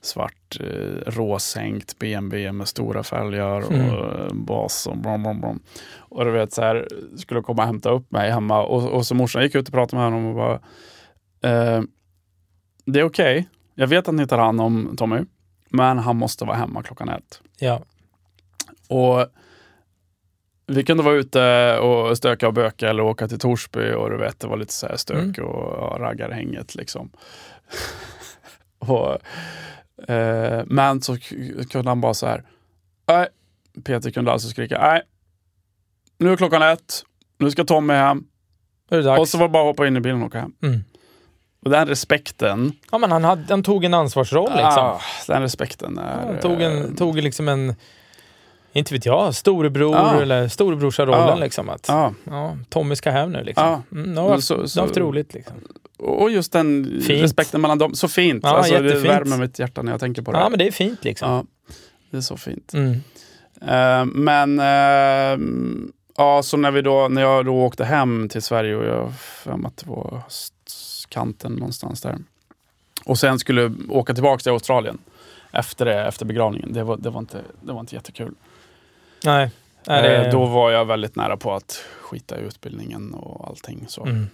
svart 0.00 0.60
eh, 0.60 1.10
råsänkt 1.10 1.98
BMW 1.98 2.52
med 2.52 2.68
stora 2.68 3.02
fälgar 3.02 3.60
och 3.60 3.72
Mm. 3.72 4.44
bas 4.44 4.86
och 4.86 4.96
brom, 4.98 5.22
brom, 5.22 5.40
brom. 5.40 5.60
Och 5.98 6.24
du 6.24 6.30
vet 6.30 6.52
så 6.52 6.62
här, 6.62 6.88
skulle 7.16 7.42
komma 7.42 7.62
och 7.62 7.66
hämta 7.66 7.90
upp 7.90 8.10
mig 8.10 8.30
hemma 8.30 8.62
och, 8.62 8.88
och 8.88 9.06
så 9.06 9.14
morsan 9.14 9.42
gick 9.42 9.54
ut 9.54 9.68
och 9.68 9.74
pratade 9.74 10.02
med 10.02 10.12
honom 10.12 10.26
och 10.26 10.34
bara 10.34 10.54
eh, 11.50 11.82
Det 12.84 13.00
är 13.00 13.04
okej, 13.04 13.48
jag 13.74 13.86
vet 13.86 14.08
att 14.08 14.14
ni 14.14 14.26
tar 14.26 14.38
hand 14.38 14.60
om 14.60 14.94
Tommy, 14.96 15.20
men 15.70 15.98
han 15.98 16.16
måste 16.16 16.44
vara 16.44 16.56
hemma 16.56 16.82
klockan 16.82 17.08
ett. 17.08 17.40
Ja. 17.58 17.82
Och 18.88 19.26
vi 20.70 20.84
kunde 20.84 21.02
vara 21.02 21.14
ute 21.14 21.78
och 21.78 22.16
stöka 22.16 22.46
och 22.46 22.54
böka 22.54 22.90
eller 22.90 23.02
åka 23.02 23.28
till 23.28 23.38
Torsby 23.38 23.92
och 23.92 24.10
du 24.10 24.16
vet, 24.16 24.40
det 24.40 24.46
var 24.46 24.56
lite 24.56 24.72
så 24.72 24.86
här 24.86 24.96
stök 24.96 25.38
Mm. 25.38 25.50
och 25.50 25.78
ja, 25.78 25.96
raggarhänget 26.00 26.74
liksom. 26.74 27.10
och, 28.78 29.12
eh, 30.10 30.62
men 30.66 31.02
så 31.02 31.16
kunde 31.70 31.90
han 31.90 32.00
bara 32.00 32.14
så 32.14 32.26
här, 32.26 32.42
nej, 33.08 33.28
Peter 33.84 34.10
kunde 34.10 34.32
alltså 34.32 34.48
skrika, 34.48 34.78
nej, 34.80 35.02
nu 36.18 36.32
är 36.32 36.36
klockan 36.36 36.62
ett, 36.62 37.02
nu 37.38 37.50
ska 37.50 37.64
Tommy 37.64 37.94
hem. 37.94 38.24
Och 39.18 39.28
så 39.28 39.38
var 39.38 39.48
det 39.48 39.52
bara 39.52 39.62
att 39.62 39.66
hoppa 39.68 39.86
in 39.86 39.96
i 39.96 40.00
bilen 40.00 40.20
och 40.22 40.26
åka 40.26 40.40
hem. 40.40 40.52
Mm. 40.62 40.80
Och 41.62 41.70
den 41.70 41.88
respekten, 41.88 42.72
Ja, 42.92 42.98
men 42.98 43.12
han, 43.12 43.24
hade, 43.24 43.44
han 43.48 43.62
tog 43.62 43.84
en 43.84 43.94
ansvarsroll 43.94 44.50
liksom. 44.50 44.84
ah, 44.84 45.00
den 45.26 45.42
respekten 45.42 45.98
är... 45.98 46.26
Han 46.26 46.38
tog, 46.40 46.62
eh, 46.62 46.72
en, 46.72 46.96
tog 46.96 47.16
liksom 47.16 47.48
en, 47.48 47.74
inte 48.72 48.94
vet 48.94 49.06
jag, 49.06 49.34
storebror 49.34 49.94
Ja. 49.96 50.22
eller 50.22 50.48
storebrorsa-rollen. 50.48 51.28
Ja. 51.28 51.34
Liksom, 51.34 51.68
att, 51.68 51.84
ja. 51.88 52.14
Ja, 52.24 52.56
Tommy 52.68 52.96
ska 52.96 53.10
hem 53.10 53.32
nu. 53.32 53.44
Liksom. 53.44 53.64
Ja. 53.66 53.82
Mm, 53.98 54.14
nu 54.14 54.20
har 54.20 54.38
Så- 54.38 54.60
haft, 54.60 54.72
så- 54.72 54.80
haft 54.80 54.96
roligt. 54.96 55.34
Liksom. 55.34 55.56
och 55.98 56.30
just 56.30 56.52
den 56.52 56.84
Fint. 57.06 57.22
respekten 57.22 57.60
mellan 57.60 57.78
dem. 57.78 57.94
Så 57.94 58.08
fint. 58.08 58.40
Ja, 58.44 58.48
alltså, 58.56 58.78
det 58.78 58.94
värmer 58.98 59.36
mitt 59.36 59.58
hjärta 59.58 59.82
när 59.82 59.92
jag 59.92 60.00
tänker 60.00 60.22
på 60.22 60.32
det. 60.32 60.38
Ja, 60.38 60.48
men 60.48 60.58
det 60.58 60.66
är 60.66 60.70
fint 60.72 61.04
liksom. 61.04 61.30
Ja, 61.30 61.44
det 62.10 62.16
är 62.16 62.20
så 62.20 62.36
fint. 62.36 62.72
Mm. 62.74 62.92
Eh, 63.62 64.04
men 64.14 64.58
eh, 64.58 65.38
ja, 66.16 66.42
så 66.42 66.56
när, 66.56 66.70
vi 66.70 66.82
då, 66.82 67.08
när 67.08 67.22
jag 67.22 67.44
då 67.44 67.54
åkte 67.64 67.84
hem 67.84 68.28
till 68.28 68.42
Sverige 68.42 68.76
och 68.76 68.84
jag 68.84 69.12
för 69.18 69.52
att 69.66 69.76
det 69.76 69.86
var 69.90 70.22
kanten 71.08 71.52
någonstans 71.52 72.00
där. 72.00 72.16
Och 73.04 73.18
sen 73.18 73.38
skulle 73.38 73.72
åka 73.88 74.14
tillbaka 74.14 74.40
till 74.42 74.52
Australien 74.52 74.98
efter, 75.52 75.84
det, 75.84 76.04
efter 76.06 76.24
begravningen. 76.26 76.72
Det 76.72 76.82
var, 76.84 76.96
det, 76.96 77.10
var 77.10 77.20
inte, 77.20 77.38
det 77.60 77.72
var 77.72 77.80
inte 77.80 77.94
jättekul. 77.94 78.34
Nej. 79.24 79.50
Nej, 79.86 80.02
det, 80.02 80.16
Eh, 80.26 80.30
då 80.32 80.44
var 80.44 80.70
jag 80.70 80.84
väldigt 80.84 81.16
nära 81.16 81.36
på 81.36 81.52
att 81.54 81.84
skita 82.00 82.38
i 82.40 82.42
utbildningen 82.42 83.14
och 83.14 83.48
allting. 83.48 83.84
Så. 83.88 84.02
mm. 84.06 84.28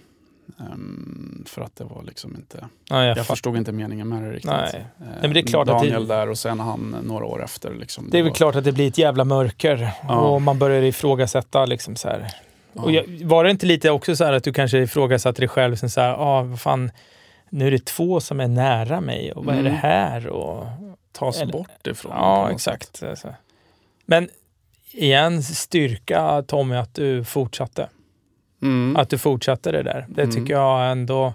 Ehm, 0.59 1.43
för 1.47 1.61
att 1.61 1.75
det 1.75 1.83
var 1.83 2.03
liksom 2.03 2.35
inte... 2.35 2.57
ja, 2.89 2.95
jag 2.99 3.07
Jag 3.09 3.17
fattar. 3.17 3.23
förstod 3.35 3.57
inte 3.57 3.71
meningen 3.71 4.07
med 4.07 4.23
det 4.23 4.31
riktigt. 4.31 4.51
Nej. 4.51 4.85
Eh, 4.99 5.05
men 5.21 5.33
det 5.33 5.39
är 5.39 5.41
klart 5.47 5.69
att 5.69 5.81
det- 5.81 5.87
Daniel 5.89 6.07
där 6.07 6.29
och 6.29 6.37
sen 6.37 6.59
han 6.59 6.95
några 7.03 7.25
år 7.25 7.43
efter. 7.43 7.73
Liksom, 7.73 8.09
Det 8.09 8.17
är 8.17 8.23
väl 8.23 8.29
var- 8.31 8.35
klart 8.35 8.55
att 8.55 8.63
det 8.63 8.71
blir 8.71 8.87
ett 8.87 8.97
jävla 8.97 9.23
mörker 9.23 9.89
Ja. 10.07 10.15
och 10.19 10.41
man 10.41 10.59
börjar 10.59 10.81
ifrågasätta. 10.81 11.65
Liksom 11.65 11.95
så 11.95 12.07
här. 12.09 12.27
Ja. 12.73 12.81
Och 12.81 12.91
jag, 12.91 13.03
var 13.23 13.43
det 13.43 13.51
inte 13.51 13.65
lite 13.65 13.89
också 13.91 14.15
så 14.15 14.25
här 14.25 14.33
att 14.33 14.43
du 14.43 14.53
kanske 14.53 14.77
ifrågasatte 14.79 15.41
dig 15.41 15.49
själv? 15.49 15.75
Som 15.75 15.89
så 15.89 16.01
här, 16.01 16.13
ah, 16.13 16.41
vad 16.41 16.59
fan, 16.61 16.91
nu 17.49 17.67
är 17.67 17.71
det 17.71 17.85
två 17.85 18.19
som 18.19 18.39
är 18.39 18.47
nära 18.47 19.01
mig 19.01 19.31
och 19.31 19.45
vad 19.45 19.55
är 19.55 19.59
Mm. 19.59 19.71
det 19.71 19.77
här? 19.79 20.27
Och, 20.27 20.65
tas 21.11 21.41
Eller- 21.41 21.51
bort 21.53 21.87
ifrån. 21.87 22.11
ja, 22.15 22.51
exakt. 22.51 23.03
Alltså. 23.03 23.33
Men 24.05 24.29
igen, 24.97 25.43
styrka 25.43 26.43
Tommy 26.47 26.75
att 26.75 26.93
du 26.95 27.23
fortsatte. 27.23 27.89
Mm. 28.61 28.95
Att 28.97 29.09
du 29.09 29.17
fortsatte 29.17 29.71
det 29.71 29.83
där. 29.83 30.05
Det 30.09 30.21
Mm. 30.23 30.35
tycker 30.35 30.53
jag 30.53 30.91
ändå... 30.91 31.33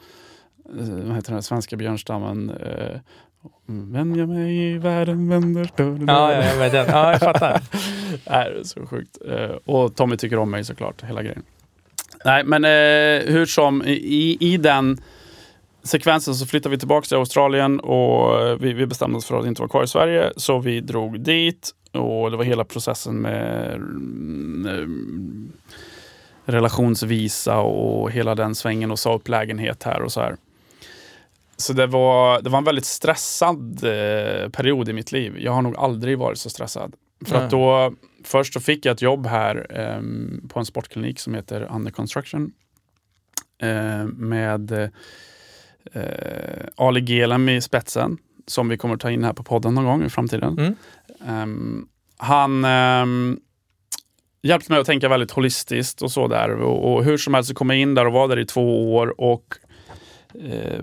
eh, 0.81 0.89
vad 0.89 1.15
heter 1.17 1.33
den, 1.33 1.43
svenska 1.43 1.77
björnstammen. 1.77 2.51
Eh, 2.51 2.97
Vänja 3.67 4.27
mig 4.27 4.73
i 4.73 4.79
världen 4.79 5.29
vänder. 5.29 5.71
Ja, 5.77 6.33
ja, 6.33 6.45
jag 6.45 6.57
vet. 6.57 6.89
Ja, 6.89 7.13
jag 7.13 7.21
fattar. 7.21 7.63
Nej, 8.31 8.53
det 8.53 8.61
är 8.61 8.65
så 8.65 8.87
sjukt. 8.87 9.19
Eh, 9.29 9.75
och 9.75 9.97
Tommy 9.97 10.17
tycker 10.17 10.39
om 10.39 10.51
mig 10.51 10.65
såklart, 10.65 11.03
hela 11.03 11.23
grejen. 11.23 11.43
Nej, 12.25 12.45
men 12.45 12.65
eh, 12.65 13.33
hur 13.33 13.47
som, 13.47 13.83
i, 13.87 14.37
i 14.41 14.57
den 14.57 15.01
sekvensen 15.83 16.35
så 16.35 16.47
flyttade 16.47 16.71
vi 16.71 16.79
tillbaka 16.79 17.07
till 17.07 17.17
Australien 17.17 17.81
och 17.81 18.43
eh, 18.43 18.57
vi, 18.57 18.73
vi 18.73 18.87
bestämde 18.87 19.19
oss 19.19 19.27
för 19.27 19.41
att 19.41 19.47
inte 19.47 19.63
vara 19.63 19.69
kvar 19.69 19.85
i 19.85 19.89
Sverige. 19.89 20.33
Så 20.37 20.59
vi 20.59 20.81
drog 20.81 21.21
dit 21.21 21.71
och 21.93 22.31
det 22.31 22.37
var 22.37 22.45
hela 22.45 22.65
processen 22.65 23.17
med 23.17 23.75
mm, 23.75 25.53
relationsvisa 26.45 27.59
och 27.59 28.11
hela 28.11 28.35
den 28.35 28.55
svängen 28.55 28.91
och 28.91 28.99
sa 28.99 29.15
upp 29.15 29.29
lägenhet 29.29 29.83
här 29.83 30.03
och 30.03 30.13
så 30.13 30.21
här. 30.21 30.37
Så 31.57 31.73
det 31.73 31.87
var, 31.87 32.43
det 32.43 32.51
var 32.51 32.59
en 32.59 32.65
väldigt 32.65 32.85
stressad 32.85 33.85
eh, 33.85 34.49
period 34.49 34.89
i 34.89 34.93
mitt 34.93 35.13
liv. 35.13 35.39
Jag 35.39 35.53
har 35.53 35.63
nog 35.63 35.77
aldrig 35.77 36.19
varit 36.19 36.39
så 36.39 36.51
stressad. 36.51 36.95
För 37.25 37.35
Nej. 37.35 37.45
att 37.45 37.51
då, 37.51 37.95
först 38.25 38.53
så 38.53 38.61
fick 38.61 38.87
jag 38.87 38.93
ett 38.93 39.03
jobb 39.03 39.27
här 39.27 39.67
ehm, 39.71 40.49
på 40.49 40.59
en 40.59 40.65
sportklinik 40.65 41.19
som 41.19 41.35
heter 41.35 41.69
Under 41.71 41.91
Construction. 41.91 42.53
Eh, 43.63 44.05
med 44.05 44.73
eh, 45.93 46.67
Ali 46.77 47.01
Gelem 47.01 47.49
i 47.49 47.61
spetsen, 47.61 48.19
som 48.47 48.69
vi 48.69 48.79
kommer 48.79 48.97
ta 48.97 49.11
in 49.11 49.25
här 49.25 49.33
på 49.33 49.43
podden 49.43 49.75
någon 49.75 49.85
gång 49.85 50.05
i 50.05 50.09
framtiden. 50.09 50.59
Mm. 50.59 50.75
Ehm, 51.27 51.89
han 52.17 52.65
ehm, 52.65 53.41
hjälpte 54.43 54.73
mig 54.73 54.81
att 54.81 54.87
tänka 54.87 55.09
väldigt 55.09 55.31
holistiskt 55.31 56.03
och 56.03 56.13
så 56.13 56.29
där. 56.29 56.51
Och, 56.51 56.93
och 56.93 57.05
hur 57.05 57.19
som 57.19 57.35
helst 57.35 57.49
så 57.49 57.55
kom 57.55 57.71
jag 57.71 57.79
in 57.79 57.95
där 57.95 58.07
och 58.07 58.13
var 58.13 58.29
där 58.29 58.39
i 58.39 58.47
två 58.47 58.95
år. 58.95 59.21
Och, 59.21 59.55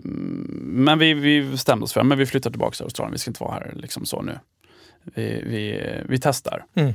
men 0.03 0.99
vi, 0.99 1.13
vi 1.13 1.41
bestämde 1.51 1.83
oss 1.83 1.93
för 1.93 2.01
att 2.13 2.17
vi 2.19 2.25
flyttar 2.25 2.49
tillbaka 2.49 2.75
till 2.75 2.83
Australien, 2.83 3.11
vi 3.11 3.17
ska 3.17 3.29
inte 3.29 3.43
vara 3.43 3.53
här 3.53 3.73
liksom 3.75 4.05
så 4.05 4.21
nu. 4.21 4.39
vi, 5.03 5.23
vi, 5.45 5.81
vi 6.09 6.19
testar. 6.19 6.65
Mm. 6.75 6.93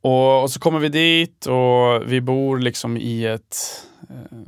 Och, 0.00 0.42
och 0.42 0.50
så 0.50 0.60
kommer 0.60 0.78
vi 0.78 0.88
dit 0.88 1.46
och 1.46 2.12
vi 2.12 2.20
bor 2.20 2.58
liksom 2.58 2.96
i 2.96 3.24
ett 3.26 3.56
eh, 4.10 4.38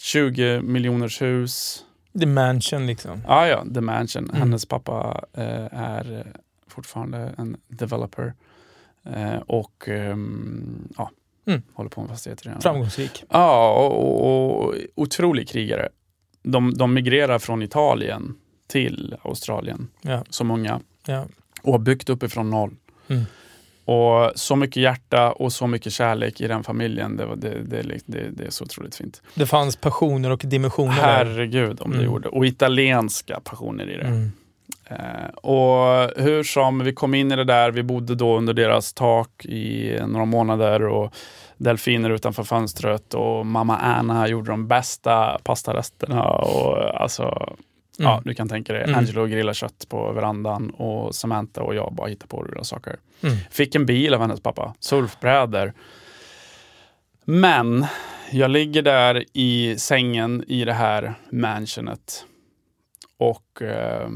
20 0.00 0.60
miljoners 0.60 1.22
hus. 1.22 1.84
The 2.20 2.26
mansion 2.26 2.86
liksom. 2.86 3.22
Ah, 3.26 3.46
ja, 3.46 3.64
The 3.74 3.80
Mansion. 3.80 4.24
Mm. 4.24 4.36
Hennes 4.36 4.66
pappa 4.66 5.24
eh, 5.32 5.66
är 5.80 6.32
fortfarande 6.68 7.34
en 7.38 7.56
developer. 7.68 8.34
Eh, 9.04 9.36
och 9.46 9.88
ehm, 9.88 10.88
ja, 10.96 11.10
Mm. 11.48 11.62
håller 11.74 11.90
på 11.90 12.00
med 12.00 12.10
fastigheter. 12.10 12.44
redan. 12.44 12.60
Framgångsrik. 12.60 13.24
Ja, 13.30 13.70
och, 13.74 14.24
och, 14.26 14.64
och 14.68 14.74
otrolig 14.94 15.48
krigare. 15.48 15.88
De, 16.46 16.74
de 16.74 16.94
migrerar 16.94 17.38
från 17.38 17.62
Italien 17.62 18.34
till 18.68 19.14
Australien, 19.22 19.88
Ja. 20.02 20.24
så 20.30 20.44
många, 20.44 20.80
Ja. 21.06 21.24
och 21.62 21.72
har 21.72 21.78
byggt 21.78 22.08
uppifrån 22.08 22.50
noll. 22.50 22.74
Mm. 23.08 23.22
Och 23.84 24.32
så 24.34 24.56
mycket 24.56 24.82
hjärta 24.82 25.32
och 25.32 25.52
så 25.52 25.66
mycket 25.66 25.92
kärlek 25.92 26.40
i 26.40 26.46
den 26.48 26.64
familjen. 26.64 27.16
Det, 27.16 27.26
var, 27.26 27.36
det, 27.36 27.62
det, 27.62 27.82
det, 28.06 28.30
det 28.30 28.44
är 28.46 28.50
så 28.50 28.64
otroligt 28.64 28.94
fint. 28.94 29.22
Det 29.34 29.46
fanns 29.46 29.76
passioner 29.76 30.30
och 30.30 30.42
dimensioner. 30.44 30.92
Herregud 30.92 31.80
om 31.80 31.90
det 31.90 31.96
Mm. 31.96 32.06
gjorde. 32.06 32.28
Och 32.28 32.46
italienska 32.46 33.40
passioner 33.40 33.90
i 33.90 33.96
det. 33.96 34.02
Mm. 34.06 34.32
Eh, 34.90 35.28
och 35.34 36.10
hur 36.16 36.42
som, 36.42 36.78
vi 36.78 36.92
kom 36.92 37.14
in 37.14 37.32
i 37.32 37.36
det 37.36 37.44
där, 37.44 37.70
vi 37.70 37.82
bodde 37.82 38.14
då 38.14 38.36
under 38.36 38.54
deras 38.54 38.92
tak 38.92 39.44
i 39.44 39.98
några 40.06 40.24
månader 40.24 40.82
och 40.86 41.14
delfiner 41.56 42.10
utanför 42.10 42.42
fönstret 42.44 43.14
och 43.14 43.46
mamma 43.46 43.76
Anna 43.76 44.28
gjorde 44.28 44.50
de 44.50 44.68
bästa 44.68 45.38
pastaresterna 45.44 46.22
och 46.24 47.00
alltså, 47.00 47.22
ja 47.98 48.12
Mm. 48.12 48.22
du 48.24 48.34
kan 48.34 48.48
tänka 48.48 48.72
dig, 48.72 48.82
Mm. 48.82 48.94
Angelo 48.98 49.26
grillade 49.26 49.54
kött 49.54 49.86
på 49.88 50.12
verandan 50.12 50.70
och 50.70 51.14
Samantha 51.14 51.62
och 51.62 51.74
jag 51.74 51.92
bara 51.94 52.08
hittade 52.08 52.28
på 52.28 52.42
roliga 52.42 52.64
saker. 52.64 52.96
Mm. 53.22 53.36
Fick 53.50 53.74
en 53.74 53.86
bil 53.86 54.14
av 54.14 54.20
hennes 54.20 54.40
pappa, 54.40 54.74
surfbrädor. 54.80 55.72
Men 57.24 57.86
jag 58.30 58.50
ligger 58.50 58.82
där 58.82 59.24
i 59.32 59.76
sängen 59.78 60.44
i 60.48 60.64
det 60.64 60.72
här 60.72 61.14
mansionet 61.30 62.24
och 63.18 63.62
eh, 63.62 64.08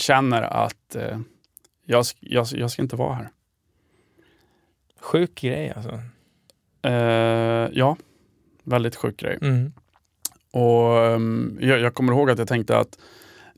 känner 0.00 0.42
att 0.42 0.94
eh, 0.96 1.18
jag, 1.84 2.04
jag, 2.20 2.46
jag 2.52 2.70
ska 2.70 2.82
inte 2.82 2.96
vara 2.96 3.14
här. 3.14 3.30
Sjuk 5.00 5.34
grej 5.40 5.72
alltså. 5.76 6.00
Eh, 6.82 7.68
ja, 7.72 7.96
väldigt 8.62 8.96
sjuk 8.96 9.16
grej. 9.16 9.38
Mm. 9.42 9.72
Och 10.52 10.98
ehm, 11.06 11.58
jag, 11.60 11.80
jag 11.80 11.94
kommer 11.94 12.12
ihåg 12.12 12.30
att 12.30 12.38
jag 12.38 12.48
tänkte 12.48 12.78
att 12.78 12.98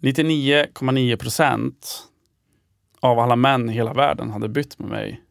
99,9 0.01 1.16
procent 1.16 2.09
av 3.01 3.18
alla 3.18 3.36
män 3.36 3.70
i 3.70 3.72
hela 3.72 3.93
världen 3.93 4.30
hade 4.30 4.49
bytt 4.49 4.78
med 4.78 4.88
mig 4.90 5.22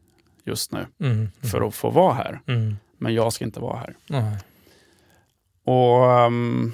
just 0.44 0.72
nu 0.72 0.86
Mm. 1.00 1.28
för 1.50 1.68
att 1.68 1.74
få 1.74 1.90
vara 1.90 2.14
här. 2.14 2.40
Mm. 2.46 2.76
Men 2.98 3.14
jag 3.14 3.32
ska 3.32 3.44
inte 3.44 3.60
vara 3.60 3.78
här. 3.78 3.96
Och 5.64 6.10
ehm, 6.20 6.72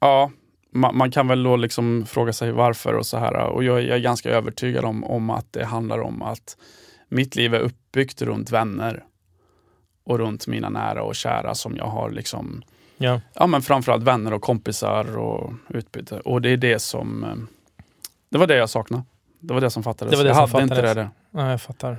ja, 0.00 0.30
man, 0.74 0.96
man 0.96 1.10
kan 1.10 1.28
väl 1.28 1.42
då 1.42 1.56
liksom 1.56 2.06
fråga 2.06 2.32
sig 2.32 2.52
varför 2.52 2.94
och 2.94 3.06
så 3.06 3.18
här. 3.18 3.34
Och 3.34 3.64
jag, 3.64 3.82
jag 3.82 3.96
är 3.96 4.02
ganska 4.02 4.30
övertygad 4.30 4.84
om, 4.84 5.04
om 5.04 5.30
att 5.30 5.52
det 5.52 5.64
handlar 5.64 5.98
om 5.98 6.22
att 6.22 6.56
mitt 7.08 7.36
liv 7.36 7.54
är 7.54 7.60
uppbyggt 7.60 8.22
runt 8.22 8.50
vänner 8.50 9.04
och 10.04 10.18
runt 10.18 10.46
mina 10.46 10.68
nära 10.68 11.02
och 11.02 11.14
kära 11.14 11.54
som 11.54 11.76
jag 11.76 11.86
har 11.86 12.10
liksom, 12.10 12.62
Ja. 12.96 13.20
ja 13.34 13.46
men 13.46 13.62
framförallt 13.62 14.02
vänner 14.02 14.32
och 14.32 14.42
kompisar 14.42 15.18
och 15.18 15.52
utbyte. 15.68 16.20
Och 16.20 16.42
det 16.42 16.50
är 16.50 16.56
det 16.56 16.78
som, 16.78 17.24
eh, 17.24 17.34
det 18.28 18.38
var 18.38 18.46
det 18.46 18.56
jag 18.56 18.70
saknade. 18.70 19.02
Det 19.40 19.54
var 19.54 19.60
det 19.60 19.70
som 19.70 19.82
fattades. 19.82 20.10
Det 20.10 20.16
var 20.16 20.24
det 20.24 20.30
jag 20.30 20.48
som 20.48 20.52
hade 20.52 20.62
inte 20.62 20.74
fattades. 20.74 20.94
det 20.94 21.00
där. 21.00 21.44
ja, 21.44 21.50
jag 21.50 21.62
fattar. 21.62 21.98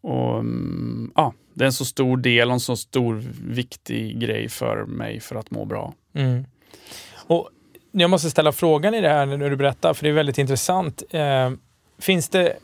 Och, 0.00 0.38
mm, 0.38 1.12
ja, 1.14 1.34
det 1.54 1.64
är 1.64 1.66
en 1.66 1.72
så 1.72 1.84
stor 1.84 2.16
del 2.16 2.48
och 2.48 2.54
en 2.54 2.60
så 2.60 2.76
stor 2.76 3.24
viktig 3.42 4.20
grej 4.20 4.48
för 4.48 4.84
mig 4.84 5.20
för 5.20 5.36
att 5.36 5.50
må 5.50 5.64
bra. 5.64 5.94
Mm. 6.12 6.44
Och 7.26 7.50
jag 7.92 8.10
måste 8.10 8.30
ställa 8.30 8.52
frågan 8.52 8.94
i 8.94 9.00
det 9.00 9.08
här 9.08 9.26
när 9.26 9.50
du 9.50 9.56
berättar, 9.56 9.94
för 9.94 10.04
det 10.04 10.10
är 10.10 10.14
väldigt 10.14 10.38
intressant. 10.38 11.02
Eh, 11.10 11.50
finns 11.98 12.28
det, 12.28 12.56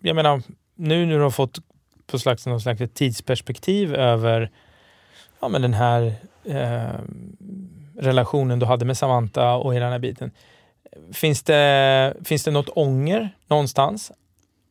jag 0.00 0.16
menar, 0.16 0.42
nu 0.74 1.06
när 1.06 1.14
du 1.14 1.22
har 1.22 1.30
fått 1.30 1.58
på 2.06 2.18
slags, 2.18 2.46
någon 2.46 2.60
slags 2.60 2.82
tidsperspektiv 2.94 3.94
över 3.94 4.50
ja, 5.40 5.48
men 5.48 5.62
den 5.62 5.74
här 5.74 6.14
eh, 6.44 7.00
relationen 7.98 8.58
du 8.58 8.66
hade 8.66 8.84
med 8.84 8.98
Samantha 8.98 9.54
och 9.54 9.74
hela 9.74 9.84
den 9.84 9.92
här 9.92 9.98
biten. 9.98 10.30
Finns 11.12 11.42
det, 11.42 12.14
finns 12.24 12.44
det 12.44 12.50
något 12.50 12.68
ånger 12.68 13.30
någonstans? 13.46 14.12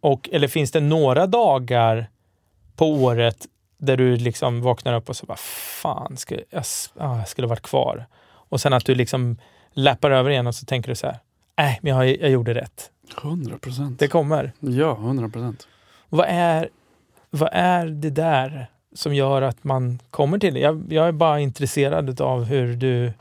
Och, 0.01 0.29
eller 0.31 0.47
finns 0.47 0.71
det 0.71 0.79
några 0.79 1.27
dagar 1.27 2.09
på 2.75 2.89
året 2.89 3.47
där 3.77 3.97
du 3.97 4.15
liksom 4.15 4.61
vaknar 4.61 4.93
upp 4.93 5.09
och 5.09 5.15
så 5.15 5.25
bara 5.25 5.37
fan, 5.81 6.17
skulle, 6.17 6.41
jag, 6.49 6.63
ah, 6.97 7.17
jag 7.17 7.27
skulle 7.27 7.47
varit 7.47 7.61
kvar. 7.61 8.05
Och 8.51 8.61
sen 8.61 8.73
att 8.73 8.85
du 8.85 8.95
liksom 8.95 9.37
lappar 9.73 10.11
över 10.11 10.29
igen 10.29 10.47
och 10.47 10.55
så 10.55 10.65
tänker 10.65 10.89
du 10.89 10.95
så 10.95 11.07
här, 11.07 11.19
nej, 11.57 11.79
men 11.81 11.95
jag, 11.95 12.21
jag 12.21 12.29
gjorde 12.29 12.53
rätt. 12.53 12.91
100 13.23 13.57
procent. 13.57 13.99
Det 13.99 14.07
kommer. 14.07 14.51
Ja, 14.59 14.91
100 14.91 15.29
procent. 15.29 15.67
Vad 16.09 16.25
är, 16.29 16.69
vad 17.29 17.49
är 17.53 17.85
det 17.85 18.09
där 18.09 18.67
som 18.93 19.15
gör 19.15 19.41
att 19.41 19.63
man 19.63 19.99
kommer 20.09 20.39
till 20.39 20.53
det? 20.53 20.59
Jag, 20.59 20.83
jag 20.89 21.07
är 21.07 21.11
bara 21.11 21.39
intresserad 21.39 22.21
av 22.21 22.43
hur 22.43 22.75
du, 22.75 23.13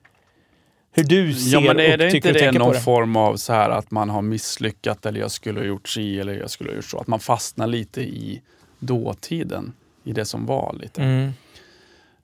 hur 0.92 1.04
du 1.04 1.34
ser 1.34 1.52
Ja, 1.52 1.60
men 1.60 1.80
är 1.80 1.92
och 1.92 1.98
det 1.98 2.10
tycker 2.10 2.28
inte 2.28 2.46
och 2.48 2.52
det 2.52 2.58
någon 2.58 2.74
form 2.74 3.16
av 3.16 3.36
så 3.36 3.52
här 3.52 3.70
att 3.70 3.90
man 3.90 4.10
har 4.10 4.22
misslyckats 4.22 5.06
eller 5.06 5.20
jag 5.20 5.30
skulle 5.30 5.60
ha 5.60 5.66
gjort 5.66 5.88
si 5.88 6.20
eller 6.20 6.34
jag 6.34 6.50
skulle 6.50 6.70
ha 6.70 6.76
gjort 6.76 6.84
så. 6.84 6.98
Att 6.98 7.06
man 7.06 7.20
fastnar 7.20 7.66
lite 7.66 8.00
i 8.00 8.42
dåtiden, 8.78 9.72
i 10.04 10.12
det 10.12 10.24
som 10.24 10.46
var 10.46 10.76
lite. 10.80 11.02
Mm. 11.02 11.32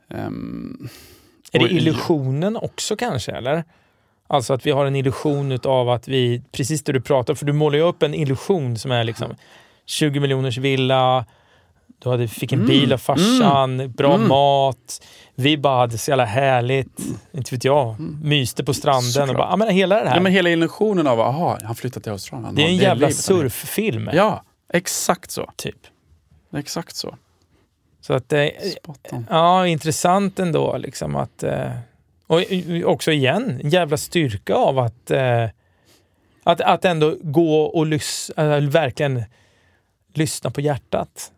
Ehm, 0.08 0.88
Är 1.56 1.60
det 1.60 1.64
och- 1.64 1.70
illusionen 1.70 2.56
också 2.56 2.96
kanske, 2.96 3.32
eller? 3.32 3.64
Alltså 4.28 4.54
att 4.54 4.66
vi 4.66 4.70
har 4.70 4.86
en 4.86 4.96
illusion 4.96 5.58
av 5.64 5.88
att 5.90 6.08
vi, 6.08 6.42
precis 6.52 6.84
det 6.84 6.92
du 6.92 7.00
pratar 7.00 7.34
för 7.34 7.46
du 7.46 7.52
målar 7.52 7.78
ju 7.78 7.84
upp 7.84 8.02
en 8.02 8.14
illusion 8.14 8.78
som 8.78 8.90
är 8.90 9.04
liksom 9.04 9.34
20 9.86 10.20
miljoners 10.20 10.58
villa, 10.58 11.24
du 11.98 12.08
hade, 12.08 12.28
fick 12.28 12.52
en 12.52 12.58
Mm, 12.58 12.68
bil 12.68 12.92
av 12.92 12.98
farsan, 12.98 13.92
bra 13.92 14.14
mm. 14.14 14.28
mat, 14.28 15.02
vi 15.34 15.58
bara 15.58 15.78
hade 15.78 15.98
så 15.98 16.10
jävla 16.10 16.24
härligt, 16.24 16.98
inte 17.32 17.54
vet 17.54 17.64
jag, 17.64 17.96
myste 18.22 18.64
på 18.64 18.74
stranden 18.74 19.06
och 19.06 19.12
Såklart. 19.12 19.36
bara, 19.36 19.50
ja 19.50 19.56
men 19.56 19.68
hela 19.68 20.02
det 20.02 20.08
här. 20.08 20.16
Ja, 20.16 20.22
men 20.22 20.32
hela 20.32 20.50
illusionen 20.50 21.06
av 21.06 21.20
att 21.20 21.62
han 21.62 21.74
flyttat 21.74 22.02
till 22.02 22.12
Australien. 22.12 22.54
Det 22.54 22.62
är 22.62 22.66
en 22.68 22.76
jävla 22.76 23.10
surffilm, 23.10 24.10
Ja, 24.12 24.42
exakt 24.72 25.30
så. 25.30 25.50
typ. 25.56 25.78
Exakt 26.56 26.96
så. 26.96 27.16
Så 28.06 28.14
att 28.14 28.28
det 28.28 28.52
on. 29.12 29.26
Ja, 29.30 29.66
intressant 29.66 30.38
ändå 30.38 30.76
liksom 30.76 31.16
att... 31.16 31.42
Eh, 31.42 31.70
och 32.26 32.40
också 32.84 33.12
igen, 33.12 33.60
en 33.62 33.70
jävla 33.70 33.96
styrka 33.96 34.54
av 34.54 34.78
att, 34.78 35.10
eh, 35.10 35.44
att, 36.44 36.60
att 36.60 36.84
ändå 36.84 37.16
gå 37.22 37.60
och 37.62 37.86
lys, 37.86 38.30
äh, 38.36 38.60
verkligen 38.60 39.22
lyssna 40.14 40.50
på 40.50 40.60
hjärtat. 40.60 41.32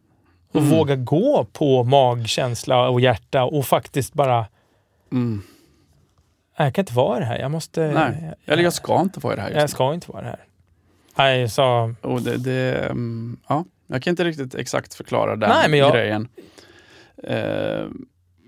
Och 0.53 0.61
Mm. 0.61 0.71
våga 0.79 0.97
gå 0.97 1.47
på 1.53 1.85
magkänsla 1.85 2.89
och 2.89 3.01
hjärta 3.01 3.45
och 3.45 3.65
faktiskt 3.67 4.15
bara, 4.15 4.47
Mm. 5.13 5.43
"Nej, 6.59 6.67
jag 6.67 6.75
kan 6.75 6.83
inte 6.83 6.95
vara 6.95 7.19
det 7.19 7.25
här. 7.25 7.39
Jag 7.39 7.51
måste... 7.51 7.81
Nej, 7.95 8.33
eller 8.47 8.63
jag 8.63 8.73
ska 8.73 9.01
inte 9.01 9.21
vara 9.21 9.37
det 9.37 9.43
här 9.43 9.49
just 9.49 9.61
jag 9.61 9.71
ska 9.71 9.95
inte 9.95 10.13
vara 10.13 10.23
det 10.23 10.29
här. 10.29 10.45
Nej, 11.17 11.49
sa... 11.49 11.95
Och 12.01 12.23
det, 12.23 12.37
det, 12.37 12.79
mm, 12.91 13.37
ja, 13.49 13.65
jag 13.87 14.03
kan 14.03 14.11
inte 14.11 14.25
riktigt 14.25 14.55
exakt 14.55 14.95
förklara 14.95 15.37
den 15.37 15.51
Nej, 15.51 15.69
men 15.69 15.79
jag- 15.79 15.93
grejen. 15.93 16.29
Eh, 17.25 17.87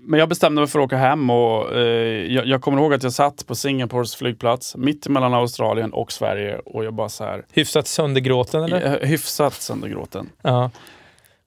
men 0.03 0.19
jag 0.19 0.29
bestämde 0.29 0.61
mig 0.61 0.67
för 0.67 0.79
att 0.79 0.85
åka 0.85 0.97
hem 0.97 1.29
och 1.29 1.75
eh, 1.75 2.33
jag, 2.33 2.45
jag 2.45 2.61
kommer 2.61 2.81
ihåg 2.81 2.93
att 2.93 3.03
jag 3.03 3.13
satt 3.13 3.47
på 3.47 3.55
Singapores 3.55 4.15
flygplats 4.15 4.75
mitt 4.75 5.07
mellan 5.07 5.33
Australien 5.33 5.93
och 5.93 6.11
Sverige 6.11 6.59
och 6.59 6.85
jag 6.85 6.93
bara 6.93 7.09
så 7.09 7.23
här 7.23 7.45
Hyfsat 7.51 7.87
söndergråten 7.87 8.63
eller? 8.63 8.85
eh, 8.85 9.09
hyfsat 9.09 9.53
söndergråten. 9.53 10.29
Ja. 10.41 10.71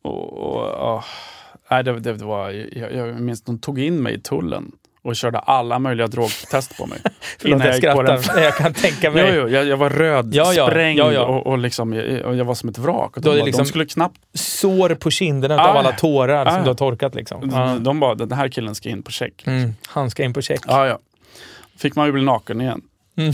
Och, 0.02 0.32
och, 0.32 0.62
ja, 0.62 1.04
nej, 1.70 1.84
det, 1.84 2.00
det, 2.00 2.12
det 2.12 2.24
var, 2.24 2.50
jag, 2.50 2.94
jag 2.94 3.20
minns 3.20 3.42
de 3.42 3.58
tog 3.58 3.78
in 3.78 4.02
mig 4.02 4.14
i 4.14 4.20
tullen 4.20 4.72
och 5.04 5.16
körde 5.16 5.38
alla 5.38 5.78
möjliga 5.78 6.06
drogtest 6.06 6.76
på 6.76 6.86
mig. 6.86 6.98
Förlåt, 7.38 7.64
jag 7.64 8.06
den 8.06 8.22
skrattar. 8.22 8.42
Jag 8.42 8.56
kan 8.56 8.74
tänka 8.74 9.10
mig. 9.10 9.24
Jo, 9.28 9.40
jo, 9.42 9.48
jag, 9.48 9.66
jag 9.66 9.76
var 9.76 9.90
röd, 9.90 10.34
Ja, 10.34 10.52
ja, 10.52 10.66
sprängd 10.66 10.98
ja, 10.98 11.12
ja. 11.12 11.20
Och, 11.24 11.46
och, 11.46 11.58
liksom, 11.58 11.92
jag, 11.92 12.34
jag 12.34 12.44
var 12.44 12.54
som 12.54 12.68
ett 12.68 12.78
vrak. 12.78 13.16
Och 13.16 13.22
de, 13.22 13.28
bara, 13.30 13.44
liksom- 13.44 13.64
de 13.64 13.68
skulle 13.68 13.86
knappt... 13.86 14.16
Sår 14.34 14.94
på 14.94 15.10
kinderna 15.10 15.60
Ah, 15.62 15.68
av 15.70 15.76
alla 15.76 15.92
tårar 15.92 16.44
som 16.50 16.60
ah. 16.60 16.62
du 16.62 16.68
har 16.70 16.74
torkat. 16.74 17.14
Liksom. 17.14 17.50
De, 17.50 17.82
de 17.84 18.00
bara, 18.00 18.14
den 18.14 18.32
här 18.32 18.48
killen 18.48 18.74
ska 18.74 18.88
in 18.88 19.02
på 19.02 19.10
check. 19.10 19.46
Mm, 19.46 19.74
han 19.86 20.10
ska 20.10 20.22
in 20.24 20.32
på 20.32 20.42
check. 20.42 20.60
Ja, 20.66 20.86
ja. 20.86 20.98
Fick 21.78 21.94
man 21.96 22.06
ju 22.06 22.12
bli 22.12 22.22
naken 22.24 22.60
igen. 22.60 22.80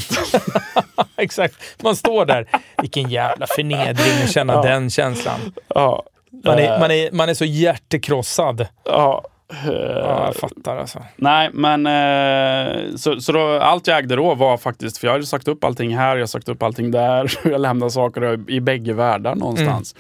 Exakt. 1.16 1.54
Man 1.82 1.96
står 1.96 2.24
där. 2.26 2.46
Vilken 2.82 3.10
jävla 3.10 3.46
förnedring 3.56 4.22
att 4.24 4.32
känna 4.32 4.62
den 4.62 4.90
känslan. 4.90 5.40
Ja, 5.68 6.02
Man 6.44 6.58
är, 6.58 6.74
Eh, 6.74 6.80
man, 6.80 6.90
är, 6.90 7.10
man 7.12 7.28
är 7.28 7.34
så 7.34 7.44
hjärtekrossad. 7.44 8.66
ja. 8.84 9.24
Ja, 9.66 10.24
jag 10.26 10.36
fattar 10.36 10.76
alltså. 10.76 11.04
Nej, 11.16 11.50
men 11.52 11.86
eh, 11.86 12.96
så, 12.96 13.20
så 13.20 13.32
då, 13.32 13.58
allt 13.58 13.86
jag 13.86 13.98
ägde 13.98 14.16
då 14.16 14.34
var 14.34 14.56
faktiskt, 14.56 14.98
för 14.98 15.06
jag 15.06 15.12
hade 15.12 15.26
sagt 15.26 15.48
upp 15.48 15.64
allting 15.64 15.96
här, 15.96 16.16
jag 16.16 16.22
har 16.22 16.26
sagt 16.26 16.48
upp 16.48 16.62
allting 16.62 16.90
där. 16.90 17.32
Jag 17.50 17.60
lämnade 17.60 17.90
saker 17.92 18.50
i 18.50 18.60
bägge 18.60 18.92
världar 18.92 19.34
någonstans. 19.34 19.94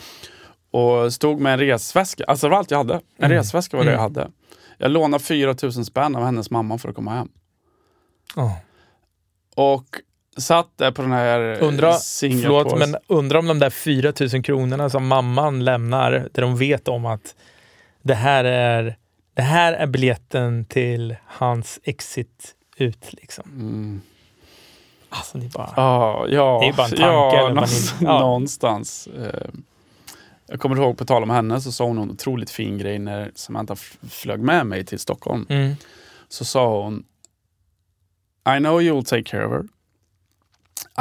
Och 0.70 1.12
stod 1.12 1.40
med 1.40 1.52
en 1.52 1.58
resväska, 1.58 2.24
alltså 2.24 2.46
det 2.46 2.50
var 2.50 2.58
allt 2.58 2.70
jag 2.70 2.78
hade. 2.78 2.94
En 2.94 3.00
Mm. 3.24 3.36
resväska 3.36 3.76
var 3.76 3.84
det 3.84 3.90
jag 3.90 4.00
Mm. 4.00 4.14
hade. 4.14 4.28
Jag 4.78 4.90
lånade 4.90 5.24
4 5.24 5.54
000 5.62 5.72
spänn 5.72 6.16
av 6.16 6.24
hennes 6.24 6.50
mamma 6.50 6.78
för 6.78 6.88
att 6.88 6.94
komma 6.94 7.10
hem. 7.10 7.28
Ja. 8.36 8.56
Och 9.56 9.84
satt 10.38 10.68
där 10.76 10.90
på 10.90 11.02
den 11.02 11.12
här 11.12 11.40
eh, 11.62 11.68
Undra, 11.68 11.92
förlåt, 12.20 12.78
men 12.78 12.96
undra 13.06 13.38
om 13.38 13.46
de 13.46 13.58
där 13.58 13.70
4 13.70 14.12
000 14.32 14.42
kronorna 14.42 14.90
som 14.90 15.06
mamman 15.06 15.64
lämnar, 15.64 16.10
där 16.32 16.42
de 16.42 16.56
vet 16.56 16.88
om 16.88 17.06
att 17.06 17.34
det 18.02 18.14
här 18.14 18.44
är, 18.44 18.96
det 19.40 19.44
här 19.44 19.72
är 19.72 19.86
biljetten 19.86 20.64
till 20.64 21.16
hans 21.26 21.80
exit 21.82 22.54
ut. 22.76 23.12
Liksom. 23.12 23.44
Mm. 23.50 24.00
Alltså, 25.08 25.38
det 25.38 25.46
är 25.46 25.50
bara... 25.50 25.72
Ja, 25.76 26.26
ja, 26.28 26.58
Det 26.62 26.68
är 26.68 26.72
bara 26.72 26.84
en 26.86 26.90
tanke, 26.90 27.02
ja, 27.02 27.38
eller 27.38 27.54
någonstans, 27.54 28.00
in- 28.00 28.06
ja. 28.06 28.20
någonstans. 28.20 29.06
Eh, 29.06 29.48
Jag 30.46 30.60
kommer 30.60 30.76
ihåg, 30.76 30.98
på 30.98 31.04
tal 31.04 31.22
om 31.22 31.30
henne, 31.30 31.60
så 31.60 31.72
sa 31.72 31.84
hon 31.84 31.98
en 31.98 32.10
otroligt 32.10 32.50
fin 32.50 32.78
grej 32.78 32.98
när 32.98 33.30
Samantha 33.34 33.76
flög 34.10 34.40
med 34.40 34.66
mig 34.66 34.84
till 34.84 34.98
Stockholm. 34.98 35.46
Mm. 35.48 35.74
Så 36.28 36.44
sa 36.44 36.82
hon 36.82 37.04
I 38.56 38.58
know 38.58 38.80
you'll 38.80 39.04
take 39.04 39.22
care 39.22 39.46
of 39.46 39.52
her. 39.52 39.64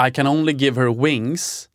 I 0.07 0.11
can 0.11 0.27
only 0.27 0.53
give 0.53 0.81
her 0.81 1.03
wings. 1.03 1.69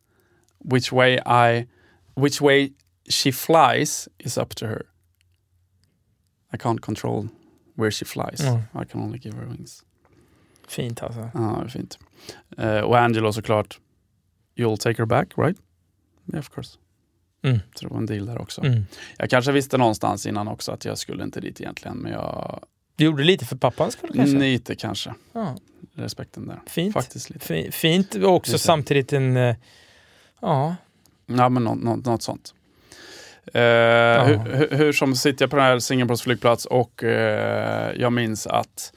Which 0.59 0.91
way 0.91 1.13
I, 1.25 1.67
which 2.15 2.41
way 2.41 2.69
she 3.09 3.31
flies 3.31 4.09
is 4.17 4.37
up 4.37 4.55
to 4.55 4.65
her. 4.65 4.81
I 6.53 6.57
can't 6.57 6.81
control 6.81 7.27
where 7.73 7.91
she 7.91 8.05
flies. 8.05 8.39
Mm. 8.41 8.57
I 8.83 8.85
can 8.85 9.01
only 9.01 9.17
give 9.17 9.37
her 9.37 9.45
wings. 9.45 9.83
Fint 10.67 11.03
alltså. 11.03 11.29
Ja, 11.33 11.67
fint. 11.69 11.99
Eh, 12.57 12.79
och 12.79 12.99
Angelo 12.99 13.33
såklart. 13.33 13.79
You'll 14.55 14.77
take 14.77 15.01
her 15.01 15.05
back, 15.05 15.27
right? 15.37 15.57
Yeah, 16.33 16.39
of 16.39 16.49
course. 16.49 16.77
Mm. 17.41 17.59
Så 17.75 17.85
det 17.87 17.91
var 17.93 17.97
en 17.97 18.05
deal 18.05 18.25
där 18.25 18.41
också. 18.41 18.63
Mm. 18.65 18.85
Jag 19.17 19.29
kanske 19.29 19.51
visste 19.51 19.77
någonstans 19.77 20.25
innan 20.25 20.47
också 20.47 20.71
att 20.71 20.85
jag 20.85 20.97
skulle 20.97 21.23
inte 21.23 21.39
dit 21.41 21.61
egentligen, 21.61 21.97
men 21.97 22.11
jag... 22.11 22.59
Du 22.95 23.05
gjorde 23.05 23.23
lite 23.23 23.45
för 23.45 23.55
pappans 23.57 23.93
skull 23.93 24.11
kanske? 24.15 24.37
Lite 24.37 24.75
kanske. 24.75 25.13
Ja, 25.33 25.55
Respekten 25.93 26.47
där. 26.47 26.59
fint. 26.67 26.93
Faktiskt 26.93 27.29
lite. 27.29 27.45
Fi- 27.45 27.71
Fint 27.71 28.15
och 28.15 28.33
också 28.35 28.51
Lite. 28.51 28.63
samtidigt 28.63 29.13
en... 29.13 29.37
eh, 29.37 29.55
Ja, 30.41 30.75
Ja, 31.25 31.49
men 31.49 31.63
något, 31.63 31.83
något, 31.83 32.05
något 32.05 32.21
sånt. 32.21 32.53
Eh, 33.53 34.25
hur, 34.25 34.55
hur, 34.55 34.77
hur 34.77 34.91
som 34.91 35.15
sitter 35.15 35.43
jag 35.43 35.49
på 35.49 35.55
den 35.55 35.65
här 35.65 35.79
Singapores 35.79 36.21
flygplats 36.21 36.65
och 36.65 37.03
eh, 37.03 37.91
jag 37.95 38.13
minns 38.13 38.47
att 38.47 38.93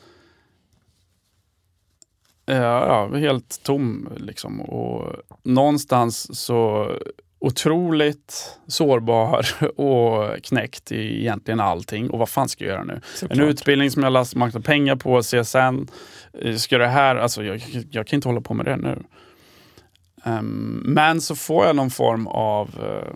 eh, 2.46 2.56
ja, 2.56 3.14
helt 3.14 3.62
tom 3.62 4.08
liksom. 4.16 4.60
Och 4.60 5.16
någonstans 5.42 6.38
så 6.38 6.92
otroligt 7.38 8.58
sårbar 8.66 9.46
och 9.80 10.42
knäckt 10.42 10.92
i 10.92 11.20
egentligen 11.20 11.60
allting. 11.60 12.10
Och 12.10 12.18
vad 12.18 12.28
fan 12.28 12.48
ska 12.48 12.64
jag 12.64 12.72
göra 12.72 12.84
nu? 12.84 12.94
En 12.94 13.00
såklart. 13.14 13.38
utbildning 13.38 13.90
som 13.90 14.02
jag 14.02 14.12
lagt 14.12 14.34
massa 14.34 14.60
pengar 14.60 14.96
på, 14.96 15.22
CSN. 15.22 15.90
Ska 16.56 16.78
det 16.78 16.86
här, 16.86 17.16
alltså 17.16 17.44
jag, 17.44 17.62
jag 17.90 18.06
kan 18.06 18.16
inte 18.16 18.28
hålla 18.28 18.40
på 18.40 18.54
med 18.54 18.66
det 18.66 18.76
nu. 18.76 19.02
Ehm, 20.24 20.82
men 20.84 21.20
så 21.20 21.36
får 21.36 21.66
jag 21.66 21.76
någon 21.76 21.90
form 21.90 22.26
av, 22.26 22.68
eh, 22.68 23.14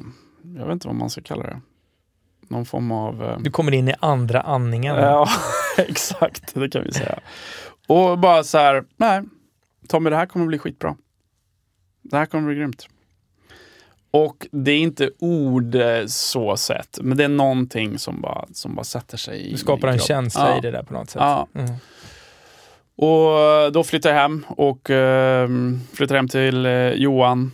jag 0.57 0.67
vet 0.67 0.73
inte 0.73 0.87
vad 0.87 0.97
man 0.97 1.11
ska 1.11 1.21
kalla 1.23 1.43
det. 1.43 1.61
Någon 2.49 2.65
form 2.67 2.93
av... 2.93 3.23
eh, 3.23 3.39
Du 3.41 3.51
kommer 3.51 3.73
in 3.75 3.89
i 3.89 3.95
andra 4.01 4.41
andningen. 4.41 4.97
Ja, 4.97 5.29
exakt. 5.79 6.55
Det 6.55 6.69
kan 6.69 6.83
vi 6.85 6.93
säga. 6.93 7.19
Och 7.87 8.19
bara 8.19 8.45
så 8.45 8.59
här, 8.59 8.85
nej, 8.97 9.23
Tommy 9.89 10.11
det 10.11 10.17
här 10.17 10.27
kommer 10.27 10.47
bli 10.47 10.59
skitbra. 10.59 10.97
Det 12.03 12.17
här 12.17 12.27
kommer 12.27 12.47
bli 12.47 12.55
grymt. 12.57 12.89
Och 14.11 14.47
det 14.53 14.71
är 14.73 14.79
inte 14.79 15.11
ord 15.19 15.75
eh, 15.75 16.07
så 16.07 16.57
sett, 16.57 16.99
men 17.03 17.17
det 17.19 17.25
är 17.25 17.29
någonting 17.29 17.99
som 17.99 18.21
bara, 18.21 18.47
som 18.53 18.75
bara 18.75 18.85
sätter 18.85 19.17
sig 19.17 19.41
i 19.41 19.51
Du 19.51 19.57
skapar 19.57 19.89
en 19.89 19.99
kropp. 19.99 20.07
känsla 20.07 20.51
ja. 20.51 20.59
i 20.59 20.61
det 20.61 20.71
där 20.71 20.83
på 20.83 20.93
något 20.95 21.11
sätt. 21.11 21.21
Ja, 21.23 21.47
Mm. 21.55 21.71
och 22.97 23.73
då 23.73 23.85
flyttade 23.85 24.15
jag 24.15 24.23
hem 24.23 24.45
och 24.49 24.91
eh, 24.91 25.49
flyttade 25.93 26.19
hem 26.19 26.29
till 26.29 26.67
eh, 26.67 26.73
Johan, 26.91 27.53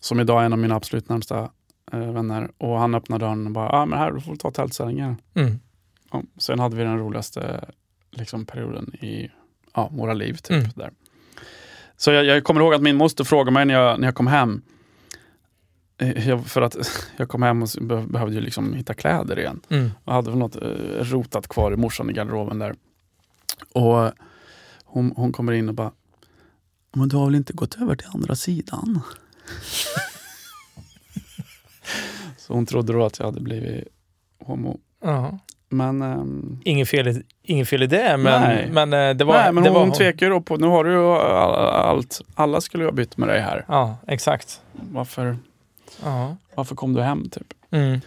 som 0.00 0.20
idag 0.20 0.40
är 0.42 0.46
en 0.46 0.52
av 0.52 0.58
mina 0.58 0.74
absolut 0.74 1.08
närmsta 1.08 1.38
eh, 1.38 1.48
vänner. 1.98 2.50
Och 2.58 2.78
han 2.78 2.94
öppnade 2.94 3.24
dörren 3.24 3.46
och 3.46 3.52
bara, 3.52 3.68
ah, 3.70 3.86
men 3.86 3.98
här, 3.98 4.12
du 4.12 4.20
får 4.20 4.36
ta 4.36 4.50
tältsängen. 4.50 5.16
Mm. 5.34 5.58
Ja, 6.12 6.22
sen 6.38 6.58
hade 6.58 6.76
vi 6.76 6.82
den 6.84 6.98
roligaste 6.98 7.64
liksom, 8.10 8.46
perioden 8.46 8.94
i 8.94 9.30
ja, 9.74 9.88
våra 9.92 10.12
liv. 10.14 10.34
Typ, 10.34 10.50
Mm. 10.56 10.70
där. 10.74 10.90
Så 11.96 12.10
jag, 12.10 12.24
jag 12.24 12.44
kommer 12.44 12.60
ihåg 12.60 12.74
att 12.74 12.82
min 12.82 12.96
moster 12.96 13.24
frågade 13.24 13.50
mig 13.50 13.64
när 13.64 13.74
jag, 13.74 14.00
när 14.00 14.06
jag 14.08 14.14
kom 14.14 14.26
hem, 14.26 14.62
eh, 15.98 16.28
jag, 16.28 16.46
för 16.46 16.62
att 16.62 16.76
jag 17.16 17.28
kom 17.28 17.42
hem 17.42 17.62
och 17.62 17.68
behövde 18.08 18.34
ju 18.34 18.40
liksom 18.40 18.74
hitta 18.74 18.94
kläder 18.94 19.38
igen. 19.38 19.60
Mm. 19.68 19.90
Jag 20.04 20.12
hade 20.12 20.30
väl 20.30 20.38
något 20.38 20.56
eh, 20.56 20.68
rotat 21.00 21.48
kvar 21.48 21.72
i 21.72 21.76
morsan 21.76 22.10
i 22.10 22.12
garderoben 22.12 22.58
där. 22.58 22.74
Och 23.72 24.12
hon, 24.84 25.12
hon 25.16 25.32
kommer 25.32 25.52
in 25.52 25.68
och 25.68 25.74
bara, 25.74 25.92
men 26.92 27.08
du 27.08 27.16
har 27.16 27.24
väl 27.26 27.34
inte 27.34 27.52
gått 27.52 27.74
över 27.80 27.96
till 27.96 28.08
andra 28.14 28.34
sidan? 28.36 29.00
hon 32.54 32.66
trodde 32.66 32.92
då 32.92 33.04
att 33.04 33.18
jag 33.18 33.26
hade 33.26 33.40
blivit 33.40 33.88
homo. 34.44 34.78
Ja. 35.04 35.38
Men, 35.68 36.02
ehm, 36.02 36.60
Ingen, 36.64 36.86
fel, 36.86 37.22
i- 37.42 37.64
fel 37.64 37.82
i 37.82 37.86
det, 37.86 38.16
men, 38.16 38.42
Nej. 38.42 38.68
men 38.70 38.92
eh, 38.92 39.14
det 39.16 39.24
var... 39.24 39.34
nej, 39.34 39.52
men 39.52 39.64
det 39.64 39.70
hon, 39.70 39.74
var 39.74 39.86
hon 39.86 39.92
tvekar 39.92 40.30
då 40.30 40.40
på, 40.40 40.56
nu 40.56 40.66
har 40.66 40.84
du 40.84 40.92
ju 40.92 41.04
all- 41.06 41.54
allt, 41.96 42.20
alla 42.34 42.60
skulle 42.60 42.84
ju 42.84 42.88
ha 42.88 42.92
bytt 42.94 43.16
med 43.16 43.28
dig 43.28 43.40
här. 43.40 43.64
Ja, 43.68 43.96
exakt. 44.08 44.60
Varför, 44.72 45.36
Ja. 46.04 46.36
varför 46.54 46.74
kom 46.74 46.94
du 46.94 47.02
hem 47.02 47.30
typ? 47.30 47.46
Mm. 47.70 48.00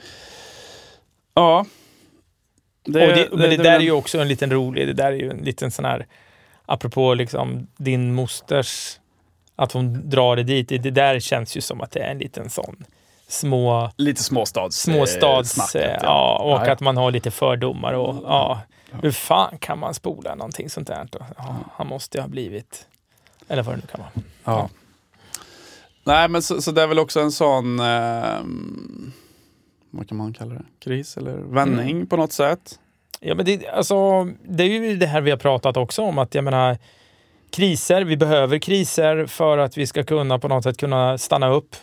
Ja. 1.33 1.65
och 2.85 2.91
det, 2.93 3.27
men 3.31 3.49
det, 3.49 3.57
där 3.57 3.75
är 3.75 3.79
ju 3.79 3.91
också 3.91 4.19
en 4.19 4.27
liten 4.27 4.51
rolig, 4.51 4.87
det 4.87 4.93
där 4.93 5.11
är 5.11 5.15
ju 5.17 5.29
en 5.29 5.37
liten 5.37 5.71
sån 5.71 5.85
här, 5.85 6.05
apropå 6.65 7.13
liksom 7.13 7.67
din 7.77 8.13
mosters, 8.13 8.99
att 9.55 9.71
hon 9.71 10.09
drar 10.09 10.35
det 10.35 10.43
dit, 10.43 10.69
det, 10.69 10.77
det 10.77 10.91
där 10.91 11.19
känns 11.19 11.57
ju 11.57 11.61
som 11.61 11.81
att 11.81 11.91
det 11.91 11.99
är 11.99 12.11
en 12.11 12.17
liten 12.17 12.49
sån 12.49 12.85
små, 13.27 13.91
Lite 13.97 14.23
småstads... 14.23 14.77
småstads, 14.81 15.49
snacket, 15.51 15.75
eh, 15.91 15.99
ja, 16.03 16.37
och 16.43 16.51
Ja, 16.51 16.65
ja. 16.65 16.71
att 16.71 16.79
man 16.79 16.97
har 16.97 17.11
lite 17.11 17.31
fördomar 17.31 17.93
och 17.93 18.15
ja, 18.23 18.61
hur 19.01 19.11
fan 19.11 19.57
kan 19.57 19.79
man 19.79 19.93
spola 19.93 20.35
någonting 20.35 20.69
sånt 20.69 20.87
där? 20.87 21.07
Ja, 21.37 21.55
han 21.73 21.87
måste 21.87 22.17
ju 22.17 22.21
ha 22.21 22.27
blivit, 22.27 22.87
eller 23.47 23.63
vad 23.63 23.73
det 23.75 23.77
nu 23.81 23.87
kan 23.87 23.99
vara. 24.01 24.11
Ja. 24.57 24.69
Nej, 26.03 26.29
men 26.29 26.41
så, 26.41 26.61
så 26.61 26.71
det 26.71 26.81
är 26.81 26.87
väl 26.87 26.99
också 26.99 27.19
en 27.19 27.31
sån, 27.31 27.79
ehm, 27.79 29.11
vad 29.91 30.07
kan 30.09 30.17
man 30.17 30.33
kalla 30.33 30.53
det, 30.53 30.65
kris 30.79 31.17
eller 31.17 31.33
vändning 31.37 31.89
Mm. 31.95 32.07
på 32.07 32.17
något 32.17 32.33
sätt. 32.33 32.79
Ja, 33.19 33.35
men 33.35 33.45
det, 33.45 33.67
alltså, 33.67 34.23
det 34.43 34.63
är 34.63 34.67
ju 34.67 34.95
det 34.97 35.05
här 35.07 35.21
vi 35.21 35.31
har 35.31 35.37
pratat 35.37 35.77
också 35.77 36.01
om, 36.01 36.17
att 36.17 36.35
jag 36.35 36.43
menar, 36.43 36.77
kriser, 37.51 38.01
vi 38.01 38.17
behöver 38.17 38.59
kriser 38.59 39.25
för 39.25 39.57
att 39.57 39.77
vi 39.77 39.87
ska 39.87 40.03
kunna 40.03 40.39
på 40.39 40.47
något 40.47 40.63
sätt 40.63 40.77
kunna 40.77 41.17
stanna 41.17 41.49
upp. 41.49 41.75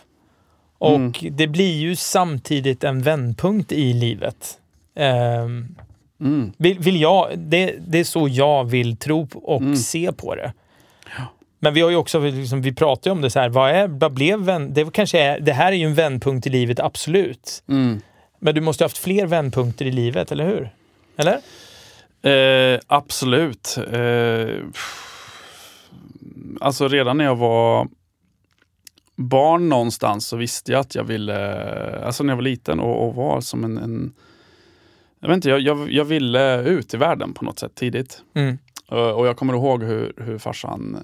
Och 0.77 0.95
Mm. 0.95 1.13
det 1.31 1.47
blir 1.47 1.73
ju 1.77 1.95
samtidigt 1.95 2.83
en 2.83 3.01
vändpunkt 3.01 3.71
i 3.71 3.93
livet. 3.93 4.57
Ehm, 4.95 5.75
Mm. 6.21 6.51
vill, 6.57 6.79
vill 6.79 7.01
jag, 7.01 7.39
det, 7.39 7.75
det 7.87 7.99
är 7.99 8.03
så 8.03 8.27
jag 8.31 8.63
vill 8.63 8.97
tro 8.97 9.27
och 9.33 9.61
Mm. 9.61 9.75
se 9.75 10.11
på 10.11 10.35
det. 10.35 10.53
Men 11.59 11.73
vi 11.73 11.81
har 11.81 11.89
ju 11.89 11.95
också, 11.95 12.19
liksom, 12.19 12.61
vi 12.61 12.73
pratar 12.73 13.09
ju 13.09 13.11
om 13.11 13.21
det 13.21 13.29
så 13.29 13.39
här, 13.39 13.49
vad, 13.49 13.71
är, 13.71 13.87
vad 13.87 14.13
blev 14.13 14.39
vänd, 14.39 14.71
det, 14.73 14.93
kanske 14.93 15.19
är, 15.19 15.39
det 15.39 15.53
här 15.53 15.71
är 15.71 15.75
ju 15.75 15.85
en 15.85 15.93
vändpunkt 15.93 16.47
i 16.47 16.49
livet, 16.49 16.79
absolut. 16.79 17.63
Mm. 17.69 18.01
Men 18.39 18.55
du 18.55 18.61
måste 18.61 18.83
ha 18.83 18.85
haft 18.85 18.97
fler 18.97 19.25
vändpunkter 19.25 19.85
i 19.85 19.91
livet, 19.91 20.31
eller 20.31 20.45
hur? 20.47 20.69
Eller? 21.17 21.39
Eh, 22.73 22.79
absolut. 22.87 23.77
Eh, 23.93 24.55
alltså 26.61 26.87
redan 26.87 27.17
när 27.17 27.25
jag 27.25 27.35
var 27.35 27.87
barn 29.15 29.69
någonstans 29.69 30.27
så 30.27 30.37
visste 30.37 30.71
jag 30.71 30.79
att 30.79 30.95
jag 30.95 31.03
ville, 31.03 31.59
alltså 32.05 32.23
när 32.23 32.31
jag 32.31 32.35
var 32.37 32.43
liten 32.43 32.79
och, 32.79 33.07
och 33.07 33.15
var 33.15 33.41
som 33.41 33.63
en, 33.63 33.77
en 33.77 34.13
jag, 35.19 35.27
vet 35.27 35.35
inte, 35.35 35.49
jag, 35.49 35.59
jag, 35.59 35.91
jag 35.91 36.05
ville 36.05 36.61
ut 36.61 36.93
i 36.93 36.97
världen 36.97 37.33
på 37.33 37.45
något 37.45 37.59
sätt 37.59 37.75
tidigt. 37.75 38.21
Mm. 38.33 38.57
Eh, 38.91 38.97
Och 38.97 39.27
jag 39.27 39.37
kommer 39.37 39.53
ihåg 39.53 39.83
hur, 39.83 40.13
hur 40.17 40.37
farsan 40.37 41.03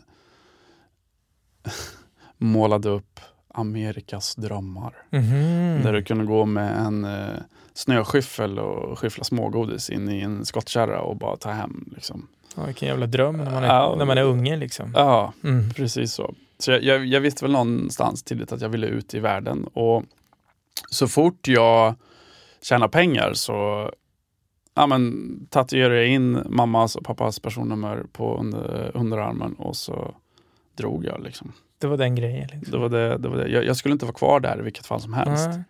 målade 2.37 2.89
upp 2.89 3.19
Amerikas 3.53 4.35
drömmar. 4.35 4.93
Mhm. 5.09 5.79
Där 5.83 5.93
du 5.93 6.03
kunde 6.03 6.25
gå 6.25 6.45
med 6.45 6.77
en 6.77 7.05
eh, 7.05 7.27
snöskyffel 7.73 8.59
och 8.59 8.99
skyffla 8.99 9.23
smågodis 9.23 9.89
in 9.89 10.09
i 10.09 10.19
en 10.21 10.45
skottkärra 10.45 11.01
och 11.01 11.15
bara 11.17 11.37
ta 11.37 11.49
hem. 11.51 11.89
Liksom. 11.95 12.27
Ja, 12.55 12.65
vilken 12.65 12.87
jävla 12.87 13.05
dröm 13.07 13.37
när 13.37 13.51
man 13.51 13.63
är, 13.63 13.67
Ja. 13.67 13.95
när 13.97 14.05
man 14.05 14.17
är 14.17 14.23
unge 14.23 14.57
liksom. 14.57 14.91
Ja, 14.95 15.33
Mm. 15.43 15.73
precis 15.73 16.13
så. 16.13 16.33
Så 16.61 16.71
jag, 16.71 16.83
jag, 16.83 17.05
jag 17.05 17.21
visste 17.21 17.45
väl 17.45 17.51
någonstans 17.51 18.23
tidigt 18.23 18.51
att 18.51 18.61
jag 18.61 18.69
ville 18.69 18.87
ut 18.87 19.13
i 19.13 19.19
världen. 19.19 19.63
Och 19.63 20.03
så 20.89 21.07
fort 21.07 21.47
jag 21.47 21.95
tjänar 22.61 22.87
pengar 22.87 23.33
så 23.33 23.89
ja, 24.75 24.87
men, 24.87 25.27
tatuerade 25.49 25.95
jag 25.95 26.07
in 26.07 26.43
mammas 26.49 26.95
och 26.95 27.05
pappas 27.05 27.39
personnummer 27.39 28.03
på 28.11 28.37
under, 28.37 28.91
underarmen 28.93 29.53
och 29.53 29.75
så 29.75 30.15
drog 30.77 31.05
jag. 31.05 31.23
Liksom. 31.23 31.53
Det 31.77 31.87
var 31.87 31.97
den 31.97 32.15
grejen. 32.15 32.49
Liksom. 32.53 32.71
Det 32.71 32.77
var 32.77 32.89
det, 32.89 33.17
det 33.17 33.29
var 33.29 33.37
det. 33.37 33.47
Jag, 33.47 33.65
jag 33.65 33.77
skulle 33.77 33.93
inte 33.93 34.05
vara 34.05 34.15
kvar 34.15 34.39
där 34.39 34.59
i 34.59 34.63
vilket 34.63 34.85
fall 34.85 35.01
som 35.01 35.13
helst. 35.13 35.49
Nej. 35.49 35.63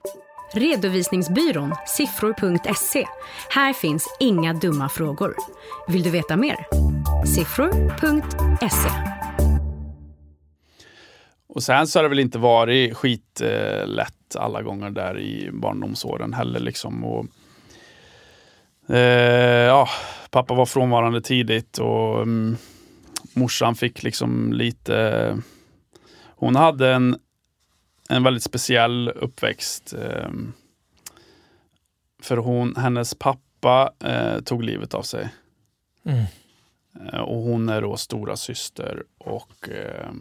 Redovisningsbyrån 0.53 1.75
siffror.se. 1.87 3.07
Här 3.49 3.73
finns 3.73 4.17
inga 4.19 4.53
dumma 4.53 4.89
frågor. 4.89 5.35
Vill 5.87 6.03
du 6.03 6.09
veta 6.09 6.37
mer? 6.37 6.57
Siffror.se. 7.25 9.20
Och 11.53 11.63
sen 11.63 11.87
så 11.87 11.99
har 11.99 12.03
det 12.03 12.09
väl 12.09 12.19
inte 12.19 12.37
varit 12.37 12.97
skitlätt 12.97 14.35
alla 14.35 14.61
gånger 14.61 14.89
där 14.89 15.19
i 15.19 15.49
barndomsåren 15.53 16.33
heller. 16.33 16.59
Liksom. 16.59 17.03
Och, 17.05 17.25
eh, 18.95 19.65
ja, 19.65 19.89
pappa 20.29 20.53
var 20.53 20.65
frånvarande 20.65 21.21
tidigt 21.21 21.77
och 21.77 22.21
mm, 22.21 22.57
morsan 23.33 23.75
fick 23.75 24.03
liksom 24.03 24.53
lite... 24.53 25.37
Hon 26.35 26.55
hade 26.55 26.93
en, 26.93 27.17
en 28.09 28.23
väldigt 28.23 28.43
speciell 28.43 29.09
uppväxt. 29.09 29.93
Eh, 29.93 30.29
för 32.21 32.37
hon, 32.37 32.75
hennes 32.75 33.15
pappa 33.15 33.93
eh, 33.99 34.39
tog 34.39 34.63
livet 34.63 34.93
av 34.93 35.01
sig. 35.01 35.29
Mm. 36.05 36.23
Eh, 37.13 37.19
och 37.19 37.41
hon 37.41 37.69
är 37.69 37.81
då 37.81 37.97
stora 37.97 38.35
syster 38.35 39.03
och 39.17 39.69
eh, 39.69 40.11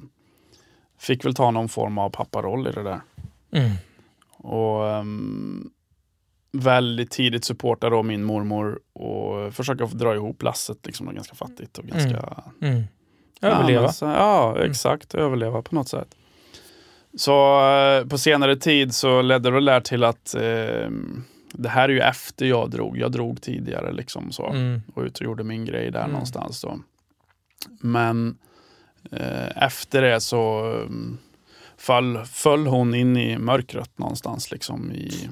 fick 1.00 1.24
väl 1.24 1.34
ta 1.34 1.50
någon 1.50 1.68
form 1.68 1.98
av 1.98 2.10
papparoll 2.10 2.68
i 2.68 2.72
det 2.72 2.82
där. 2.82 3.00
Mm. 3.52 3.70
Och 4.36 4.82
um, 4.84 5.70
väldigt 6.52 7.10
tidigt 7.10 7.44
supportade 7.44 7.96
då 7.96 8.02
min 8.02 8.24
mormor 8.24 8.80
och 8.92 9.54
försöka 9.54 9.86
dra 9.86 10.14
ihop 10.14 10.42
lasset. 10.42 10.86
Liksom, 10.86 11.14
ganska 11.14 11.34
fattigt 11.34 11.78
och 11.78 11.84
ganska... 11.84 12.42
Mm. 12.62 12.82
Överleva. 13.42 13.82
Ja, 13.82 13.92
så, 13.92 14.04
ja 14.04 14.58
exakt. 14.64 15.14
Överleva 15.14 15.62
på 15.62 15.74
något 15.74 15.88
sätt. 15.88 16.14
Så 17.14 17.60
eh, 17.70 18.06
på 18.06 18.18
senare 18.18 18.56
tid 18.56 18.94
så 18.94 19.22
ledde 19.22 19.50
det 19.50 19.60
där 19.64 19.80
till 19.80 20.04
att 20.04 20.34
eh, 20.34 20.90
det 21.52 21.68
här 21.68 21.88
är 21.88 21.92
ju 21.92 22.00
efter 22.00 22.46
jag 22.46 22.70
drog. 22.70 22.98
Jag 22.98 23.12
drog 23.12 23.42
tidigare 23.42 23.92
liksom 23.92 24.32
så 24.32 24.46
Mm. 24.46 24.82
och 24.94 25.02
ut 25.02 25.18
och 25.18 25.24
gjorde 25.24 25.44
min 25.44 25.64
grej 25.64 25.90
där 25.90 26.00
Mm. 26.00 26.10
någonstans. 26.12 26.60
Då. 26.62 26.78
Men 27.80 28.38
efter 29.56 30.02
det 30.02 30.20
så 30.20 30.62
um, 30.66 31.18
föll, 31.76 32.24
föll 32.24 32.66
hon 32.66 32.94
in 32.94 33.16
i 33.16 33.38
mörkret 33.38 33.98
någonstans. 33.98 34.50
Liksom 34.50 34.92
i 34.92 35.28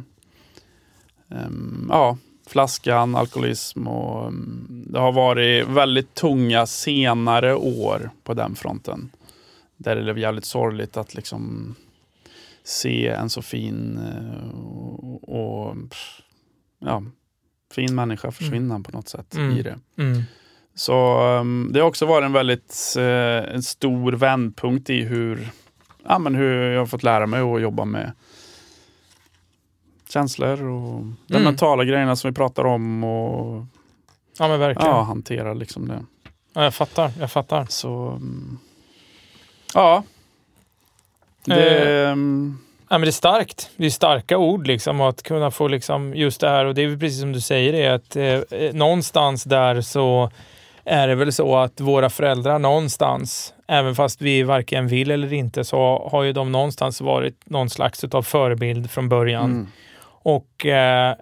ehm, 1.31 1.87
ja, 1.91 2.19
flaskan, 2.47 3.15
alkoholism 3.15 3.87
och 3.89 4.27
um, 4.27 4.85
det 4.91 4.99
har 4.99 5.13
varit 5.13 5.69
väldigt 5.69 6.15
tunga 6.15 6.67
senare 6.67 7.55
år 7.55 8.11
på 8.25 8.35
den 8.35 8.55
fronten. 8.55 9.11
Där 9.77 9.97
det 9.97 10.03
blev 10.03 10.19
jävligt 10.19 10.45
sorgligt 10.45 10.97
att 10.97 11.15
liksom 11.15 11.75
se 12.65 13.09
en 13.09 13.31
så 13.31 13.43
fin 13.43 13.99
eh, 13.99 14.59
och, 14.61 15.69
och 15.69 15.77
ja, 16.79 17.03
fin 17.75 17.95
människa 17.95 18.31
försvinna 18.31 18.81
på 18.81 18.93
något 18.93 19.09
sätt 19.09 19.35
Mm. 19.35 19.57
i 19.57 19.63
det. 19.63 19.79
Mm. 19.97 20.23
Så 20.79 21.21
um, 21.41 21.71
det 21.73 21.81
har 21.81 21.87
också 21.87 22.07
varit 22.07 22.25
en 22.27 22.33
väldigt 22.33 22.95
eh, 22.99 23.55
en 23.55 23.63
stor 23.63 24.13
vändpunkt 24.13 24.91
i 24.91 25.03
hur, 25.03 25.49
ja, 26.05 26.19
men 26.19 26.35
hur 26.35 26.71
jag 26.71 26.81
har 26.81 26.87
fått 26.87 27.03
lära 27.03 27.27
mig 27.27 27.41
att 27.41 27.61
jobba 27.63 27.85
med 27.85 28.13
känslor 30.09 30.53
och 30.63 31.03
de 31.27 31.35
Mm. 31.35 31.45
mentala 31.45 31.85
grejerna 31.85 32.17
som 32.17 32.31
vi 32.31 32.35
pratar 32.35 32.65
om 32.67 33.05
och 33.05 33.65
Ja 34.39 34.49
men 34.49 34.61
verkligen. 34.61 34.91
ja, 34.91 34.97
Ja. 34.97 35.03
hantera 35.03 35.55
liksom 35.55 35.89
det. 35.89 36.05
jag 36.53 36.75
fattar. 36.75 37.13
Jag 37.21 37.31
fattar. 37.31 37.67
Så 37.69 37.89
um, 38.09 38.59
ja. 39.75 40.03
Det, 41.45 42.05
um, 42.13 42.59
Ja, 42.91 42.99
men 42.99 43.01
det 43.07 43.11
är 43.11 43.13
starkt. 43.13 43.71
Det 43.77 43.87
är 43.87 43.91
starka 43.91 44.39
ord 44.39 44.67
liksom 44.67 45.01
att 45.01 45.23
kunna 45.23 45.51
få 45.51 45.69
liksom 45.69 46.15
just 46.15 46.41
det 46.41 46.49
här 46.49 46.65
och 46.65 46.75
det 46.75 46.83
är 46.85 46.97
precis 46.97 47.21
som 47.21 47.33
du 47.33 47.41
säger 47.41 47.73
är 47.75 47.91
att 47.91 48.17
eh, 48.17 48.25
eh, 48.61 48.75
någonstans 48.75 49.45
där 49.45 49.81
så 49.81 50.31
är 50.89 51.09
det 51.09 51.15
väl 51.15 51.33
så 51.33 51.57
att 51.57 51.81
våra 51.81 52.11
föräldrar 52.11 52.59
någonstans, 52.59 53.55
även 53.69 53.95
fast 53.95 54.23
vi 54.23 54.43
varken 54.43 54.89
vill 54.89 55.11
eller 55.11 55.33
inte, 55.33 55.65
så 55.65 56.09
har 56.13 56.23
ju 56.23 56.33
de 56.33 56.53
någonstans 56.53 57.01
varit 57.01 57.51
någon 57.51 57.71
slags 57.71 58.05
av 58.05 58.23
förebild 58.23 58.91
från 58.91 59.09
början. 59.09 59.45
mm, 59.45 59.67
Och 60.23 60.67
eh, 60.67 61.15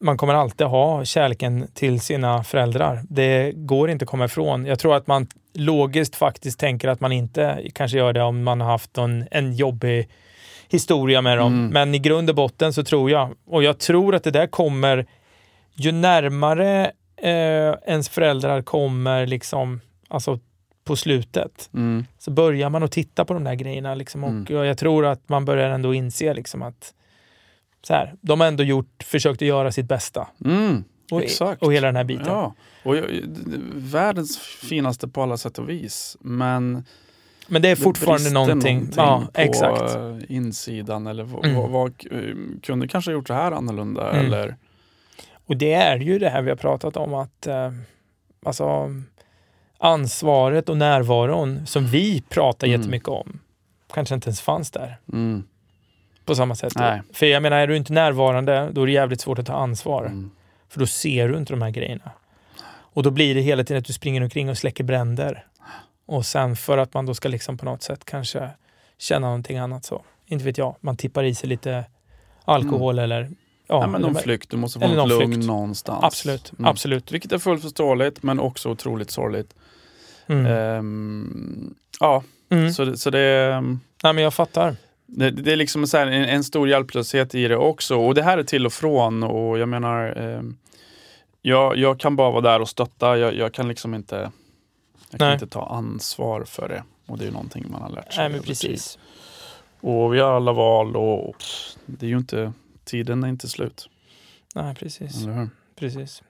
man 0.00 0.16
kommer 0.16 0.34
alltid 0.34 0.66
ha 0.66 1.04
kärleken 1.04 1.68
till 1.74 2.00
sina 2.00 2.44
föräldrar. 2.44 3.02
Det 3.08 3.52
går 3.54 3.90
inte 3.90 4.02
att 4.02 4.08
komma 4.08 4.24
ifrån. 4.24 4.66
Jag 4.66 4.78
tror 4.78 4.96
att 4.96 5.06
man 5.06 5.26
logiskt 5.54 6.16
faktiskt 6.16 6.60
tänker 6.60 6.88
att 6.88 7.00
man 7.00 7.12
inte 7.12 7.60
kanske 7.74 7.98
gör 7.98 8.12
det 8.12 8.22
om 8.22 8.44
man 8.44 8.60
har 8.60 8.70
haft 8.70 8.98
en, 8.98 9.28
en 9.30 9.54
jobbig 9.54 10.08
historia 10.68 11.22
med 11.22 11.38
dem. 11.38 11.52
Mm. 11.52 11.70
Men 11.70 11.94
i 11.94 11.98
grund 11.98 12.30
och 12.30 12.36
botten 12.36 12.72
så 12.72 12.84
tror 12.84 13.10
jag, 13.10 13.34
och 13.46 13.62
jag 13.62 13.78
tror 13.78 14.14
att 14.14 14.24
det 14.24 14.30
där 14.30 14.46
kommer 14.46 15.06
ju 15.74 15.92
närmare 15.92 16.92
eh, 17.24 17.74
ens 17.86 18.08
föräldrar 18.08 18.62
kommer 18.62 19.26
liksom, 19.26 19.80
alltså 20.08 20.38
på 20.84 20.96
slutet 20.96 21.70
mm, 21.74 22.04
så 22.18 22.30
börjar 22.30 22.70
man 22.70 22.82
att 22.82 22.92
titta 22.92 23.24
på 23.24 23.34
de 23.34 23.44
där 23.44 23.54
grejerna. 23.54 23.94
Liksom, 23.94 24.24
och 24.24 24.30
Mm. 24.30 24.64
jag, 24.66 24.78
tror 24.78 25.06
att 25.06 25.28
man 25.28 25.44
börjar 25.44 25.70
ändå 25.70 25.94
inse 25.94 26.34
liksom, 26.34 26.62
att 26.62 26.94
så 27.82 27.92
här, 27.94 28.14
de 28.20 28.40
har 28.40 28.46
ändå 28.48 28.62
gjort, 28.64 29.02
försökt 29.04 29.42
att 29.42 29.48
göra 29.48 29.72
sitt 29.72 29.86
bästa. 29.88 30.28
mm, 30.44 30.84
Och, 31.10 31.22
exakt. 31.22 31.62
och 31.62 31.72
hela 31.72 31.86
den 31.86 31.96
här 31.96 32.04
biten. 32.04 32.26
Ja, 32.26 32.54
och 32.84 32.94
världens 33.74 34.38
finaste 34.38 35.08
på 35.08 35.22
alla 35.22 35.36
sätt 35.36 35.58
och 35.58 35.68
vis. 35.68 36.16
Men 36.20 36.84
Men 37.48 37.62
det 37.62 37.68
är 37.68 37.76
det 37.76 37.82
fortfarande 37.82 38.22
brister 38.22 38.34
någonting. 38.34 38.88
Ja, 38.96 39.22
på 39.34 39.40
exakt. 39.40 39.96
insidan. 40.28 41.06
Eller 41.06 41.24
Mm. 41.44 41.54
vad, 41.56 41.70
vad, 41.70 41.92
kunde 42.62 42.88
kanske 42.88 43.10
ha 43.10 43.12
gjort 43.14 43.28
så 43.28 43.34
här 43.34 43.52
annorlunda. 43.52 44.10
Mm. 44.12 44.26
Eller, 44.26 44.56
Och 45.46 45.56
det 45.56 45.72
är 45.72 45.96
ju 45.98 46.18
det 46.18 46.28
här 46.30 46.42
vi 46.42 46.50
har 46.50 46.56
pratat 46.56 46.96
om 46.96 47.14
att 47.14 47.46
eh, 47.46 47.70
alltså, 48.46 48.90
ansvaret 49.78 50.68
och 50.68 50.76
närvaron 50.76 51.66
som 51.66 51.86
vi 51.86 52.22
pratar 52.28 52.66
Mm. 52.66 52.80
jättemycket 52.80 53.08
om 53.08 53.40
kanske 53.94 54.14
inte 54.14 54.28
ens 54.28 54.40
fanns 54.40 54.70
där 54.70 54.96
mm, 55.12 55.44
på 56.24 56.34
samma 56.34 56.54
sätt. 56.54 56.72
Nej. 56.76 57.02
För 57.12 57.26
jag 57.26 57.42
menar, 57.42 57.56
är 57.56 57.66
du 57.66 57.76
inte 57.76 57.92
närvarande 57.92 58.68
då 58.72 58.82
är 58.82 58.86
det 58.86 58.92
jävligt 58.92 59.20
svårt 59.20 59.38
att 59.38 59.46
ta 59.46 59.52
ansvar. 59.54 60.04
mm, 60.06 60.30
För 60.68 60.80
då 60.80 60.86
ser 60.86 61.28
du 61.28 61.36
inte 61.38 61.52
de 61.52 61.62
här 61.62 61.70
grejerna. 61.70 62.10
Och 62.66 63.02
då 63.02 63.10
blir 63.10 63.34
det 63.34 63.40
hela 63.40 63.64
tiden 63.64 63.78
att 63.80 63.84
du 63.86 63.92
springer 63.92 64.22
omkring 64.22 64.50
och 64.50 64.58
släcker 64.58 64.84
bränder. 64.84 65.46
Och 66.06 66.26
sen 66.26 66.56
för 66.56 66.78
att 66.78 66.94
man 66.94 67.06
då 67.06 67.14
ska 67.14 67.28
liksom 67.28 67.58
på 67.58 67.64
något 67.64 67.82
sätt 67.82 68.04
kanske 68.04 68.50
känna 68.98 69.26
någonting 69.26 69.58
annat 69.58 69.84
så. 69.84 70.04
Inte 70.26 70.44
vet 70.44 70.58
jag, 70.58 70.76
man 70.80 70.96
tippar 70.96 71.24
i 71.24 71.34
sig 71.34 71.48
lite 71.48 71.84
alkohol 72.44 72.98
eller... 72.98 73.30
Ja, 73.66 73.86
men 73.86 74.00
någon 74.00 74.14
flykt, 74.14 74.50
du 74.50 74.56
måste 74.56 74.78
få 74.80 74.86
något 74.86 74.96
någon 74.96 75.08
lugn 75.08 75.32
flykt. 75.32 75.46
någonstans. 75.46 76.04
Absolut, 76.04 76.52
Mm. 76.58 76.64
absolut. 76.70 77.12
Vilket 77.12 77.32
är 77.32 77.38
fullt 77.38 77.62
förståeligt 77.62 78.22
men 78.22 78.40
också 78.40 78.70
otroligt 78.70 79.10
sorgligt. 79.10 79.54
Mm. 80.26 80.46
Ehm, 80.46 81.74
ja, 82.00 82.22
Mm. 82.50 82.72
så, 82.72 82.96
så 82.96 83.10
det, 83.10 83.60
Nej, 84.02 84.12
men 84.12 84.18
jag 84.24 84.34
fattar. 84.34 84.76
det, 85.06 85.30
det 85.30 85.52
är 85.52 85.56
liksom 85.56 85.84
en, 85.94 86.08
en 86.08 86.44
stor 86.44 86.68
hjälplöshet 86.68 87.34
i 87.34 87.48
det 87.48 87.56
också. 87.56 87.96
Och 87.98 88.14
det 88.14 88.22
här 88.22 88.38
är 88.38 88.42
till 88.42 88.66
och 88.66 88.72
från. 88.72 89.22
Och 89.22 89.58
jag 89.58 89.68
menar, 89.68 90.16
ehm, 90.16 90.56
jag, 91.42 91.76
jag 91.76 92.00
kan 92.00 92.16
bara 92.16 92.30
vara 92.30 92.40
där 92.40 92.60
och 92.60 92.68
stötta. 92.68 93.18
Jag, 93.18 93.34
jag 93.34 93.52
kan 93.52 93.68
liksom 93.68 93.94
inte, 93.94 94.16
jag 95.10 95.18
kan 95.20 95.26
Nej. 95.28 95.34
inte 95.34 95.46
ta 95.46 95.66
ansvar 95.66 96.44
för 96.44 96.68
det. 96.68 96.82
Och 97.06 97.18
det 97.18 97.24
är 97.24 97.26
ju 97.26 97.32
någonting 97.32 97.64
man 97.70 97.82
har 97.82 97.90
lärt 97.90 98.12
sig. 98.12 98.22
Nej, 98.22 98.28
men 98.30 98.38
tid. 98.40 98.48
precis. 98.48 98.98
Och 99.80 100.14
vi 100.14 100.20
har 100.20 100.32
alla 100.32 100.52
val 100.52 100.96
och, 100.96 101.28
och 101.28 101.44
det 101.86 102.06
är 102.06 102.10
ju 102.10 102.16
inte, 102.18 102.52
tiden 102.84 103.24
är 103.24 103.28
inte 103.28 103.48
slut. 103.48 103.88
Nej, 104.54 104.74
precis. 104.74 105.16
Precis. 105.78 106.22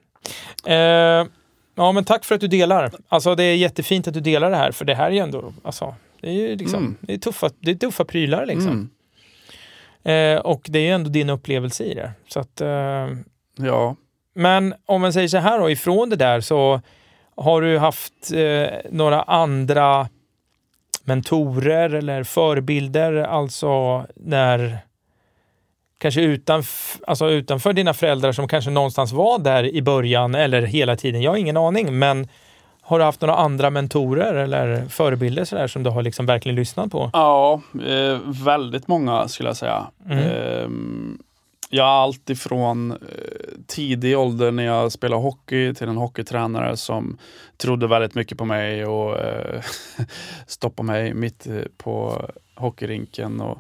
Eh, 0.67 1.27
ja, 1.75 1.93
men 1.93 2.05
tack 2.05 2.25
för 2.25 2.35
att 2.35 2.41
du 2.41 2.49
delar. 2.49 2.91
Alltså, 3.09 3.35
det 3.35 3.45
är 3.45 3.57
jättefint 3.57 4.09
att 4.09 4.15
du 4.15 4.21
delar 4.21 4.51
det 4.51 4.57
här, 4.57 4.73
för 4.73 4.85
det 4.85 4.95
här 4.95 5.07
är 5.07 5.11
ju 5.11 5.19
ändå, 5.19 5.53
alltså, 5.63 5.95
det 6.21 6.29
är 6.29 6.33
ju 6.33 6.57
liksom, 6.57 6.79
Mm. 6.79 6.97
det 7.01 7.15
är 7.15 7.19
tuffa, 7.19 7.51
det 7.61 7.71
är 7.71 7.75
tuffa 7.75 8.05
prylar 8.05 8.47
liksom. 8.47 8.69
Mm. 8.69 10.37
Eh, 10.37 10.41
och 10.43 10.67
det 10.69 10.79
är 10.79 10.83
ju 10.83 10.91
ändå 10.91 11.11
din 11.11 11.31
upplevelse 11.31 11.85
i 11.85 11.95
det. 11.95 12.13
Så 12.29 12.41
att, 12.41 12.61
eh, 12.61 13.09
Ja, 13.57 13.97
men 14.35 14.75
om 14.87 15.01
man 15.01 15.13
säger 15.13 15.29
så 15.29 15.39
här 15.39 15.59
då, 15.59 15.71
ifrån 15.71 16.11
det 16.11 16.17
där 16.17 16.41
så 16.41 16.81
har 17.37 17.63
du 17.63 17.79
haft 17.79 18.33
eh, 18.35 18.69
några 18.91 19.23
andra 19.23 20.09
mentorer 21.05 21.91
eller 21.95 22.23
förebilder, 22.23 23.13
alltså 23.13 24.07
när 24.17 24.79
kanske 25.99 26.21
utanf, 26.21 26.99
alltså 27.07 27.31
utanför 27.31 27.73
dina 27.73 27.95
föräldrar 27.95 28.33
som 28.33 28.49
kanske 28.49 28.71
någonstans 28.71 29.13
var 29.13 29.39
där 29.39 29.65
i 29.65 29.83
början 29.83 30.35
eller 30.35 30.63
hela 30.63 30.97
tiden. 30.97 31.23
Jag 31.23 31.31
har 31.31 31.39
ingen 31.39 31.57
aning, 31.57 31.99
men 31.99 32.29
har 32.81 32.99
du 32.99 33.05
haft 33.05 33.21
några 33.21 33.37
andra 33.37 33.71
mentorer 33.71 34.35
eller 34.35 34.87
förebilder 34.89 35.45
så 35.45 35.57
där, 35.57 35.67
som 35.67 35.83
du 35.83 35.91
har 35.91 36.03
liksom 36.03 36.27
verkligen 36.27 36.57
lyssnat 36.57 36.91
på? 36.91 37.11
ja 37.13 37.61
eh, 37.87 38.19
väldigt 38.45 38.89
många 38.89 39.29
skulle 39.29 39.49
jag 39.49 39.57
säga. 39.57 39.87
Mm. 40.07 40.19
Ehm, 40.19 41.19
jag 41.71 41.85
har 41.85 41.91
allt 41.91 42.31
ifrån 42.31 42.91
eh, 42.91 42.97
tidig 43.67 44.19
ålder 44.19 44.51
när 44.51 44.65
jag 44.65 44.93
spelade 44.93 45.23
hockey 45.23 45.75
till 45.75 45.89
en 45.89 45.97
hockeytränare 45.97 46.77
som 46.77 47.19
trodde 47.57 47.87
väldigt 47.87 48.15
mycket 48.15 48.39
på 48.39 48.45
mig 48.45 48.87
och 48.87 49.19
eh, 49.19 49.63
stoppade 50.47 50.87
mig 50.87 51.15
mitt 51.15 51.47
eh, 51.47 51.63
på 51.77 52.25
hockeyrinken 52.55 53.41
och 53.41 53.59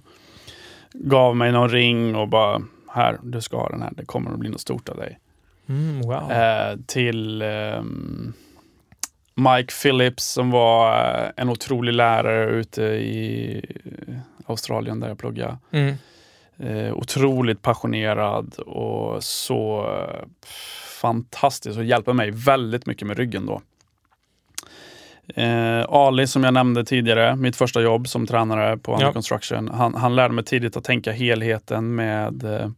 gav 0.94 1.36
mig 1.36 1.52
någon 1.52 1.68
ring 1.68 2.16
och 2.16 2.28
bara 2.28 2.62
här, 2.88 3.18
du 3.22 3.40
ska 3.40 3.56
ha 3.56 3.68
den 3.68 3.82
här, 3.82 3.92
det 3.96 4.04
kommer 4.04 4.30
att 4.30 4.38
bli 4.38 4.48
något 4.48 4.60
stort 4.60 4.88
av 4.88 4.96
dig. 4.96 5.18
Mm, 5.66 6.00
wow. 6.00 6.32
Eh, 6.32 6.76
till 6.86 7.42
ehm, 7.42 8.32
Mike 9.34 9.72
Phillips 9.82 10.24
som 10.24 10.50
var 10.50 10.92
eh, 10.92 11.30
en 11.36 11.48
otrolig 11.48 11.92
lärare 11.92 12.50
ute 12.50 12.82
i 12.84 13.62
Australien 14.46 15.00
där 15.00 15.08
jag 15.08 15.18
pluggade. 15.18 15.58
Mm. 15.70 15.94
Eh, 16.58 16.94
otroligt 16.94 17.62
passionerad 17.62 18.54
och 18.58 19.24
så 19.24 19.86
eh, 19.92 20.24
fantastisk 21.00 21.78
och 21.78 21.84
hjälper 21.84 22.12
mig 22.12 22.30
väldigt 22.30 22.86
mycket 22.86 23.08
med 23.08 23.16
ryggen 23.16 23.46
då. 23.46 23.60
Eh, 25.28 25.82
Ali 25.88 26.26
som 26.26 26.44
jag 26.44 26.54
nämnde 26.54 26.84
tidigare, 26.84 27.36
mitt 27.36 27.56
första 27.56 27.80
jobb 27.80 28.08
som 28.08 28.26
tränare 28.26 28.76
på 28.76 28.92
Under 28.92 29.06
Ja. 29.06 29.12
Construction. 29.12 29.68
Han, 29.68 29.94
han 29.94 30.16
lärde 30.16 30.34
mig 30.34 30.44
tidigt 30.44 30.76
att 30.76 30.84
tänka 30.84 31.12
helheten 31.12 31.94
med, 31.94 32.44
eh, 32.44 32.70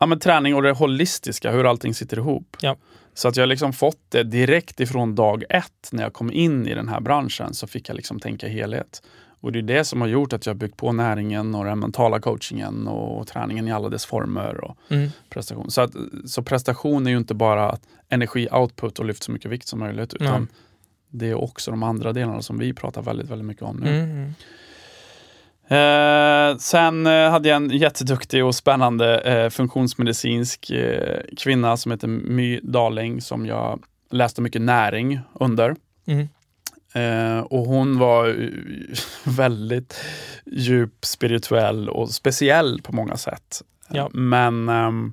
ja, 0.00 0.06
med 0.06 0.20
träning 0.20 0.54
och 0.54 0.62
det 0.62 0.72
holistiska, 0.72 1.50
hur 1.50 1.70
allting 1.70 1.94
sitter 1.94 2.16
ihop. 2.16 2.56
Ja. 2.60 2.76
Så 3.14 3.28
att 3.28 3.36
jag 3.36 3.42
har 3.42 3.46
liksom 3.48 3.72
fått 3.72 4.00
det 4.08 4.22
direkt 4.22 4.80
ifrån 4.80 5.14
dag 5.14 5.44
ett 5.50 5.88
när 5.92 6.02
jag 6.02 6.12
kom 6.12 6.32
in 6.32 6.66
i 6.66 6.74
den 6.74 6.88
här 6.88 7.00
branschen 7.00 7.54
så 7.54 7.66
fick 7.66 7.88
jag 7.88 7.96
liksom 7.96 8.20
tänka 8.20 8.48
helhet. 8.48 9.02
Och 9.40 9.52
det 9.52 9.58
är 9.58 9.62
det 9.62 9.84
som 9.84 10.00
har 10.00 10.08
gjort 10.08 10.32
att 10.32 10.46
jag 10.46 10.54
har 10.54 10.58
byggt 10.58 10.76
på 10.76 10.92
näringen 10.92 11.54
och 11.54 11.64
den 11.64 11.78
mentala 11.78 12.20
coachingen 12.20 12.88
och 12.88 13.26
träningen 13.26 13.68
i 13.68 13.72
alla 13.72 13.88
dess 13.88 14.06
former 14.06 14.64
och 14.64 14.76
Mm. 14.88 15.10
prestation. 15.30 15.70
Så, 15.70 15.80
att, 15.80 15.90
så 16.26 16.42
prestation 16.42 17.06
är 17.06 17.10
ju 17.10 17.16
inte 17.16 17.34
bara 17.34 17.76
energi, 18.08 18.48
output 18.52 18.98
och 18.98 19.04
lyft 19.04 19.22
så 19.22 19.32
mycket 19.32 19.50
vikt 19.50 19.68
som 19.68 19.78
möjligt 19.78 20.14
utan 20.14 20.26
Mm. 20.28 20.48
Det 21.10 21.30
är 21.30 21.34
också 21.34 21.70
de 21.70 21.82
andra 21.82 22.12
delarna 22.12 22.42
som 22.42 22.58
vi 22.58 22.72
pratar 22.72 23.02
väldigt, 23.02 23.30
väldigt 23.30 23.46
mycket 23.46 23.62
om 23.62 23.76
nu. 23.76 24.00
Mm. 24.00 24.34
Eh, 25.68 26.56
sen 26.58 27.06
eh, 27.06 27.30
hade 27.30 27.48
jag 27.48 27.56
en 27.56 27.70
jätteduktig 27.70 28.44
och 28.44 28.54
spännande 28.54 29.20
eh, 29.20 29.50
funktionsmedicinsk 29.50 30.70
eh, 30.70 31.20
kvinna 31.36 31.76
som 31.76 31.92
heter 31.92 32.08
My 32.08 32.60
Darling 32.62 33.20
som 33.20 33.46
jag 33.46 33.82
läste 34.10 34.42
mycket 34.42 34.62
näring 34.62 35.20
under. 35.32 35.76
Mm. 36.06 36.28
Eh, 36.92 37.40
och 37.40 37.66
hon 37.66 37.98
var 37.98 38.28
eh, 38.28 38.48
väldigt 39.24 40.00
djup 40.46 41.04
spirituell 41.04 41.88
och 41.88 42.10
speciell 42.10 42.80
på 42.82 42.94
många 42.94 43.16
sätt. 43.16 43.62
Ja. 43.88 44.10
Men 44.12 44.68
ehm, 44.68 45.12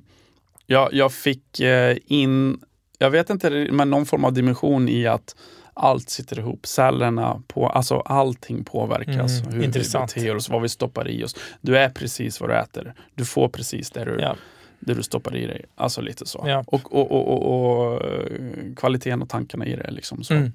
jag, 0.66 0.94
jag 0.94 1.12
fick 1.12 1.60
in, 2.06 2.60
jag 2.98 3.10
vet 3.10 3.30
inte, 3.30 3.50
men 3.50 3.90
någon 3.90 4.06
form 4.06 4.24
av 4.24 4.32
dimension 4.32 4.88
i 4.88 5.06
att 5.06 5.36
allt 5.74 6.10
sitter 6.10 6.38
ihop. 6.38 6.66
Cellerna, 6.66 7.42
på, 7.46 7.68
alltså 7.68 7.96
allting 8.00 8.64
påverkas. 8.64 9.40
Mm, 9.40 9.52
hur 9.54 9.64
intressant. 9.64 10.16
vi 10.16 10.20
beter 10.20 10.36
oss, 10.36 10.48
vad 10.48 10.62
vi 10.62 10.68
stoppar 10.68 11.08
i 11.08 11.24
oss. 11.24 11.36
Du 11.60 11.78
är 11.78 11.88
precis 11.88 12.40
vad 12.40 12.50
du 12.50 12.56
äter. 12.56 12.94
Du 13.14 13.24
får 13.24 13.48
precis 13.48 13.90
det 13.90 14.04
du, 14.04 14.18
Ja. 14.20 14.36
det 14.80 14.94
du 14.94 15.02
stoppar 15.02 15.36
i 15.36 15.46
dig. 15.46 15.64
Alltså 15.74 16.00
lite 16.00 16.26
så. 16.26 16.44
Ja. 16.46 16.64
Och, 16.66 16.94
och, 16.94 17.12
och, 17.12 17.28
och, 17.28 17.82
och 17.92 18.02
eh, 18.04 18.74
kvaliteten 18.76 19.22
och 19.22 19.28
tankarna 19.28 19.66
i 19.66 19.76
det. 19.76 19.90
Liksom 19.90 20.24
så. 20.24 20.34
Mm. 20.34 20.52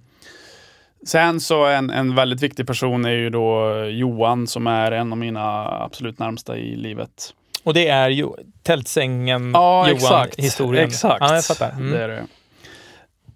Sen 1.08 1.40
så 1.40 1.66
en, 1.66 1.90
en 1.90 2.16
väldigt 2.16 2.42
viktig 2.42 2.68
person 2.68 3.06
är 3.06 3.10
ju 3.12 3.30
då 3.30 3.76
Johan 3.86 4.48
som 4.48 4.68
är 4.68 4.92
en 4.92 5.12
av 5.12 5.18
mina 5.18 5.68
absolut 5.84 6.20
närmsta 6.20 6.58
i 6.58 6.76
livet. 6.76 7.34
Och 7.64 7.74
det 7.74 7.88
är 7.88 8.10
ju 8.10 8.28
tältsängen, 8.64 9.52
Ja, 9.54 9.88
Johan, 9.88 9.96
exakt. 9.96 10.40
historien. 10.40 10.88
Exakt. 10.88 11.18
Ja, 11.22 11.36
jag 11.36 11.46
fattar. 11.46 11.72
Mm. 11.72 11.92
Det 11.92 12.04
är 12.04 12.08
det. 12.08 12.24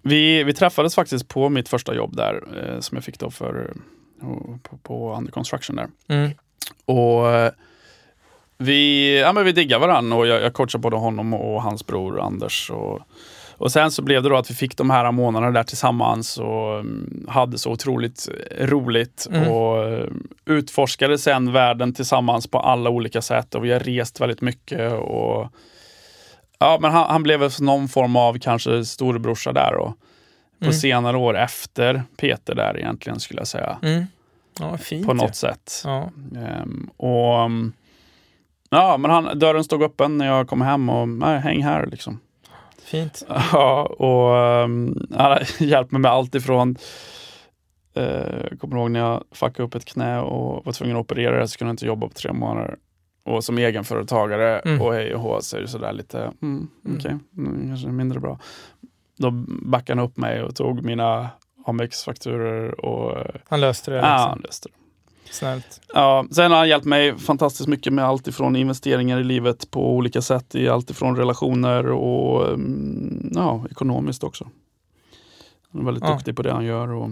Vi, 0.04 0.44
vi 0.44 0.54
träffades 0.54 0.94
faktiskt 0.94 1.28
på 1.28 1.48
mitt 1.48 1.68
första 1.68 1.94
jobb 1.94 2.16
där 2.16 2.42
eh, 2.56 2.80
som 2.80 2.96
jag 2.96 3.04
fick 3.04 3.18
då 3.18 3.30
för, 3.30 3.70
eh, 4.20 4.26
på, 4.62 4.76
på 4.82 5.16
Under 5.16 5.32
Construction 5.32 5.76
där. 5.76 5.88
Mm. 6.08 6.30
Och 6.84 7.32
eh, 7.32 7.52
vi, 8.58 9.20
ja, 9.20 9.32
men 9.32 9.44
vi 9.44 9.52
diggar 9.52 9.78
varandra 9.78 10.16
och 10.16 10.26
jag, 10.26 10.42
jag 10.42 10.52
coachar 10.54 10.78
både 10.78 10.96
honom 10.96 11.34
och 11.34 11.62
hans 11.62 11.86
bror 11.86 12.20
Anders. 12.20 12.70
Och, 12.70 13.00
och 13.56 13.72
sen 13.72 13.90
så 13.90 14.02
blev 14.02 14.22
det 14.22 14.28
då 14.28 14.36
att 14.36 14.50
vi 14.50 14.54
fick 14.54 14.76
de 14.76 14.90
här 14.90 15.12
månaderna 15.12 15.52
där 15.52 15.62
tillsammans 15.64 16.38
och 16.38 16.78
mm, 16.80 17.26
hade 17.28 17.58
så 17.58 17.70
otroligt 17.70 18.28
roligt 18.60 19.26
Mm. 19.30 19.48
och 19.52 19.84
eh, 19.88 20.06
utforskade 20.44 21.18
sen 21.18 21.52
världen 21.52 21.94
tillsammans 21.94 22.46
på 22.46 22.58
alla 22.58 22.90
olika 22.90 23.22
sätt 23.22 23.54
och 23.54 23.64
vi 23.64 23.72
har 23.72 23.80
rest 23.80 24.20
väldigt 24.20 24.40
mycket. 24.40 24.92
och 24.92 25.48
Ja, 26.64 26.78
men 26.80 26.92
han, 26.92 27.10
han 27.10 27.22
blev 27.22 27.40
väl 27.40 27.50
någon 27.60 27.88
form 27.88 28.16
av 28.16 28.38
kanske 28.38 28.84
storebrorsa 28.84 29.52
där 29.52 29.74
och 29.74 29.92
på 30.58 30.64
Mm. 30.64 30.72
senare 30.72 31.16
år 31.16 31.36
efter 31.36 32.02
Peter 32.16 32.54
där 32.54 32.78
egentligen 32.78 33.20
skulle 33.20 33.40
jag 33.40 33.46
säga. 33.48 33.78
Mm. 33.82 34.04
Ja, 34.60 34.76
fint 34.76 35.06
På 35.06 35.14
något 35.14 35.36
sätt. 35.36 35.82
Ja. 35.84 36.10
Ehm, 36.36 36.90
och 36.96 37.44
um, 37.44 37.72
Ja, 38.70 38.96
men 38.96 39.10
han, 39.10 39.38
dörren 39.38 39.64
stod 39.64 39.82
öppen 39.82 40.18
när 40.18 40.26
jag 40.26 40.48
kom 40.48 40.60
hem 40.60 40.88
och 40.88 41.08
nej, 41.08 41.38
häng 41.40 41.62
här 41.62 41.86
liksom. 41.86 42.20
Fint. 42.84 43.26
Ja, 43.52 43.82
och 43.82 44.62
um, 44.64 45.06
han 45.16 45.30
har 45.30 45.62
hjälpt 45.62 45.92
mig 45.92 46.00
med 46.00 46.10
allt 46.10 46.34
ifrån 46.34 46.76
eh, 47.94 48.04
jag 48.50 48.60
kommer 48.60 48.76
ihåg 48.76 48.90
när 48.90 49.00
jag 49.00 49.24
fuckade 49.32 49.62
upp 49.62 49.74
ett 49.74 49.84
knä 49.84 50.20
och 50.20 50.66
var 50.66 50.72
tvungen 50.72 50.96
att 50.96 51.00
operera 51.00 51.38
det 51.40 51.48
så 51.48 51.58
kunde 51.58 51.68
jag 51.68 51.72
inte 51.72 51.86
jobba 51.86 52.08
på 52.08 52.14
tre 52.14 52.32
månader. 52.32 52.76
Och 53.24 53.44
som 53.44 53.58
egenföretagare 53.58 54.58
Mm. 54.58 54.82
och 54.82 54.92
hej 54.94 55.14
och 55.14 55.20
hå 55.20 55.40
så 55.40 55.56
är 55.56 55.60
det 55.60 55.68
sådär 55.68 55.92
lite, 55.92 56.18
mm, 56.42 56.68
Mm. 56.84 56.96
okej, 56.98 57.16
mm, 57.36 57.68
kanske 57.68 57.88
mindre 57.88 58.20
bra. 58.20 58.38
Då 59.16 59.30
backade 59.62 60.00
han 60.00 60.08
upp 60.08 60.16
mig 60.16 60.42
och 60.42 60.54
tog 60.56 60.82
mina 60.82 61.28
Amex-fakturor 61.66 62.84
och 62.84 63.18
eh, 63.18 63.26
Han 63.48 63.60
löste 63.60 63.90
det. 63.90 63.96
ja, 63.96 64.02
Liksom. 64.02 64.30
han 64.30 64.40
löste 64.44 64.68
det. 64.68 64.74
Snällt. 65.32 65.80
Ja, 65.94 66.26
sen 66.30 66.50
har 66.50 66.58
han 66.58 66.68
hjälpt 66.68 66.86
mig 66.86 67.18
fantastiskt 67.18 67.68
mycket 67.68 67.92
med 67.92 68.04
allt 68.04 68.28
ifrån 68.28 68.56
investeringar 68.56 69.20
i 69.20 69.24
livet 69.24 69.70
på 69.70 69.90
olika 69.96 70.22
sätt, 70.22 70.54
i 70.54 70.68
allt 70.68 70.90
ifrån 70.90 71.16
relationer 71.16 71.86
och 71.86 72.48
mm, 72.48 73.30
ja, 73.34 73.64
ekonomiskt 73.70 74.24
också. 74.24 74.48
Han 75.72 75.80
är 75.80 75.84
väldigt 75.84 76.04
Ja. 76.04 76.12
duktig 76.14 76.36
på 76.36 76.42
det 76.42 76.52
han 76.52 76.64
gör. 76.64 76.88
Och, 76.92 77.10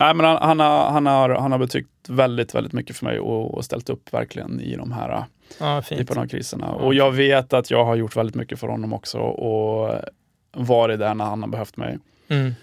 nej, 0.00 0.14
men 0.14 0.26
han, 0.26 0.38
han, 0.42 0.60
har, 0.60 0.90
han, 0.90 1.06
har, 1.06 1.28
han 1.30 1.52
har 1.52 1.58
betytt 1.58 1.88
väldigt, 2.08 2.54
väldigt 2.54 2.72
mycket 2.72 2.96
för 2.96 3.04
mig 3.06 3.18
och, 3.20 3.54
och 3.54 3.64
ställt 3.64 3.90
upp 3.90 4.12
verkligen 4.12 4.60
i 4.60 4.76
de 4.76 4.92
här 4.92 5.24
Ja, 5.60 5.82
fint. 5.82 5.98
typerna 5.98 6.20
av 6.20 6.26
kriserna. 6.26 6.66
Ja. 6.78 6.84
Och 6.84 6.94
jag 6.94 7.12
vet 7.12 7.52
att 7.52 7.70
jag 7.70 7.84
har 7.84 7.94
gjort 7.94 8.16
väldigt 8.16 8.34
mycket 8.36 8.58
för 8.60 8.68
honom 8.68 8.92
också 8.92 9.18
och 9.18 9.94
varit 10.52 10.98
där 10.98 11.14
när 11.14 11.24
han 11.24 11.42
har 11.42 11.48
behövt 11.48 11.76
mig. 11.76 11.98
Mm. 12.28 12.54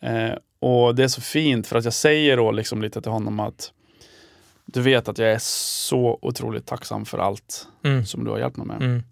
Eh, 0.00 0.34
och 0.60 0.94
det 0.94 1.04
är 1.04 1.08
så 1.08 1.20
fint 1.20 1.66
för 1.66 1.78
att 1.78 1.84
jag 1.84 1.92
säger 1.94 2.36
då 2.36 2.50
liksom 2.52 2.82
lite 2.82 3.00
till 3.02 3.10
honom 3.12 3.40
att 3.40 3.72
du 4.66 4.80
vet 4.82 5.08
att 5.08 5.18
jag 5.18 5.30
är 5.32 5.38
så 5.42 6.18
otroligt 6.22 6.66
tacksam 6.66 7.04
för 7.04 7.18
allt 7.18 7.66
Mm. 7.84 8.04
som 8.04 8.24
du 8.24 8.30
har 8.30 8.38
hjälpt 8.38 8.56
mig 8.56 8.66
med. 8.66 8.76
Mm. 8.82 9.02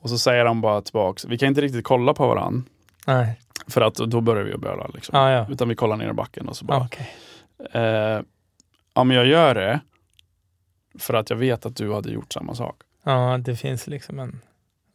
Och 0.00 0.10
så 0.10 0.18
säger 0.18 0.44
han 0.44 0.60
bara 0.60 0.80
tillbaks, 0.82 1.24
vi 1.24 1.38
kan 1.38 1.48
inte 1.48 1.60
riktigt 1.60 1.84
kolla 1.84 2.14
på 2.14 2.26
varandra 2.26 2.62
Nej. 3.06 3.40
För 3.66 3.80
att 3.80 3.94
då 3.94 4.20
börjar 4.20 4.44
vi 4.44 4.52
att 4.52 4.60
böla. 4.60 4.86
Liksom. 4.94 5.18
Ja, 5.18 5.30
ja. 5.30 5.46
Utan 5.50 5.68
vi 5.68 5.74
kollar 5.74 5.96
ner 5.96 6.10
i 6.10 6.12
backen 6.12 6.48
och 6.48 6.56
så 6.56 6.64
Ja, 6.68 6.74
bara, 6.74 6.84
okej. 6.86 7.10
eh, 7.72 8.20
ja 8.94 9.04
men 9.04 9.16
jag 9.16 9.26
gör 9.26 9.54
det 9.54 9.80
för 10.98 11.14
att 11.14 11.30
jag 11.30 11.36
vet 11.36 11.66
att 11.66 11.76
du 11.76 11.92
hade 11.94 12.10
gjort 12.10 12.32
samma 12.32 12.54
sak. 12.54 12.76
ja, 13.04 13.38
det 13.38 13.56
finns 13.56 13.86
liksom 13.86 14.18
en, 14.18 14.40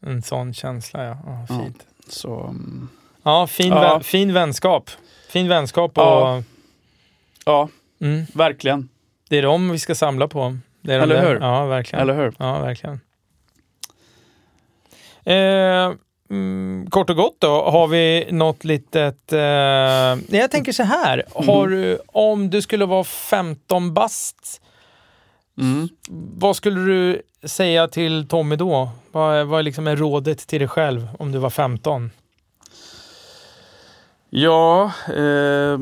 en 0.01 0.22
sån 0.22 0.53
känsla. 0.53 1.03
Ja, 1.03 1.18
ja 1.26 1.45
Ja. 1.49 1.57
fint. 1.63 1.86
Så 2.07 2.43
mm, 2.43 2.89
Ja, 3.24 3.47
fin, 3.47 3.68
Ja. 3.70 3.82
Vän, 3.82 4.03
fin 4.03 4.34
vänskap. 4.34 4.89
Fin 5.30 5.47
vänskap 5.47 5.97
och 5.97 6.03
Ja. 6.03 6.43
ja, 7.45 7.70
mm, 8.01 8.26
verkligen. 8.34 8.89
det 9.30 9.38
är 9.38 9.41
dem 9.41 9.70
vi 9.70 9.80
ska 9.80 9.95
samla 9.95 10.28
på. 10.28 10.57
Det 10.82 10.93
är 10.93 10.99
Eller 10.99 11.28
hur? 11.28 11.39
Ja, 11.39 11.66
verkligen. 11.66 12.01
Eller 12.01 12.16
hur? 12.24 12.34
Ja, 12.39 12.59
verkligen. 12.61 12.99
Eh, 15.24 15.93
mm, 16.30 16.88
kort 16.90 17.10
och 17.10 17.16
gott 17.16 17.36
då, 17.40 17.48
har 17.70 17.88
vi 17.88 18.28
något 18.32 18.64
litet... 18.64 19.34
Eh, 19.34 19.40
jag 20.40 20.52
tänker 20.52 20.72
så 20.72 20.84
här, 20.84 21.24
Mm. 21.36 21.48
har 21.50 21.68
du, 21.68 22.00
om 22.08 22.50
du 22.50 22.62
skulle 22.62 22.86
vara 22.86 23.04
15 23.04 23.94
bast, 23.94 24.62
Mm. 25.62 25.90
vad 26.38 26.56
skulle 26.56 26.80
du 26.80 27.22
säga 27.44 27.88
till 27.88 28.28
Tommy 28.28 28.56
då? 28.56 28.90
Vad, 29.12 29.48
vad 29.48 29.66
liksom 29.66 29.88
är 29.88 29.96
rådet 29.96 30.48
till 30.48 30.60
dig 30.60 30.68
själv 30.68 31.08
om 31.20 31.32
du 31.32 31.38
var 31.40 31.50
15? 31.50 32.12
Ja, 34.30 34.92
eh, 35.16 35.80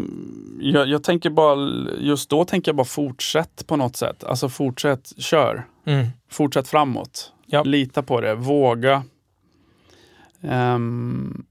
jag, 0.62 0.88
jag 0.88 1.04
tänker 1.04 1.30
bara, 1.30 1.56
just 2.00 2.30
då 2.30 2.46
tänker 2.46 2.70
jag 2.70 2.76
bara 2.76 2.86
fortsätt 2.86 3.68
på 3.68 3.76
något 3.76 3.96
sätt. 3.96 4.24
Alltså 4.24 4.50
fortsätt, 4.50 5.12
kör. 5.18 5.66
Mm. 5.86 6.08
Fortsätt 6.32 6.68
framåt. 6.68 7.32
Ja. 7.46 7.64
Lita 7.64 8.04
på 8.04 8.22
det, 8.22 8.36
våga. 8.36 9.04
Ehm, 10.44 11.46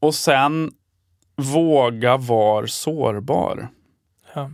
och 0.00 0.14
sen 0.14 0.72
våga 1.36 2.16
vara 2.16 2.66
sårbar. 2.66 3.68
Ja. 4.34 4.50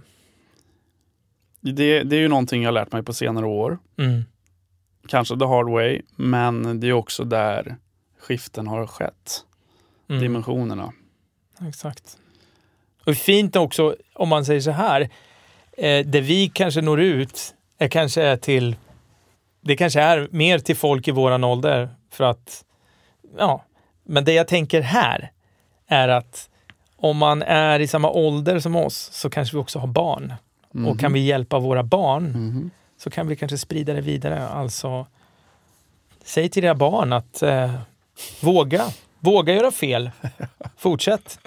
Det, 1.61 2.03
det 2.03 2.17
är 2.17 2.21
ju 2.21 2.29
någonting 2.29 2.63
jag 2.63 2.69
har 2.69 2.73
lärt 2.73 2.93
mig 2.93 3.03
på 3.03 3.13
senare 3.13 3.47
år. 3.47 3.79
Mm. 3.99 4.25
kanske 5.09 5.39
the 5.39 5.45
hard 5.45 5.69
way, 5.69 6.03
men 6.17 6.81
det 6.81 6.89
är 6.89 6.93
också 6.93 7.25
där 7.25 7.77
skiften 8.19 8.67
har 8.67 8.87
skett. 8.87 9.45
Mm. 10.09 10.23
Dimensionerna. 10.23 10.93
Exakt. 11.69 12.19
Och 13.05 13.17
fint 13.17 13.57
också 13.57 13.97
om 14.13 14.29
man 14.29 14.45
säger 14.45 14.61
så 14.61 14.71
här. 14.71 15.01
Eh, 15.73 16.07
det 16.07 16.21
vi 16.21 16.49
kanske 16.49 16.81
når 16.81 17.01
ut 17.01 17.55
är 17.79 17.89
kanske 17.89 18.23
är 18.23 18.37
till 18.37 18.77
det 19.61 19.77
kanske 19.77 20.01
är 20.01 20.29
mer 20.31 20.59
till 20.59 20.77
folk 20.77 21.09
i 21.09 21.11
våran 21.11 21.45
ålder 21.45 21.89
för 22.11 22.25
att 22.25 22.65
ja, 23.39 23.65
men 24.05 24.25
det 24.25 24.33
jag 24.33 24.49
tänker 24.49 24.81
här 24.81 25.31
är 25.89 26.09
att 26.09 26.49
om 26.97 27.17
man 27.17 27.43
är 27.43 27.81
i 27.81 27.87
samma 27.87 28.11
ålder 28.11 28.59
som 28.59 28.77
oss 28.77 28.97
så 29.13 29.31
kanske 29.31 29.57
vi 29.57 29.63
också 29.63 29.79
har 29.79 29.87
barn. 29.87 30.35
Och 30.89 31.01
kan 31.01 31.13
vi 31.13 31.21
hjälpa 31.21 31.59
våra 31.59 31.83
barn 31.83 32.25
Mhm. 32.25 32.71
så 32.99 33.11
kan 33.11 33.29
vi 33.29 33.37
kanske 33.37 33.59
sprida 33.59 33.93
det 33.93 34.01
vidare. 34.01 34.49
Alltså, 34.49 35.07
säg 36.25 36.49
till 36.49 36.63
dina 36.63 36.75
barn 36.75 37.13
att 37.13 37.43
eh, 37.43 37.75
våga. 38.41 38.85
Våga 39.21 39.55
göra 39.55 39.71
fel. 39.71 40.11
Fortsätt. 40.77 41.39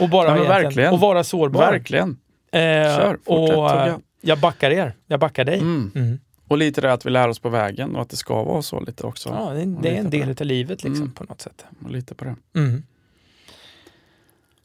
Och, 0.00 0.08
bara 0.08 0.36
Ja, 0.38 0.44
verkligen. 0.44 0.92
och 0.92 1.00
vara 1.00 1.24
sårbar. 1.24 1.60
Verkligen. 1.60 2.18
Eh, 2.52 2.60
Kör, 2.60 3.18
fortsätt, 3.24 3.56
och, 3.58 3.70
eh, 3.70 3.84
tugga. 3.84 4.00
jag 4.20 4.38
backar 4.40 4.70
er. 4.70 4.94
Jag 5.06 5.20
backar 5.20 5.44
dig. 5.44 5.58
Mm. 5.58 6.20
Och 6.52 6.58
lite 6.58 6.80
det 6.80 6.92
att 6.92 7.06
vi 7.06 7.10
lär 7.10 7.28
oss 7.28 7.38
på 7.38 7.48
vägen 7.48 7.96
och 7.96 8.02
att 8.02 8.08
det 8.10 8.16
ska 8.16 8.42
vara 8.44 8.62
så 8.62 8.80
lite 8.80 9.06
också. 9.06 9.28
Ja, 9.28 9.50
det, 9.50 9.64
det 9.82 9.88
är 9.96 10.00
en 10.00 10.10
del 10.10 10.34
det. 10.34 10.40
av 10.40 10.46
livet 10.46 10.84
liksom, 10.84 11.02
Mm. 11.02 11.14
på 11.14 11.24
något 11.24 11.40
sätt. 11.40 11.64
Och 11.84 11.90
lite 11.90 12.14
på 12.14 12.24
det. 12.24 12.36
Mm. 12.56 12.82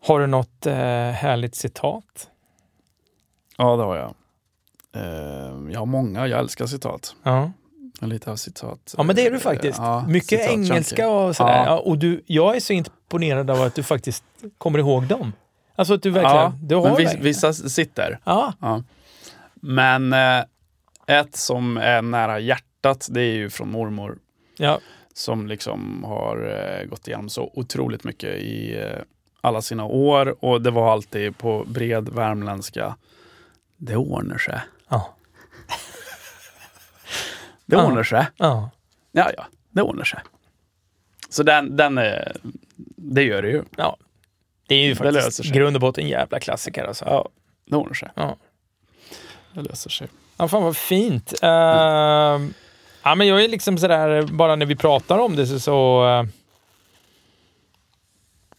Har 0.08 0.20
du 0.20 0.28
något 0.28 0.66
eh, 0.66 0.74
härligt 1.12 1.56
citat? 1.56 2.30
Ja, 3.58 3.76
det 3.76 3.84
har 3.84 3.96
jag. 3.96 4.14
Eh, 4.96 5.72
jag 5.72 5.80
har 5.80 5.86
många, 5.86 6.28
jag 6.28 6.40
älskar 6.40 6.66
citat. 6.66 7.16
Ja. 7.24 7.52
Lite 8.02 8.32
av 8.32 8.36
citat. 8.36 8.94
ja, 8.98 9.04
men 9.04 9.16
det 9.16 9.26
är 9.26 9.30
du 9.32 9.36
eh, 9.38 9.42
faktiskt. 9.42 9.78
ja, 9.80 10.06
Mycket 10.08 10.50
engelska 10.50 11.10
och 11.10 11.36
sådär. 11.36 11.54
Ja. 11.58 11.66
Ja. 11.66 11.80
och 11.80 11.98
du, 11.98 12.24
jag 12.26 12.56
är 12.56 12.60
så 12.60 12.74
imponerad 12.74 13.50
av 13.50 13.62
att 13.62 13.76
du 13.76 13.84
faktiskt 13.84 14.24
kommer 14.58 14.80
ihåg 14.80 15.04
dem. 15.08 15.34
Alltså 15.76 15.94
att 15.94 16.02
du 16.04 16.10
verkligen... 16.10 16.36
Ja, 16.38 16.54
du 16.62 16.76
har 16.76 16.84
men 16.84 16.96
vis, 16.96 17.06
verkligen- 17.06 17.24
vissa 17.24 17.54
sitter. 17.54 18.20
Ja, 18.24 18.54
Ja. 18.62 18.84
Men 19.56 20.14
eh, 20.14 20.44
ett 21.08 21.36
som 21.36 21.78
är 21.78 22.02
nära 22.02 22.40
hjärtat, 22.40 23.08
det 23.12 23.22
är 23.22 23.34
ju 23.34 23.50
från 23.50 23.72
mormor. 23.72 24.18
ja. 24.58 24.80
Som 25.14 25.48
liksom 25.48 26.04
har 26.04 26.38
eh, 26.82 26.86
gått 26.90 27.08
igenom 27.08 27.30
så 27.30 27.52
otroligt 27.54 28.04
mycket 28.04 28.36
i 28.36 28.76
eh, 28.80 29.00
alla 29.42 29.62
sina 29.62 29.86
år. 29.86 30.36
Och 30.46 30.62
det 30.62 30.72
var 30.72 30.92
alltid 30.92 31.38
på 31.38 31.64
bred 31.68 32.10
värmländska. 32.10 32.96
Det 33.78 33.96
ordnar 33.96 34.38
sig. 34.38 34.60
Ja. 34.90 35.16
Det 37.66 37.76
Ja. 37.76 37.86
ordnar 37.88 38.04
sig. 38.04 38.26
ja. 38.38 38.70
Ja, 39.12 39.32
ja, 39.38 39.46
det 39.70 39.82
ordnar 39.82 40.04
sig. 40.04 40.20
Så 41.30 41.44
den, 41.44 41.76
den 41.78 41.98
är, 41.98 42.38
det 42.96 43.24
gör 43.24 43.42
det 43.42 43.50
ju. 43.50 43.64
ja. 43.78 43.98
Det 44.68 44.76
är 44.76 44.86
ju 44.86 44.96
faktiskt 44.96 45.44
grund 45.54 45.76
och 45.76 45.82
botten 45.82 46.04
en 46.04 46.10
jävla 46.10 46.40
klassiker 46.40 46.84
alltså. 46.84 47.06
Ja, 47.06 47.30
det 47.66 47.76
ordnar 47.76 47.94
sig. 47.94 48.10
Ja. 48.16 48.38
Det 49.54 49.62
löser 49.62 49.90
sig. 49.90 50.08
Ja, 50.38 50.48
fan 50.48 50.64
vad 50.64 50.78
fint. 50.78 51.34
Uh, 51.44 51.50
ja, 53.04 53.16
men 53.18 53.28
jag 53.28 53.44
är 53.44 53.48
liksom 53.48 53.78
sådär, 53.78 54.22
bara 54.22 54.56
när 54.56 54.66
vi 54.66 54.76
pratar 54.76 55.18
om 55.18 55.36
det 55.36 55.48
så... 55.48 55.60
så 55.60 56.06
eh, 56.06 56.26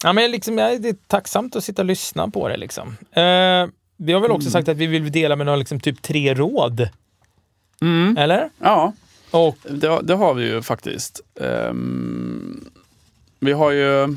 ja, 0.05 0.13
men 0.13 0.17
jag, 0.17 0.25
är 0.25 0.29
liksom, 0.29 0.59
jag 0.59 0.73
är 0.73 0.95
tacksamt 1.07 1.57
att 1.57 1.65
sitta 1.65 1.83
och 1.83 1.87
lyssna 1.87 2.29
på 2.31 2.49
det. 2.49 2.57
Liksom. 2.57 2.89
Eh, 3.13 3.67
vi 3.97 4.13
har 4.13 4.21
väl 4.21 4.31
också 4.31 4.47
Mm. 4.49 4.53
sagt 4.53 4.69
att 4.69 4.77
vi 4.77 4.87
vill 4.87 5.13
dela 5.13 5.37
med 5.37 5.47
några 5.47 5.57
liksom, 5.57 5.81
typ 5.81 6.03
tre 6.03 6.35
råd, 6.35 6.89
Mm. 7.81 8.17
eller? 8.17 8.51
Ja, 8.59 8.93
Och, 9.31 9.57
det, 9.71 10.01
det 10.03 10.15
har 10.15 10.35
vi 10.35 10.45
ju 10.45 10.63
faktiskt. 10.63 11.21
Ehm, 11.41 12.71
vi 13.41 13.53
har 13.53 13.71
ju... 13.71 14.17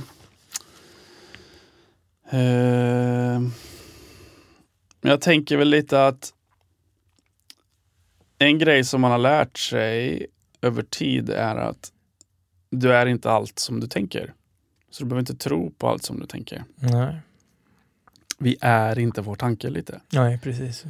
ehm, 2.31 3.51
jag 5.01 5.21
tänker 5.21 5.57
väl 5.57 5.69
lite 5.69 6.05
att 6.07 6.33
en 8.41 8.57
grej 8.59 8.83
som 8.83 9.01
man 9.01 9.11
har 9.11 9.17
lärt 9.17 9.57
sig 9.57 10.27
över 10.61 10.83
tid 10.83 11.29
är 11.29 11.55
att 11.55 11.91
du 12.69 12.93
är 12.93 13.05
inte 13.05 13.31
allt 13.31 13.59
som 13.59 13.79
du 13.79 13.87
tänker. 13.87 14.33
Så 14.89 15.03
du 15.03 15.09
behöver 15.09 15.19
inte 15.31 15.35
tro 15.43 15.71
på 15.77 15.87
allt 15.87 16.03
som 16.03 16.19
du 16.19 16.25
tänker. 16.25 16.63
nej, 16.75 17.15
Vi 18.39 18.57
är 18.61 18.99
inte 18.99 19.21
vår 19.21 19.35
tanke 19.35 19.69
lite. 19.69 20.01
nej, 20.13 20.39
precis. 20.43 20.85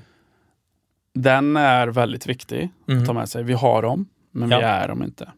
Den 1.14 1.58
är 1.58 1.88
väldigt 1.88 2.28
viktig 2.28 2.70
Mm. 2.88 3.02
att 3.02 3.08
ta 3.08 3.14
med 3.14 3.30
sig. 3.30 3.44
Vi 3.44 3.54
har 3.54 3.82
dem, 3.82 4.06
men 4.32 4.50
vi 4.50 4.56
Ja. 4.56 4.62
är 4.62 4.88
dem 4.88 5.04
inte. 5.04 5.32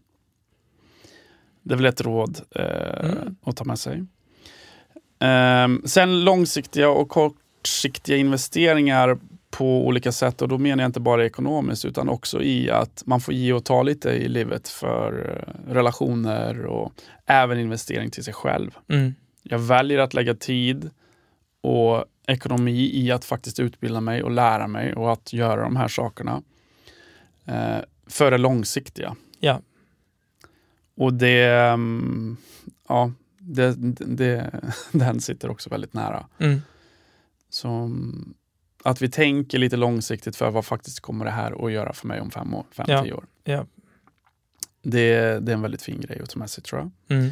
Det 1.62 1.74
är 1.74 1.78
väl 1.78 1.86
ett 1.86 2.02
råd 2.02 2.40
eh, 2.56 3.10
Mm. 3.10 3.36
att 3.44 3.58
ta 3.58 3.64
med 3.64 3.80
sig. 3.80 4.06
Ehm, 5.20 5.82
sen 5.86 6.24
långsiktiga 6.24 6.90
och 6.90 7.10
kortsiktiga 7.10 8.18
investeringar 8.18 9.18
på 9.54 9.88
olika 9.88 10.12
sätt 10.12 10.42
och 10.42 10.48
då 10.48 10.58
menar 10.58 10.84
jag 10.84 10.90
inte 10.90 11.00
bara 11.00 11.26
ekonomiskt 11.26 11.86
utan 11.86 12.10
också 12.10 12.42
i 12.42 12.70
att 12.70 13.04
man 13.06 13.22
får 13.22 13.34
ge 13.34 13.54
och 13.54 13.66
ta 13.66 13.84
lite 13.84 14.10
i 14.10 14.28
livet 14.28 14.70
för 14.70 15.30
eh, 15.30 15.74
relationer 15.74 16.66
och 16.66 16.94
även 17.26 17.60
investering 17.60 18.12
till 18.12 18.24
sig 18.24 18.34
själv. 18.34 18.78
Mm. 18.88 19.14
Jag 19.44 19.60
väljer 19.60 20.00
att 20.00 20.14
lägga 20.14 20.34
tid 20.34 20.90
och 21.62 22.06
ekonomi 22.28 22.92
i 22.94 23.12
att 23.12 23.26
faktiskt 23.26 23.60
utbilda 23.60 24.02
mig 24.02 24.24
och 24.24 24.32
lära 24.32 24.68
mig 24.68 24.94
och 24.94 25.14
att 25.14 25.34
göra 25.34 25.64
de 25.64 25.76
här 25.76 25.88
sakerna. 25.88 26.42
Eh, 27.46 27.80
för 28.08 28.32
det 28.32 28.38
långsiktiga. 28.38 29.16
Ja. 29.40 29.62
Och 30.96 31.14
det, 31.14 31.46
mm, 31.50 32.38
ja, 32.88 33.12
det, 33.40 33.76
det, 34.00 34.62
den 34.92 35.22
sitter 35.22 35.50
också 35.50 35.70
väldigt 35.70 35.94
nära. 35.94 36.26
Mm. 36.38 36.62
Så 37.50 37.70
mm, 37.70 38.34
att 38.84 39.02
vi 39.02 39.10
tänker 39.10 39.58
lite 39.58 39.78
långsiktigt 39.78 40.36
för 40.36 40.52
vad 40.52 40.66
faktiskt 40.66 41.00
kommer 41.00 41.26
det 41.26 41.32
här 41.32 41.66
att 41.66 41.72
göra 41.72 41.94
för 41.94 42.08
mig 42.08 42.22
om 42.22 42.32
fem 42.32 42.54
år, 42.54 42.66
fem, 42.72 42.86
Ja. 42.90 43.04
tio 43.04 43.14
år. 43.14 43.26
Ja. 43.44 43.66
Det, 44.82 45.40
det 45.40 45.52
är 45.52 45.54
en 45.56 45.62
väldigt 45.62 45.82
fin 45.82 46.02
grej 46.02 46.20
att 46.24 46.30
ta 46.30 46.40
med 46.40 46.50
sig 46.50 46.64
tror 46.64 46.82
jag. 46.82 47.18
Mm. 47.18 47.32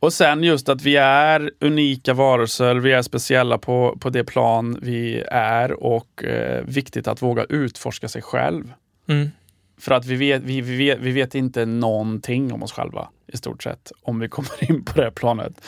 Och 0.00 0.12
sen 0.12 0.42
just 0.42 0.68
att 0.68 0.82
vi 0.82 0.96
är 0.96 1.50
unika 1.60 2.14
varelser, 2.14 2.74
vi 2.74 2.92
är 2.92 3.02
speciella 3.02 3.58
på, 3.58 3.96
på 4.00 4.10
det 4.10 4.24
plan 4.24 4.78
vi 4.82 5.24
är 5.30 5.72
och 5.72 6.24
eh, 6.24 6.64
viktigt 6.64 7.08
att 7.08 7.22
våga 7.22 7.44
utforska 7.44 8.08
sig 8.08 8.22
själv. 8.22 8.72
Mm. 9.08 9.30
För 9.78 9.92
att 9.94 10.06
vi 10.06 10.16
vet, 10.16 10.42
vi, 10.42 10.60
vi, 10.60 10.76
vet, 10.76 10.98
vi 10.98 11.12
vet 11.12 11.34
inte 11.34 11.66
någonting 11.66 12.52
om 12.52 12.62
oss 12.62 12.72
själva 12.72 13.08
i 13.26 13.36
stort 13.36 13.62
sett 13.62 13.92
om 14.02 14.18
vi 14.18 14.28
kommer 14.28 14.70
in 14.70 14.84
på 14.84 15.00
det 15.00 15.10
planet. 15.10 15.64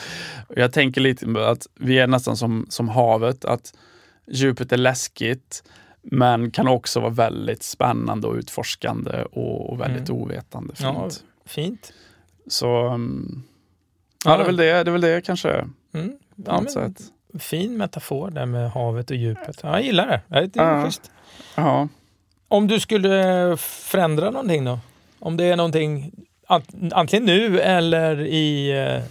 Jag 0.55 0.73
tänker 0.73 1.01
lite 1.01 1.49
att 1.49 1.67
vi 1.75 1.99
är 1.99 2.07
nästan 2.07 2.37
som, 2.37 2.65
som 2.69 2.89
havet, 2.89 3.45
att 3.45 3.73
djupet 4.31 4.71
är 4.71 4.77
läskigt 4.77 5.63
men 6.01 6.51
kan 6.51 6.67
också 6.67 6.99
vara 6.99 7.09
väldigt 7.11 7.63
spännande 7.63 8.27
och 8.27 8.35
utforskande 8.35 9.23
och, 9.23 9.69
och 9.69 9.79
väldigt 9.81 10.09
Mm. 10.09 10.21
ovetande. 10.21 10.73
Ja, 10.79 10.93
Fint. 11.09 11.23
fint. 11.45 11.93
Så 12.47 12.85
um, 12.93 13.43
ja, 14.25 14.37
det 14.37 14.43
är 14.43 14.45
väl 14.45 14.57
det, 14.57 14.65
det 14.83 14.89
är 14.89 14.91
väl 14.91 15.01
det 15.01 15.25
kanske. 15.25 15.65
Mm. 15.93 16.13
Ja, 16.45 16.63
men, 16.75 16.95
fin 17.39 17.77
metafor 17.77 18.31
där 18.31 18.45
med 18.45 18.71
havet 18.71 19.09
och 19.11 19.15
djupet. 19.17 19.59
Ja, 19.63 19.69
jag 19.71 19.81
gillar 19.83 20.07
det. 20.07 20.47
Det 20.47 20.59
är 20.59 20.77
Ja. 20.77 20.85
schysst. 20.85 21.11
Ja. 21.55 21.87
Om 22.47 22.67
du 22.67 22.79
skulle 22.79 23.57
förändra 23.57 24.31
någonting 24.31 24.65
då? 24.65 24.79
Om 25.19 25.37
det 25.37 25.43
är 25.43 25.55
någonting 25.55 26.11
ant- 26.47 26.91
antingen 26.93 27.25
nu 27.25 27.59
eller 27.59 28.19
i, 28.21 28.71
eh, 28.71 29.03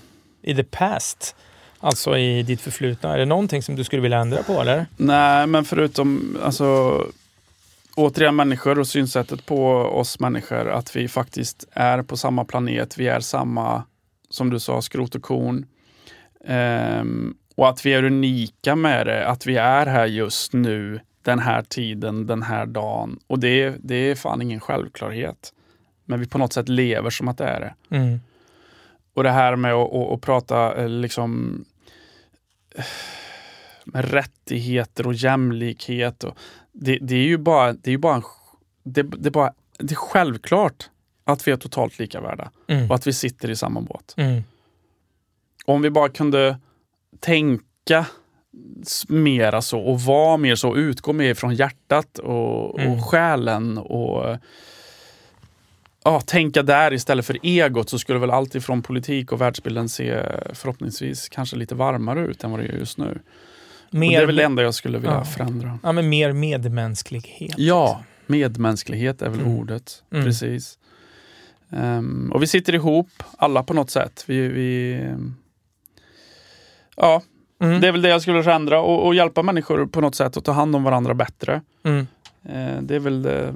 i 0.50 0.54
the 0.56 0.64
past, 0.64 1.36
alltså 1.80 2.18
i 2.18 2.42
ditt 2.42 2.60
förflutna. 2.60 3.14
Är 3.14 3.18
det 3.18 3.24
någonting 3.24 3.62
som 3.62 3.76
du 3.76 3.84
skulle 3.84 4.02
vilja 4.02 4.18
ändra 4.18 4.42
på 4.42 4.60
eller? 4.60 4.86
Nej, 4.96 5.46
men 5.46 5.64
förutom 5.64 6.38
alltså, 6.42 7.02
återigen 7.94 8.36
människor 8.36 8.78
och 8.78 8.86
synsättet 8.86 9.46
på 9.46 9.70
oss 9.74 10.20
människor, 10.20 10.68
att 10.68 10.96
vi 10.96 11.08
faktiskt 11.08 11.64
är 11.72 12.02
på 12.02 12.16
samma 12.16 12.44
planet. 12.44 12.98
Vi 12.98 13.08
är 13.08 13.20
samma, 13.20 13.82
som 14.30 14.50
du 14.50 14.60
sa, 14.60 14.82
skrot 14.82 15.14
och 15.14 15.22
korn. 15.22 15.66
Ehm, 16.44 17.34
och 17.54 17.68
att 17.68 17.86
vi 17.86 17.94
är 17.94 18.04
unika 18.04 18.76
med 18.76 19.06
det, 19.06 19.26
att 19.26 19.46
vi 19.46 19.56
är 19.56 19.86
här 19.86 20.06
just 20.06 20.52
nu, 20.52 21.00
den 21.22 21.38
här 21.38 21.62
tiden, 21.62 22.26
den 22.26 22.42
här 22.42 22.66
dagen. 22.66 23.18
Och 23.26 23.38
det, 23.38 23.74
det 23.78 23.94
är 23.94 24.14
fan 24.14 24.42
ingen 24.42 24.60
självklarhet. 24.60 25.52
Men 26.04 26.20
vi 26.20 26.26
på 26.26 26.38
något 26.38 26.52
sätt 26.52 26.68
lever 26.68 27.10
som 27.10 27.28
att 27.28 27.38
det 27.38 27.44
är 27.44 27.60
det. 27.60 27.96
Mm. 27.96 28.20
Och 29.18 29.24
det 29.24 29.30
här 29.30 29.56
med 29.56 29.74
att, 29.74 29.94
att, 29.94 30.12
att 30.12 30.20
prata 30.20 30.74
eh, 30.76 30.88
liksom 30.88 31.64
med 33.84 34.10
rättigheter 34.10 35.06
och 35.06 35.14
jämlikhet. 35.14 36.24
Och 36.24 36.38
det, 36.72 36.98
det 37.02 37.14
är 37.14 37.24
ju 37.24 37.38
bara, 37.38 37.72
det 37.72 37.90
är 37.90 37.92
ju 37.92 37.98
bara, 37.98 38.14
en, 38.14 38.22
det, 38.82 39.02
det, 39.02 39.28
är 39.28 39.30
bara 39.30 39.52
det 39.78 39.92
är 39.92 39.96
självklart 39.96 40.90
att 41.24 41.48
vi 41.48 41.52
är 41.52 41.56
totalt 41.56 41.98
lika 41.98 42.20
värda 42.20 42.50
Mm. 42.68 42.88
och 42.88 42.94
att 42.94 43.06
vi 43.06 43.12
sitter 43.12 43.50
i 43.50 43.56
samma 43.56 43.80
båt. 43.80 44.14
Mm. 44.16 44.42
Om 45.64 45.82
vi 45.82 45.90
bara 45.90 46.08
kunde 46.08 46.58
tänka 47.20 48.06
mera 49.08 49.62
så 49.62 49.80
och 49.80 50.00
vara 50.00 50.36
mer 50.36 50.54
så, 50.54 50.76
utgå 50.76 51.12
mer 51.12 51.34
från 51.34 51.54
hjärtat 51.54 52.18
och, 52.18 52.80
Mm. 52.80 52.92
och 52.92 53.04
själen 53.04 53.78
och 53.78 54.36
ja, 56.12 56.20
tänka 56.20 56.62
där 56.62 56.92
istället 56.92 57.26
för 57.26 57.38
egot 57.42 57.88
så 57.90 57.98
skulle 57.98 58.18
väl 58.18 58.30
allt 58.30 58.54
ifrån 58.54 58.82
politik 58.82 59.32
och 59.32 59.40
världsbilden 59.40 59.88
se 59.88 60.22
förhoppningsvis 60.52 61.28
kanske 61.28 61.56
lite 61.56 61.74
varmare 61.74 62.20
ut 62.20 62.44
än 62.44 62.50
vad 62.50 62.60
det 62.60 62.66
gör 62.66 62.74
just 62.78 62.98
nu. 62.98 63.18
Mer, 63.90 64.06
och 64.06 64.10
det 64.12 64.16
är 64.22 64.26
väl 64.26 64.36
det 64.36 64.44
enda 64.44 64.62
jag 64.62 64.74
skulle 64.74 64.98
vilja 64.98 65.14
Ja. 65.14 65.24
förändra. 65.24 65.78
ja, 65.82 65.92
men 65.92 66.08
mer 66.08 66.32
medmänsklighet. 66.32 67.54
Ja, 67.58 68.02
medmänsklighet 68.26 69.22
är 69.22 69.28
väl 69.30 69.40
Mm. 69.40 69.56
ordet. 69.58 70.02
Mm. 70.12 70.24
Precis. 70.24 70.78
Ehm, 71.70 72.32
och 72.34 72.42
vi 72.42 72.46
sitter 72.46 72.74
ihop, 72.74 73.08
alla 73.38 73.62
på 73.62 73.74
något 73.74 73.90
sätt. 73.90 74.24
Vi, 74.26 74.48
vi, 74.48 74.92
ehm, 74.94 75.34
ja, 76.96 77.22
Mm. 77.60 77.80
det 77.80 77.88
är 77.88 77.92
väl 77.92 78.02
det 78.02 78.08
jag 78.08 78.22
skulle 78.22 78.42
förändra 78.42 78.80
och, 78.80 79.06
och 79.06 79.14
hjälpa 79.14 79.42
människor 79.42 79.86
på 79.86 80.00
något 80.00 80.14
sätt 80.14 80.36
att 80.36 80.44
ta 80.44 80.52
hand 80.52 80.76
om 80.76 80.82
varandra 80.82 81.14
bättre. 81.14 81.60
Mm. 81.84 82.06
Eh, 82.44 82.82
det 82.82 82.94
är 82.94 82.98
väl 83.00 83.22
det, 83.22 83.54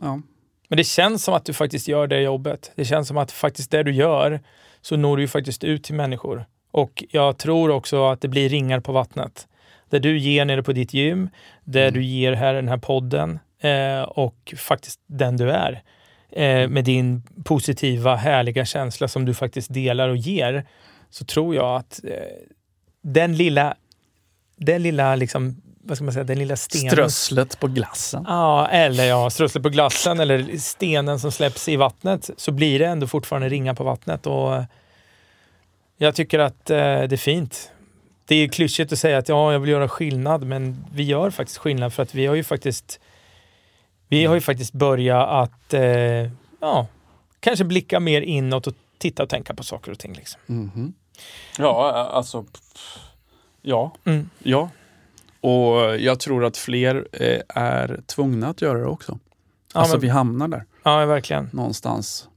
ja. 0.00 0.20
Men 0.68 0.76
det 0.76 0.84
känns 0.84 1.24
som 1.24 1.34
att 1.34 1.44
du 1.44 1.52
faktiskt 1.52 1.88
gör 1.88 2.06
det 2.06 2.20
jobbet. 2.20 2.72
Det 2.74 2.84
känns 2.84 3.08
som 3.08 3.16
att 3.16 3.32
faktiskt 3.32 3.70
det 3.70 3.82
du 3.82 3.92
gör 3.92 4.40
så 4.80 4.96
når 4.96 5.16
du 5.16 5.22
ju 5.22 5.28
faktiskt 5.28 5.64
ut 5.64 5.84
till 5.84 5.94
människor. 5.94 6.44
Och 6.70 7.04
jag 7.10 7.38
tror 7.38 7.70
också 7.70 8.06
att 8.06 8.20
det 8.20 8.28
blir 8.28 8.48
ringar 8.48 8.80
på 8.80 8.92
vattnet. 8.92 9.48
Det 9.90 9.98
du 9.98 10.18
ger 10.18 10.44
nere 10.44 10.62
på 10.62 10.72
ditt 10.72 10.94
gym, 10.94 11.28
det 11.64 11.82
Mm. 11.82 11.94
du 11.94 12.04
ger 12.04 12.32
här 12.32 12.54
i 12.54 12.56
den 12.56 12.68
här 12.68 12.78
podden 12.78 13.38
eh, 13.60 14.02
och 14.02 14.54
faktiskt 14.56 15.00
den 15.06 15.36
du 15.36 15.50
är. 15.50 15.82
Eh, 16.30 16.68
med 16.68 16.84
din 16.84 17.22
positiva, 17.44 18.16
härliga 18.16 18.64
känsla 18.64 19.08
som 19.08 19.24
du 19.24 19.34
faktiskt 19.34 19.74
delar 19.74 20.08
och 20.08 20.16
ger. 20.16 20.66
Så 21.10 21.24
tror 21.24 21.54
jag 21.54 21.76
att 21.76 22.00
eh, 22.04 22.10
den 23.02 23.36
lilla, 23.36 23.74
den 24.56 24.82
lilla 24.82 25.16
liksom, 25.16 25.62
vad 25.86 25.96
ska 25.96 26.04
man 26.04 26.12
säga, 26.14 26.24
den 26.24 26.38
lilla 26.38 26.56
stenen. 26.56 26.90
Strösslet 26.90 27.60
på 27.60 27.66
glassen. 27.66 28.24
Ja, 28.28 28.68
eller 28.68 29.04
ja, 29.04 29.30
strösslet 29.30 29.62
på 29.62 29.68
glassen 29.68 30.20
eller 30.20 30.58
stenen 30.58 31.20
som 31.20 31.32
släpps 31.32 31.68
i 31.68 31.76
vattnet 31.76 32.30
så 32.36 32.52
blir 32.52 32.78
det 32.78 32.86
ändå 32.86 33.06
fortfarande 33.06 33.48
ringar 33.48 33.74
på 33.74 33.84
vattnet. 33.84 34.26
Och 34.26 34.62
jag 35.96 36.14
tycker 36.14 36.38
att 36.38 36.70
eh, 36.70 36.76
det 36.76 37.12
är 37.12 37.16
fint. 37.16 37.70
Det 38.26 38.34
är 38.36 38.48
klyschigt 38.48 38.92
att 38.92 38.98
säga 38.98 39.18
att 39.18 39.28
ja, 39.28 39.52
jag 39.52 39.60
vill 39.60 39.70
göra 39.70 39.88
skillnad, 39.88 40.44
men 40.46 40.84
vi 40.92 41.02
gör 41.02 41.30
faktiskt 41.30 41.58
skillnad 41.58 41.92
för 41.92 42.02
att 42.02 42.14
vi 42.14 42.26
har 42.26 42.34
ju 42.34 42.44
faktiskt 42.44 43.00
vi 44.08 44.24
har 44.24 44.34
ju 44.34 44.40
faktiskt 44.40 44.72
börjat 44.72 45.28
att 45.28 45.74
eh, 45.74 45.82
ja, 46.60 46.86
kanske 47.40 47.64
blicka 47.64 48.00
mer 48.00 48.20
inåt 48.22 48.66
och 48.66 48.74
titta 48.98 49.22
och 49.22 49.28
tänka 49.28 49.54
på 49.54 49.62
saker 49.64 49.92
och 49.92 49.98
ting. 49.98 50.12
Liksom. 50.14 50.40
Mhm. 50.46 50.94
Ja, 51.58 51.92
alltså. 52.12 52.44
Ja, 53.62 53.94
Mm. 54.04 54.30
ja. 54.38 54.68
Och 55.44 55.96
jag 56.00 56.20
tror 56.20 56.44
att 56.44 56.56
fler 56.56 57.08
eh, 57.12 57.40
är 57.48 58.00
tvungna 58.06 58.48
att 58.48 58.62
göra 58.62 58.78
det 58.78 58.86
också. 58.86 59.18
Ja, 59.74 59.80
alltså 59.80 59.96
men, 59.96 60.00
vi 60.00 60.08
hamnar 60.08 60.48
där 60.48 60.64
ja, 60.82 61.06
verkligen. 61.06 61.48
någonstans. 61.52 62.28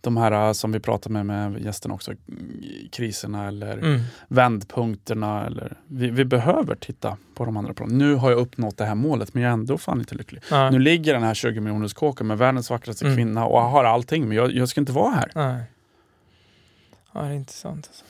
De 0.00 0.16
här 0.16 0.32
eh, 0.46 0.52
som 0.52 0.72
vi 0.72 0.80
pratar 0.80 1.10
med 1.10 1.26
med 1.26 1.60
gästerna 1.62 1.94
också, 1.94 2.10
mm, 2.10 2.62
kriserna 2.92 3.48
eller 3.48 3.78
Mm. 3.78 4.00
vändpunkterna. 4.28 5.46
Eller, 5.46 5.76
vi, 5.86 6.10
vi 6.10 6.24
behöver 6.24 6.74
titta 6.74 7.16
på 7.34 7.44
de 7.44 7.56
andra 7.56 7.74
planen. 7.74 7.98
Nu 7.98 8.14
har 8.14 8.30
jag 8.30 8.40
uppnått 8.40 8.76
det 8.76 8.84
här 8.84 8.94
målet 8.94 9.34
men 9.34 9.42
jag 9.42 9.50
är 9.50 9.52
ändå 9.52 9.78
fan 9.78 9.98
inte 9.98 10.14
lycklig. 10.14 10.42
Ja. 10.50 10.70
Nu 10.70 10.78
ligger 10.78 11.14
den 11.14 11.22
här 11.22 11.34
20 11.34 11.60
miljoners 11.60 11.94
kåken 11.94 12.26
med 12.26 12.38
världens 12.38 12.70
vackraste 12.70 13.04
Mm. 13.04 13.16
kvinna 13.16 13.46
och 13.46 13.60
har 13.60 13.84
allting 13.84 14.28
men 14.28 14.36
jag, 14.36 14.52
jag 14.52 14.68
ska 14.68 14.80
inte 14.80 14.92
vara 14.92 15.10
här. 15.10 15.30
Nej. 15.34 15.62
Ja, 17.12 17.20
det 17.20 17.26
är 17.26 17.32
intressant. 17.32 17.86
Alltså. 17.86 18.04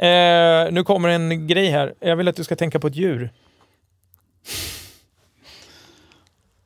Eh, 0.00 0.72
nu 0.72 0.84
kommer 0.84 1.08
en 1.08 1.46
grej 1.46 1.70
här. 1.70 1.94
Jag 2.00 2.16
vill 2.16 2.28
att 2.28 2.36
du 2.36 2.44
ska 2.44 2.56
tänka 2.56 2.80
på 2.80 2.86
ett 2.86 2.96
djur. 2.96 3.30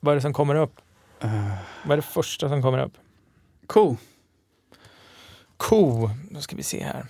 Vad 0.00 0.12
är 0.12 0.16
det 0.16 0.22
som 0.22 0.32
kommer 0.32 0.54
upp? 0.54 0.80
Uh, 1.24 1.54
Vad 1.84 1.92
är 1.92 1.96
det 1.96 2.02
första 2.02 2.48
som 2.48 2.62
kommer 2.62 2.78
upp? 2.78 2.92
cool. 3.66 3.96
Ko. 5.56 6.10
Då 6.30 6.40
ska 6.40 6.56
vi 6.56 6.62
se 6.62 6.84
här. 6.84 7.06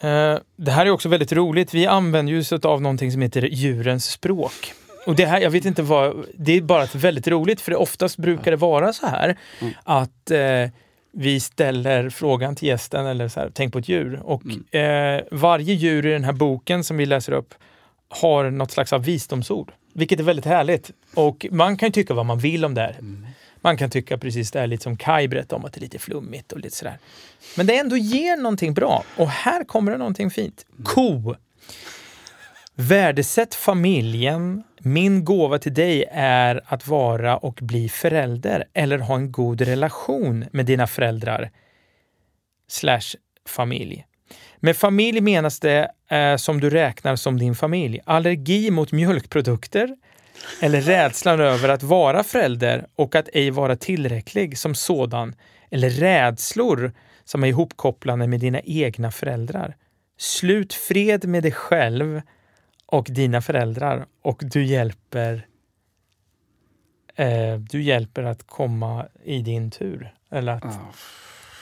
Eh, 0.00 0.38
det 0.56 0.70
här 0.70 0.86
är 0.86 0.90
också 0.90 1.08
väldigt 1.08 1.32
roligt. 1.32 1.74
Vi 1.74 1.86
använder 1.86 2.32
ju 2.32 2.44
av 2.62 2.82
någonting 2.82 3.12
som 3.12 3.22
heter 3.22 3.42
djurens 3.42 4.04
språk. 4.10 4.72
Och 5.06 5.16
det 5.16 5.26
här, 5.26 5.40
jag 5.40 5.50
vet 5.50 5.64
inte 5.64 5.82
vad, 5.82 6.26
det 6.34 6.52
är 6.52 6.62
bara 6.62 6.86
väldigt 6.94 7.28
roligt 7.28 7.60
för 7.60 7.70
det 7.70 7.76
oftast 7.76 8.16
brukar 8.16 8.50
det 8.50 8.56
vara 8.56 8.92
så 8.92 9.06
här 9.06 9.38
Mm. 9.60 9.74
att 9.84 10.30
eh, 10.30 10.70
vi 11.12 11.40
ställer 11.40 12.10
frågan 12.10 12.56
till 12.56 12.68
gästen 12.68 13.06
eller 13.06 13.28
så 13.28 13.40
här, 13.40 13.50
tänk 13.54 13.72
på 13.72 13.78
ett 13.78 13.88
djur. 13.88 14.20
Och 14.24 14.74
eh, 14.74 15.22
varje 15.30 15.74
djur 15.74 16.06
i 16.06 16.12
den 16.12 16.24
här 16.24 16.32
boken 16.32 16.84
som 16.84 16.96
vi 16.96 17.06
läser 17.06 17.32
upp 17.32 17.54
har 18.08 18.50
något 18.50 18.70
slags 18.70 18.92
av 18.92 19.04
visdomsord. 19.04 19.72
Vilket 19.92 20.20
är 20.20 20.24
väldigt 20.24 20.44
härligt. 20.44 20.90
Och 21.14 21.46
man 21.50 21.76
kan 21.76 21.92
tycka 21.92 22.14
vad 22.14 22.26
man 22.26 22.38
vill 22.38 22.64
om 22.64 22.74
det 22.74 22.80
här. 22.80 22.96
Man 23.60 23.76
kan 23.76 23.90
tycka 23.90 24.18
precis 24.18 24.50
det 24.50 24.60
här 24.60 24.66
lite 24.66 24.82
som 24.82 24.96
Kai 24.96 25.28
berättade 25.28 25.56
om, 25.60 25.64
att 25.64 25.72
det 25.72 25.78
är 25.78 25.82
lite 25.82 25.98
flummigt 25.98 26.52
och 26.52 26.58
lite 26.58 26.76
sådär. 26.76 26.98
Men 27.56 27.66
det 27.66 27.78
ändå 27.78 27.96
ger 27.96 28.36
någonting 28.36 28.74
bra. 28.74 29.04
Och 29.16 29.28
här 29.28 29.64
kommer 29.64 29.92
det 29.92 29.98
någonting 29.98 30.30
fint. 30.30 30.66
Ko. 30.84 31.34
Värdesätt 32.74 33.54
familjen. 33.54 34.62
Min 34.82 35.24
gåva 35.24 35.58
till 35.58 35.74
dig 35.74 36.04
är 36.12 36.60
att 36.64 36.86
vara 36.86 37.36
och 37.36 37.58
bli 37.62 37.88
förälder 37.88 38.64
eller 38.74 38.98
ha 38.98 39.14
en 39.14 39.32
god 39.32 39.60
relation 39.60 40.44
med 40.52 40.66
dina 40.66 40.86
föräldrar 40.86 41.50
slash 42.68 43.16
familj. 43.46 44.04
Med 44.56 44.76
familj 44.76 45.20
menas 45.20 45.60
det 45.60 45.90
eh, 46.10 46.36
som 46.36 46.60
du 46.60 46.70
räknar 46.70 47.16
som 47.16 47.38
din 47.38 47.54
familj. 47.54 48.00
Allergi 48.04 48.70
mot 48.70 48.92
mjölkprodukter 48.92 49.96
eller 50.60 50.80
rädslan 50.80 51.40
över 51.40 51.68
att 51.68 51.82
vara 51.82 52.24
förälder 52.24 52.86
och 52.96 53.14
att 53.14 53.28
ej 53.32 53.50
vara 53.50 53.76
tillräcklig 53.76 54.58
som 54.58 54.74
sådan 54.74 55.34
eller 55.70 55.90
rädslor 55.90 56.92
som 57.24 57.44
är 57.44 57.48
ihopkopplade 57.48 58.26
med 58.26 58.40
dina 58.40 58.60
egna 58.60 59.10
föräldrar. 59.10 59.76
Slut 60.18 60.74
fred 60.74 61.28
med 61.28 61.42
dig 61.42 61.52
själv 61.52 62.20
och 62.90 63.06
dina 63.10 63.40
föräldrar 63.42 64.06
och 64.22 64.42
du 64.44 64.64
hjälper 64.64 65.46
eh, 67.16 67.54
du 67.70 67.82
hjälper 67.82 68.22
att 68.22 68.46
komma 68.46 69.06
i 69.24 69.42
din 69.42 69.70
tur. 69.70 70.14
Eller 70.30 70.52
att, 70.52 70.78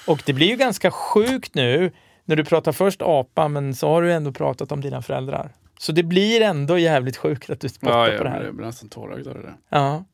och 0.07 0.23
det 0.27 0.33
blir 0.33 0.47
ju 0.47 0.57
ganska 0.57 0.91
sjukt 0.91 1.55
nu 1.55 1.93
när 2.25 2.37
du 2.37 2.45
pratar 2.45 2.73
först 2.73 3.03
apa 3.03 3.49
men 3.49 3.75
så 3.75 3.89
har 3.89 4.03
du 4.03 4.13
ändå 4.13 4.33
pratat 4.33 4.73
om 4.73 4.81
dina 4.81 5.03
föräldrar. 5.03 5.53
Så 5.79 5.93
det 5.93 6.03
blir 6.03 6.41
ändå 6.41 6.79
jävligt 6.79 7.17
sjukt 7.17 7.51
att 7.51 7.61
du 7.61 7.69
spottar 7.69 8.11
Ja, 8.13 8.19
på 8.19 8.25
det 8.25 8.31
här. 8.31 8.45
jag 8.45 8.55
blir 8.55 8.67
nästan 8.67 8.89
tårögd 8.89 9.27
av 9.29 9.35
det 9.35 9.43
där. 9.43 9.57
Ja. 9.69 10.05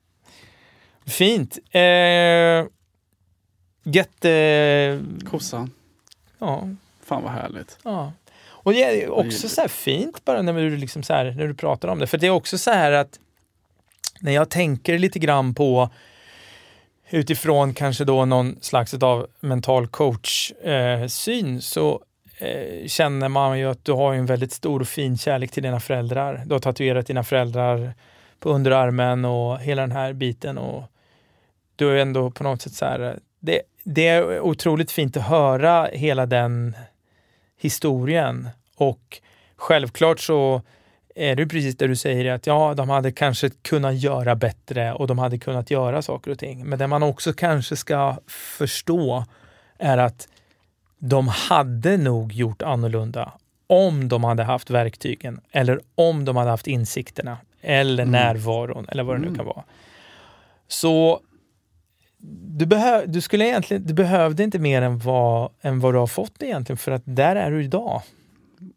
Fint. 1.07 1.59
Eh, 1.71 2.67
jätte... 3.83 5.01
Kossan. 5.31 5.71
Ja, 6.39 6.69
Fan 7.03 7.23
vad 7.23 7.33
härligt. 7.33 7.79
ja. 7.85 8.13
Och 8.65 8.73
det 8.73 9.03
är 9.03 9.11
också 9.11 9.49
så 9.49 9.61
här 9.61 9.69
fint 9.69 10.25
bara 10.25 10.43
när 10.43 10.53
du, 10.53 10.77
liksom 10.77 11.03
så 11.03 11.13
här, 11.13 11.35
när 11.37 11.47
du 11.47 11.55
pratar 11.55 11.89
om 11.89 11.99
det. 11.99 12.07
För 12.07 12.19
det 12.19 12.27
är 12.27 12.31
också 12.31 12.59
så 12.59 12.71
här 12.71 12.93
att 12.93 13.19
när 14.21 14.33
jag 14.33 14.51
tänker 14.51 14.99
lite 14.99 15.19
grann 15.19 15.55
på 15.55 15.91
utifrån 17.11 17.75
kanske 17.75 18.05
då 18.05 18.25
någon 18.25 18.57
slags 18.61 18.95
av 18.95 19.27
mental 19.41 19.87
coach-syn 19.87 21.61
så 21.61 22.03
eh, 22.39 22.87
känner 22.87 23.29
man 23.29 23.59
ju 23.59 23.71
att 23.71 23.85
du 23.85 23.93
har 23.93 24.15
en 24.15 24.27
väldigt 24.27 24.53
stor 24.53 24.81
och 24.81 24.89
fin 24.89 25.19
kärlek 25.19 25.51
till 25.51 25.63
dina 25.63 25.81
föräldrar. 25.81 26.43
Du 26.47 26.55
har 26.55 26.61
tatuerat 26.61 27.07
dina 27.07 27.25
föräldrar 27.25 27.95
på 28.41 28.51
underarmen 28.51 29.25
och 29.25 29.59
hela 29.59 29.83
den 29.83 29.93
här 29.93 30.13
biten. 30.13 30.59
Och 30.59 30.85
du 31.77 31.91
är 31.91 31.97
ändå 31.97 32.31
på 32.31 32.45
något 32.45 32.63
sätt 32.63 32.73
så 32.73 32.85
här, 32.85 33.19
det, 33.41 33.63
det 33.85 34.09
är 34.09 34.41
otroligt 34.41 34.91
fint 34.91 35.17
att 35.17 35.23
höra 35.23 35.89
hela 35.93 36.27
den 36.27 36.75
historien. 37.65 38.49
Och 38.77 39.21
självklart 39.57 40.21
så 40.21 40.63
är 41.15 41.37
det 41.37 41.47
precis 41.47 41.77
det 41.77 41.87
du 41.87 41.97
säger, 41.97 42.33
att 42.35 42.47
ja, 42.47 42.75
de 42.75 42.89
hade 42.89 43.13
kanske 43.13 43.51
kunnat 43.51 43.95
göra 43.95 44.35
bättre 44.35 44.93
och 44.93 45.07
de 45.07 45.19
hade 45.19 45.39
kunnat 45.39 45.71
göra 45.71 46.03
saker 46.03 46.31
och 46.31 46.39
ting. 46.39 46.65
Men 46.67 46.79
det 46.79 46.87
man 46.87 47.03
också 47.03 47.33
kanske 47.33 47.77
ska 47.77 48.17
förstå 48.27 49.25
är 49.79 49.99
att 49.99 50.29
de 50.99 51.29
hade 51.29 51.97
nog 51.97 52.33
gjort 52.33 52.63
annorlunda 52.63 53.33
om 53.67 54.09
de 54.09 54.25
hade 54.25 54.43
haft 54.43 54.71
verktygen 54.71 55.41
eller 55.53 55.81
om 55.95 56.25
de 56.25 56.37
hade 56.37 56.51
haft 56.51 56.67
insikterna 56.67 57.39
eller 57.61 58.03
Mm. 58.03 58.13
närvaron 58.13 58.87
eller 58.89 59.03
vad 59.03 59.17
det 59.17 59.21
nu 59.21 59.27
Mm. 59.27 59.37
kan 59.39 59.47
vara. 59.47 59.63
Så 60.69 61.21
du, 62.57 62.65
behö- 62.67 63.07
du, 63.07 63.21
skulle 63.21 63.45
egentligen, 63.49 63.87
du 63.87 63.95
behövde 63.95 64.43
inte 64.43 64.59
mer 64.59 64.83
än 64.83 64.99
vad, 64.99 65.53
än 65.61 65.81
vad 65.81 65.95
du 65.95 65.99
har 65.99 66.07
fått 66.07 66.43
egentligen 66.43 66.77
för 66.77 66.93
att 66.93 67.03
där 67.05 67.37
är 67.37 67.51
du 67.51 67.65
idag. 67.65 68.03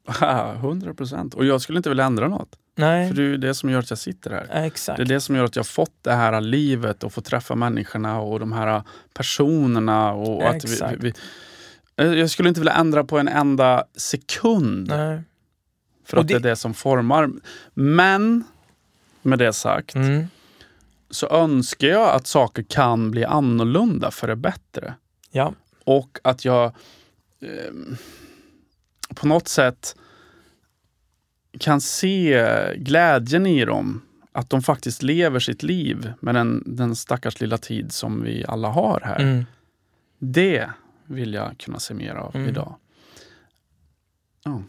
Ah, 0.06 0.54
100 0.54 0.94
procent. 0.94 1.34
Och 1.34 1.46
jag 1.46 1.62
skulle 1.62 1.78
inte 1.80 1.90
vilja 1.90 2.06
ändra 2.06 2.28
något. 2.28 2.56
Nej, 2.76 3.08
För 3.08 3.16
det 3.16 3.24
är 3.34 3.38
det 3.38 3.54
som 3.54 3.70
gör 3.70 3.80
att 3.80 3.90
jag 3.90 4.00
sitter 4.00 4.30
här. 4.32 4.48
ja. 4.88 4.96
Det 4.96 5.02
är 5.02 5.06
det 5.06 5.22
som 5.22 5.36
gör 5.36 5.44
att 5.44 5.56
jag 5.56 5.68
fått 5.68 5.94
det 6.02 6.14
här 6.14 6.42
livet 6.42 7.04
och 7.04 7.14
få 7.14 7.22
träffa 7.22 7.56
människorna 7.56 8.20
och 8.20 8.40
de 8.40 8.52
här 8.52 8.84
personerna. 9.14 10.14
Och 10.14 10.44
Ja, 10.44 10.50
att 10.50 10.66
vi, 10.66 10.80
vi, 11.00 11.14
vi, 11.98 12.20
jag 12.20 12.30
skulle 12.30 12.50
inte 12.50 12.62
vilja 12.62 12.74
ändra 12.74 13.04
på 13.04 13.20
en 13.20 13.28
enda 13.28 13.84
sekund. 13.96 14.88
Nej. 14.88 15.22
För 16.06 16.18
Och 16.18 16.22
att 16.22 16.28
det... 16.28 16.34
det- 16.34 16.38
är 16.48 16.50
det 16.50 16.56
som 16.56 16.74
formar. 16.74 17.30
Men 17.74 18.44
med 19.22 19.40
det 19.40 19.54
sagt, 19.54 19.96
Mm. 19.96 20.28
Så 21.10 21.28
önskar 21.28 21.88
jag 21.88 22.16
att 22.16 22.28
saker 22.28 22.64
kan 22.64 23.12
bli 23.12 23.26
annorlunda 23.26 24.12
för 24.12 24.28
det 24.28 24.36
bättre. 24.36 24.94
Ja. 25.32 25.54
Och 25.84 26.20
att 26.24 26.46
jag 26.46 26.66
eh, 27.42 27.74
på 29.16 29.28
något 29.28 29.48
sätt 29.48 29.96
kan 31.60 31.82
se 31.82 32.46
glädjen 32.78 33.46
i 33.46 33.66
dem. 33.66 34.02
Att 34.32 34.50
de 34.50 34.62
faktiskt 34.62 35.04
lever 35.04 35.40
sitt 35.40 35.64
liv 35.64 36.14
med 36.20 36.36
den, 36.36 36.64
den 36.66 36.96
stackars 36.96 37.42
lilla 37.42 37.58
tid 37.58 37.92
som 37.92 38.24
vi 38.24 38.46
alla 38.48 38.68
har 38.70 39.02
här. 39.06 39.20
Mm. 39.20 39.46
Det 40.20 40.70
vill 41.06 41.34
jag 41.34 41.58
kunna 41.58 41.80
se 41.80 41.94
mer 41.94 42.16
av 42.16 42.36
Mm. 42.36 42.50
idag. 42.50 42.76
Ja. 44.44 44.62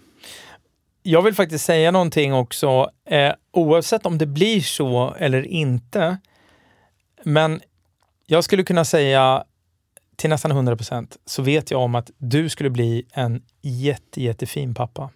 Jag 1.11 1.23
vill 1.23 1.35
faktiskt 1.35 1.65
säga 1.65 1.91
någonting 1.91 2.35
också, 2.35 2.91
eh, 3.05 3.33
oavsett 3.53 4.07
om 4.07 4.19
det 4.19 4.27
blir 4.27 4.61
så 4.61 5.15
eller 5.19 5.47
inte. 5.47 6.19
Men 7.23 7.61
jag 8.27 8.45
skulle 8.45 8.65
kunna 8.65 8.85
säga 8.85 9.45
till 10.17 10.31
nästan 10.31 10.51
100 10.51 10.77
procent 10.77 11.17
så 11.25 11.43
vet 11.43 11.71
jag 11.71 11.81
om 11.81 11.95
att 11.95 12.11
du 12.19 12.49
skulle 12.49 12.71
bli 12.71 13.07
en 13.13 13.43
jätte, 13.63 14.23
jättefin 14.23 14.75
pappa. 14.75 15.11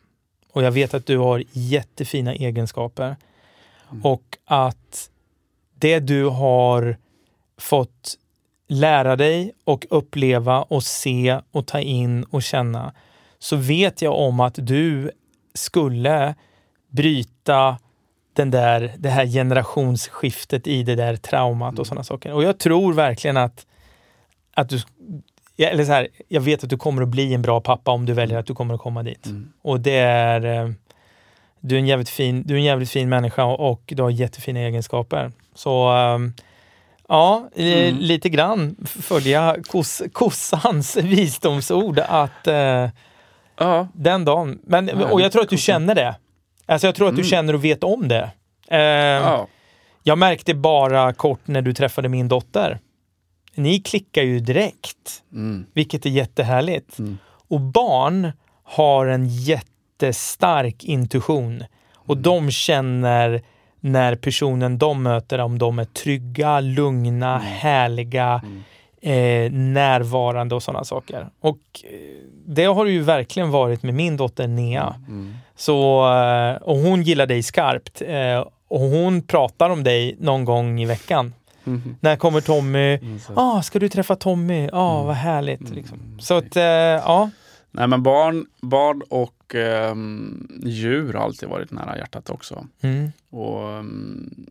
Och 0.53 0.62
jag 0.62 0.70
vet 0.70 0.95
att 0.95 1.07
du 1.07 1.18
har 1.18 1.45
jättefina 1.53 2.34
egenskaper. 2.34 3.16
Och 4.03 4.38
att 4.45 5.11
det 5.74 5.99
du 6.01 6.24
har 6.24 6.97
fått 7.59 8.14
lära 8.68 9.16
dig 9.16 9.53
och 9.64 9.86
uppleva 9.90 10.62
och 10.62 10.82
se 10.82 11.40
och 11.51 11.66
ta 11.66 11.80
in 11.80 12.24
och 12.24 12.43
känna 12.43 12.95
så 13.38 13.57
vet 13.57 14.03
jag 14.03 14.14
om 14.14 14.40
att 14.40 14.55
du 14.59 15.11
skulle 15.55 16.34
bryta 16.88 17.78
den 18.32 18.50
där, 18.50 18.92
det 18.98 19.09
här 19.09 19.26
generationsskiftet 19.26 20.66
i 20.66 20.82
det 20.82 20.94
där 20.94 21.16
traumat 21.16 21.78
och 21.78 21.86
sådana 21.86 22.05
saker. 22.05 22.32
Och 22.32 22.42
jag 22.42 22.59
tror 22.59 22.92
verkligen 22.92 23.36
att, 23.36 23.66
att 24.55 24.68
du, 24.68 24.80
eller 25.59 25.84
så 25.84 25.92
här, 25.92 26.09
jag 26.28 26.40
vet 26.40 26.64
att 26.64 26.70
du 26.70 26.78
kommer 26.78 27.03
att 27.03 27.09
bli 27.09 27.34
en 27.34 27.42
bra 27.42 27.61
pappa 27.61 27.90
om 27.90 28.07
du 28.07 28.12
väljer 28.12 28.38
att 28.38 28.46
du 28.46 28.55
kommer 28.55 28.74
att 28.74 28.80
komma 28.80 29.03
dit. 29.03 29.26
Mm. 29.26 29.53
Och 29.62 29.80
det 29.80 29.98
är, 29.98 30.64
eh, 30.64 30.70
du 31.61 31.74
är 31.74 31.78
en 31.78 31.86
jävligt 31.86 32.09
fin, 32.09 32.42
du 32.46 32.55
är 32.55 32.59
en 32.59 32.64
jävligt 32.64 32.90
fin 32.90 33.09
människa 33.09 33.44
och 33.44 33.82
du 33.86 34.03
har 34.03 34.11
jättefina 34.11 34.61
egenskaper. 34.61 35.32
Så 35.55 35.88
ehm, 35.88 36.32
ja, 37.09 37.48
Mm. 37.57 37.96
lite 37.98 38.28
grann 38.28 38.76
följa 38.84 39.57
kos, 39.68 40.03
kossans 40.12 40.96
visdomsord 41.03 41.98
att 41.98 42.46
eh, 42.46 42.88
Ja, 43.63 43.89
den 43.95 44.25
dagen. 44.25 44.59
Men, 44.67 44.89
och 45.03 45.21
jag 45.21 45.33
tror 45.33 45.43
att 45.43 45.49
du 45.49 45.59
känner 45.59 45.95
det. 45.95 46.15
Alltså 46.67 46.87
jag 46.87 46.95
tror 46.95 47.09
att 47.09 47.15
du 47.17 47.21
Mm. 47.23 47.31
känner 47.31 47.55
och 47.55 47.65
vet 47.65 47.85
om 47.85 48.09
det. 48.09 48.31
Eh, 48.69 48.79
ja. 48.81 49.47
Jag 50.03 50.19
märkte 50.19 50.55
bara 50.55 51.13
kort 51.13 51.41
när 51.45 51.63
du 51.63 51.73
träffade 51.75 52.09
min 52.09 52.29
dotter. 52.29 52.79
Ni 53.55 53.81
klickar 53.81 54.23
ju 54.23 54.41
direkt, 54.41 55.23
Mm. 55.33 55.67
vilket 55.75 56.07
är 56.07 56.11
jättehärligt. 56.11 56.99
Mm. 56.99 57.19
Och 57.49 57.61
barn 57.61 58.33
har 58.65 59.07
en 59.07 59.29
jättestark 59.29 60.85
intuition. 60.85 61.65
Och 61.95 62.15
Mm. 62.15 62.23
de 62.23 62.51
känner 62.51 63.43
när 63.81 64.15
personen 64.15 64.79
de 64.79 65.03
möter, 65.03 65.39
om 65.39 65.59
de 65.59 65.79
är 65.79 65.85
trygga, 65.85 66.61
lugna, 66.61 67.35
Mm. 67.41 67.47
härliga, 67.47 68.43
eh, 69.03 69.53
närvarande 69.53 70.55
och 70.55 70.62
sådana 70.62 70.84
saker. 70.84 71.28
Och 71.40 71.59
eh, 71.84 71.90
det 72.46 72.64
har 72.64 72.84
det 72.84 72.90
ju 72.90 73.00
verkligen 73.03 73.50
varit 73.50 73.82
med 73.82 73.94
min 73.94 74.16
dotter 74.16 74.48
Nea. 74.48 74.94
Mm. 75.09 75.34
Så, 75.57 76.09
eh, 76.14 76.55
och 76.62 76.76
hon 76.76 77.03
gillar 77.03 77.26
dig 77.26 77.42
skarpt. 77.42 78.03
Eh, 78.07 78.46
och 78.68 78.80
hon 78.80 79.22
pratar 79.22 79.70
om 79.70 79.84
dig 79.84 80.16
någon 80.20 80.44
gång 80.44 80.80
i 80.80 80.86
veckan. 80.86 81.34
Mm. 81.64 81.96
När 82.00 82.16
kommer 82.16 82.40
Tommy? 82.40 82.94
Mm. 82.94 83.18
Ah, 83.36 83.62
ska 83.62 83.78
du 83.78 83.88
träffa 83.88 84.16
Tommy? 84.16 84.68
Ah, 84.72 84.94
Mm. 84.94 85.07
vad 85.07 85.16
härligt. 85.16 85.61
Mm. 85.61 85.72
Liksom. 85.72 85.98
Så 86.20 86.34
att, 86.34 86.57
eh, 86.57 86.62
ja. 86.62 87.30
Nej 87.70 87.86
men 87.88 88.03
barn, 88.03 88.46
barn 88.62 89.03
och 89.11 89.55
ehm, 89.55 90.48
djur 90.64 91.12
har 91.12 91.20
alltid 91.24 91.48
varit 91.48 91.70
nära 91.70 91.98
hjärtat 91.98 92.30
också. 92.30 92.66
Mm. 92.82 93.12
Och 93.30 93.68
ehm, 93.70 94.46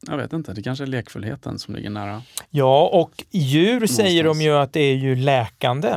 jag 0.00 0.16
vet 0.16 0.32
inte, 0.32 0.52
det 0.52 0.62
kanske 0.62 0.84
är 0.84 0.86
lekfullheten 0.86 1.58
som 1.58 1.74
ligger 1.74 1.90
nära. 1.90 2.22
Ja, 2.50 2.88
och 2.92 3.24
djur 3.30 3.86
säger 3.86 4.22
de 4.22 4.26
Någonstans. 4.26 4.44
ju 4.46 4.56
att 4.58 4.72
det 4.72 4.80
är 4.80 4.94
ju 4.94 5.16
läkande. 5.16 5.94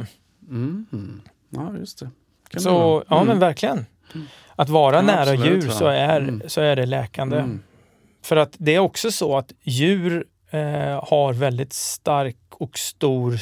Mm. 0.50 1.22
Ja, 1.50 1.78
just 1.78 2.00
det. 2.00 2.06
Kan 2.06 2.12
det 2.54 2.60
Så, 2.60 2.74
vara. 2.80 3.04
ja 3.10 3.24
men 3.24 3.40
verkligen. 3.40 3.86
Mm. 4.14 4.28
Att 4.56 4.70
vara 4.70 4.96
Ja, 4.96 5.02
nära 5.02 5.22
absolut, 5.32 5.46
djur 5.64 5.68
va. 5.70 5.74
så 5.74 5.86
är, 5.86 6.22
Mm. 6.22 6.42
så 6.48 6.62
är 6.62 6.76
det 6.76 6.86
läkande. 6.86 7.38
Mm. 7.38 7.60
För 8.24 8.36
att 8.36 8.56
det 8.58 8.76
är 8.76 8.80
också 8.80 9.12
så 9.12 9.38
att 9.38 9.52
djur 9.64 10.26
eh, 10.50 10.60
har 11.10 11.34
väldigt 11.34 11.74
stark 11.74 12.38
och 12.52 12.78
stor 12.78 13.40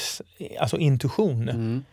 alltså 0.60 0.78
intuition. 0.78 1.50
Mm. 1.50 1.84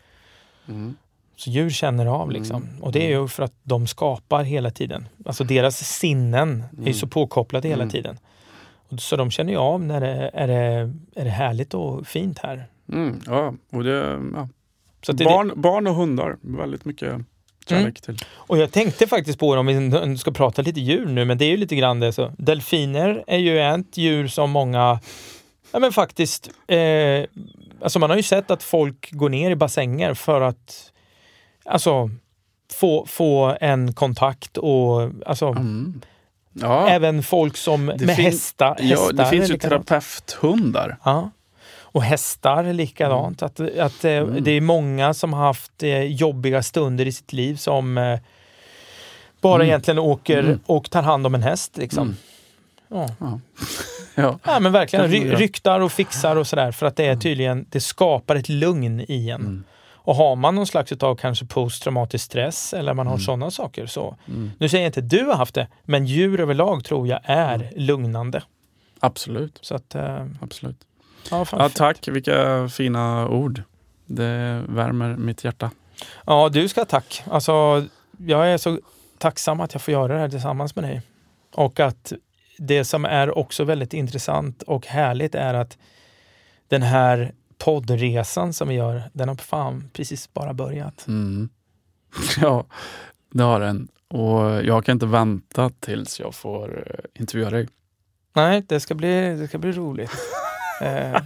Mm. 0.68 0.96
Så 1.36 1.50
djur 1.50 1.70
känner 1.70 2.06
av 2.06 2.30
liksom. 2.30 2.62
Mm. 2.62 2.82
Och 2.82 2.92
det 2.92 3.06
är 3.06 3.08
ju 3.20 3.28
för 3.28 3.42
att 3.42 3.52
de 3.62 3.86
skapar 3.86 4.42
hela 4.44 4.70
tiden. 4.70 5.08
Alltså 5.26 5.44
deras 5.44 5.76
sinnen 5.98 6.64
är 6.86 6.92
så 6.92 7.06
påkopplade 7.06 7.68
hela 7.68 7.86
tiden. 7.88 8.18
Och 8.88 9.00
Så 9.00 9.16
de 9.16 9.30
känner 9.30 9.52
ju 9.52 9.58
av 9.58 9.82
när 9.82 10.00
det 10.00 10.30
är, 10.34 10.46
det, 10.46 10.92
är 11.14 11.24
det 11.24 11.30
härligt 11.30 11.74
och 11.74 12.06
fint 12.06 12.38
här. 12.38 12.66
Mm. 12.92 13.20
Ja, 13.26 13.54
och 13.72 13.84
det, 13.84 14.20
ja. 14.34 14.48
Så 15.02 15.12
det, 15.12 15.24
barn, 15.24 15.52
barn 15.56 15.86
och 15.86 15.94
hundar, 15.94 16.36
väldigt 16.40 16.84
mycket 16.84 17.14
kärlek 17.68 18.00
till. 18.00 18.18
Och 18.34 18.58
jag 18.58 18.72
tänkte 18.72 19.06
faktiskt 19.06 19.38
på 19.38 19.54
det 19.54 19.60
om 19.60 20.10
vi 20.10 20.18
ska 20.18 20.30
prata 20.30 20.62
lite 20.62 20.80
djur 20.80 21.06
nu, 21.06 21.24
men 21.24 21.38
det 21.38 21.44
är 21.44 21.50
ju 21.50 21.56
lite 21.56 21.76
grann 21.76 22.00
det. 22.00 22.12
Så. 22.12 22.32
Delfiner 22.38 23.24
är 23.26 23.38
ju 23.38 23.60
ett 23.60 23.96
djur 23.96 24.28
som 24.28 24.50
många, 24.50 25.00
ja 25.72 25.78
men 25.78 25.92
faktiskt, 25.92 26.50
eh, 26.66 27.24
alltså 27.80 27.98
man 27.98 28.10
har 28.10 28.16
ju 28.16 28.22
sett 28.22 28.50
att 28.50 28.62
folk 28.62 29.12
går 29.12 29.28
ner 29.28 29.50
i 29.50 29.56
bassänger 29.56 30.14
för 30.14 30.40
att, 30.40 30.92
alltså 31.64 32.10
få, 32.72 33.06
få 33.06 33.56
en 33.60 33.92
kontakt 33.92 34.56
och 34.56 35.10
alltså 35.26 35.46
Mm. 35.46 36.00
Ja, 36.60 36.88
även 36.88 37.22
folk 37.22 37.56
som 37.56 37.86
Det 37.86 38.06
med 38.06 38.16
fin- 38.16 38.24
hästar. 38.24 38.76
ja, 38.80 39.10
det 39.12 39.26
finns 39.26 39.50
ju 39.50 39.58
terapeuthundar. 39.58 40.96
Ja. 41.04 41.30
Och 41.80 42.02
hästar 42.02 42.72
likadant. 42.72 43.42
Att, 43.42 43.60
att 43.60 44.04
eh, 44.04 44.12
Mm. 44.12 44.44
Det 44.44 44.50
är 44.50 44.60
många 44.60 45.14
som 45.14 45.32
har 45.32 45.44
haft 45.46 45.82
eh, 45.82 46.02
jobbiga 46.02 46.62
stunder 46.62 47.06
i 47.06 47.12
sitt 47.12 47.32
liv 47.32 47.56
som 47.56 47.98
eh, 47.98 48.18
bara 49.40 49.54
Mm. 49.54 49.66
egentligen 49.66 49.98
åker 49.98 50.38
Mm. 50.38 50.60
och 50.66 50.90
tar 50.90 51.02
hand 51.02 51.26
om 51.26 51.34
en 51.34 51.42
häst. 51.42 51.76
Liksom. 51.76 52.02
Mm. 52.02 52.16
Ja. 52.88 53.08
Ja. 53.20 53.40
ja. 54.22 54.38
ja, 54.44 54.60
men 54.60 54.72
verkligen. 54.72 55.06
Ry- 55.10 55.34
ryktar 55.36 55.80
och 55.80 55.92
fixar 55.92 56.36
och 56.36 56.46
sådär. 56.46 56.72
För 56.72 56.86
att 56.86 56.96
det 56.96 57.04
är 57.06 57.16
tydligen, 57.16 57.66
det 57.70 57.80
skapar 57.80 58.36
ett 58.36 58.48
lugn 58.48 59.04
i 59.08 59.30
en. 59.30 59.64
Och 60.06 60.14
har 60.16 60.36
man 60.36 60.54
någon 60.54 60.66
slags 60.66 60.92
av 60.92 61.14
kanske 61.16 61.46
posttraumatisk 61.46 62.24
stress 62.24 62.74
eller 62.74 62.94
man 62.94 63.06
har 63.06 63.14
Mm. 63.14 63.24
sådana 63.24 63.50
saker 63.50 63.86
så. 63.86 64.16
Mm. 64.28 64.50
Nu 64.58 64.68
säger 64.68 64.84
jag 64.84 64.88
inte 64.88 65.00
att 65.00 65.08
du 65.10 65.24
har 65.24 65.34
haft 65.34 65.54
det, 65.54 65.68
men 65.84 66.06
djur 66.06 66.40
överlag 66.40 66.84
tror 66.84 67.08
jag 67.08 67.20
är 67.24 67.54
Mm. 67.54 67.68
lugnande. 67.76 68.42
Absolut. 69.00 69.58
Så 69.62 69.74
att, 69.74 69.94
eh, 69.94 70.26
Absolut. 70.40 70.76
ja, 71.30 71.46
Ja, 71.52 71.68
tack, 71.68 72.08
vilka 72.08 72.68
fina 72.68 73.28
ord. 73.28 73.62
Det 74.06 74.62
värmer 74.68 75.16
mitt 75.16 75.44
hjärta. 75.44 75.70
Ja, 76.26 76.48
du 76.48 76.68
ska 76.68 76.80
ha 76.80 76.86
tack. 76.86 77.22
Alltså, 77.30 77.84
jag 78.18 78.48
är 78.52 78.58
så 78.58 78.78
tacksam 79.18 79.60
att 79.60 79.72
jag 79.74 79.82
får 79.82 79.92
göra 79.92 80.14
det 80.14 80.20
här 80.20 80.28
tillsammans 80.28 80.76
med 80.76 80.84
dig. 80.84 81.02
Och 81.54 81.80
att 81.80 82.12
det 82.58 82.84
som 82.84 83.04
är 83.04 83.38
också 83.38 83.64
väldigt 83.64 83.94
intressant 83.94 84.62
och 84.62 84.86
härligt 84.86 85.34
är 85.34 85.54
att 85.54 85.78
den 86.68 86.82
här 86.82 87.32
poddresan 87.58 88.52
som 88.52 88.68
vi 88.68 88.74
gör, 88.74 89.02
den 89.12 89.28
har 89.28 89.36
fan 89.36 89.90
precis 89.92 90.32
bara 90.34 90.54
börjat. 90.54 91.06
Mm. 91.08 91.48
Ja, 92.40 92.66
det 93.32 93.42
har 93.42 93.60
den. 93.60 93.88
Och 94.08 94.64
jag 94.64 94.84
kan 94.84 94.92
inte 94.92 95.06
vänta 95.06 95.70
tills 95.80 96.20
jag 96.20 96.34
får 96.34 96.84
eh, 96.86 97.20
intervjua 97.20 97.50
dig. 97.50 97.68
Nej, 98.34 98.64
det 98.68 98.80
ska 98.80 98.94
bli, 98.94 99.36
det 99.36 99.48
ska 99.48 99.58
bli 99.58 99.72
roligt. 99.72 100.10
eh, 100.80 101.22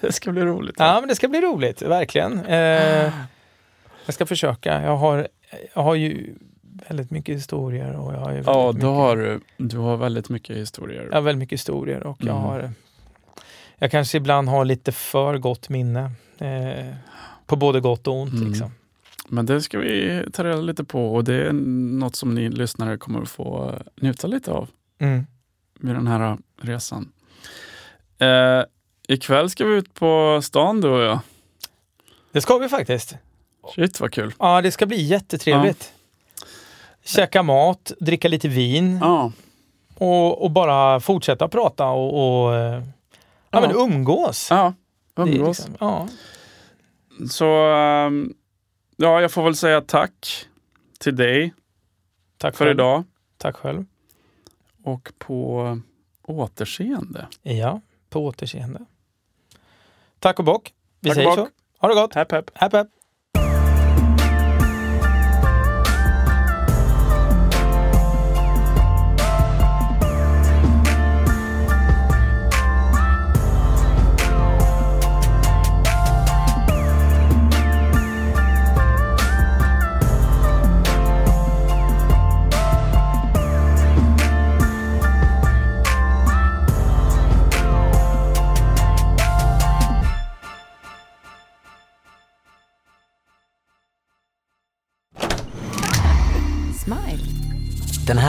Det 0.00 0.12
ska 0.12 0.32
bli 0.32 0.42
roligt. 0.44 0.74
ja, 0.78 0.96
men 1.00 1.08
det 1.08 1.14
ska 1.14 1.28
bli 1.28 1.40
roligt, 1.40 1.82
verkligen. 1.82 2.40
Eh, 2.44 3.12
jag 4.06 4.14
ska 4.14 4.26
försöka. 4.26 4.82
Jag 4.82 4.96
har, 4.96 5.28
jag 5.74 5.82
har 5.82 5.94
ju 5.94 6.34
väldigt 6.88 7.10
mycket 7.10 7.36
historier 7.36 7.92
och 7.96 8.14
jag 8.14 8.18
har 8.18 8.32
Ja, 8.32 8.66
mycket... 8.66 8.80
du 8.80 8.86
har, 8.86 9.40
du 9.56 9.78
har 9.78 9.96
väldigt 9.96 10.28
mycket 10.28 10.56
historier. 10.56 11.02
Jag 11.10 11.14
har 11.16 11.20
väldigt 11.22 11.38
mycket 11.38 11.60
historier 11.60 12.02
och 12.06 12.16
jag 12.20 12.28
Mm. 12.36 12.42
har 12.42 12.70
Jag 13.78 13.90
kanske 13.90 14.18
ibland 14.18 14.48
har 14.48 14.64
lite 14.64 14.92
för 14.92 15.38
gott 15.38 15.68
minne. 15.68 16.10
Eh, 16.38 16.94
på 17.46 17.56
både 17.56 17.80
gott 17.80 18.06
och 18.06 18.14
ont. 18.14 18.32
Mm. 18.34 18.48
Liksom. 18.48 18.70
Men 19.28 19.46
det 19.46 19.62
ska 19.62 19.78
vi 19.78 20.24
ta 20.32 20.44
reda 20.44 20.60
lite 20.60 20.84
på 20.84 21.14
och 21.14 21.24
det 21.24 21.34
är 21.34 21.52
något 21.52 22.16
som 22.16 22.34
ni 22.34 22.48
lyssnare 22.48 22.98
kommer 22.98 23.22
att 23.22 23.28
få 23.28 23.68
eh, 23.70 23.80
njuta 24.00 24.26
lite 24.26 24.52
av 24.52 24.68
Mm. 24.98 25.26
vid 25.80 25.94
den 25.94 26.06
här 26.06 26.38
resan. 26.62 27.12
Eh, 28.18 28.62
ikväll 29.08 29.50
ska 29.50 29.64
vi 29.64 29.74
ut 29.76 29.94
på 29.94 30.40
stan 30.42 30.80
du 30.80 30.88
och 30.88 31.02
jag. 31.02 31.18
Det 32.32 32.40
ska 32.40 32.58
vi 32.58 32.68
faktiskt. 32.68 33.16
Shit 33.74 34.00
vad 34.00 34.12
kul. 34.12 34.32
Ja, 34.38 34.62
det 34.62 34.72
ska 34.72 34.86
bli 34.86 35.02
jättetrevligt. 35.02 35.92
Käka 37.04 37.42
mat, 37.42 37.92
dricka 38.00 38.28
lite 38.28 38.48
vin 38.48 38.98
Ja, 39.02 39.32
och, 39.94 40.42
och 40.42 40.50
bara 40.50 41.00
fortsätta 41.00 41.48
prata 41.48 41.86
och, 41.86 42.44
och, 42.46 42.54
eh, 42.54 42.82
Ja, 43.54 43.60
men 43.60 43.76
umgås. 43.76 44.46
Ja, 44.50 44.74
umgås. 45.16 45.58
liksom- 45.58 45.76
ja. 45.80 46.08
Så 47.30 47.46
ehm, 47.72 48.34
ja, 48.96 49.20
jag 49.20 49.32
får 49.32 49.42
väl 49.44 49.56
säga 49.56 49.80
tack 49.80 50.46
till 50.98 51.16
dig 51.16 51.54
Tack 52.38 52.56
för 52.56 52.64
själv. 52.64 52.76
idag 52.76 53.04
Tack 53.38 53.56
själv. 53.56 53.84
och 54.84 55.12
på 55.18 55.80
återseende. 56.26 57.26
Ja, 57.42 57.80
på 58.10 58.24
återseende. 58.24 58.84
Tack 60.18 60.38
och 60.38 60.44
bock. 60.44 60.74
Vi 61.00 61.08
Tack 61.08 61.14
säger 61.16 61.28
bock. 61.28 61.36
så. 61.36 61.48
Ha 61.78 61.88
det 61.88 61.94
gott. 61.94 62.14
Hepp 62.14 62.32
hepp. 62.32 62.50
Hepp 62.54 62.72
hepp. 62.72 62.88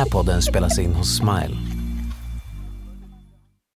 Här 0.06 0.11
podden 0.11 0.41
spelas 0.41 0.80
in 0.80 0.94
hos 0.94 1.18
Smile. 1.18 1.74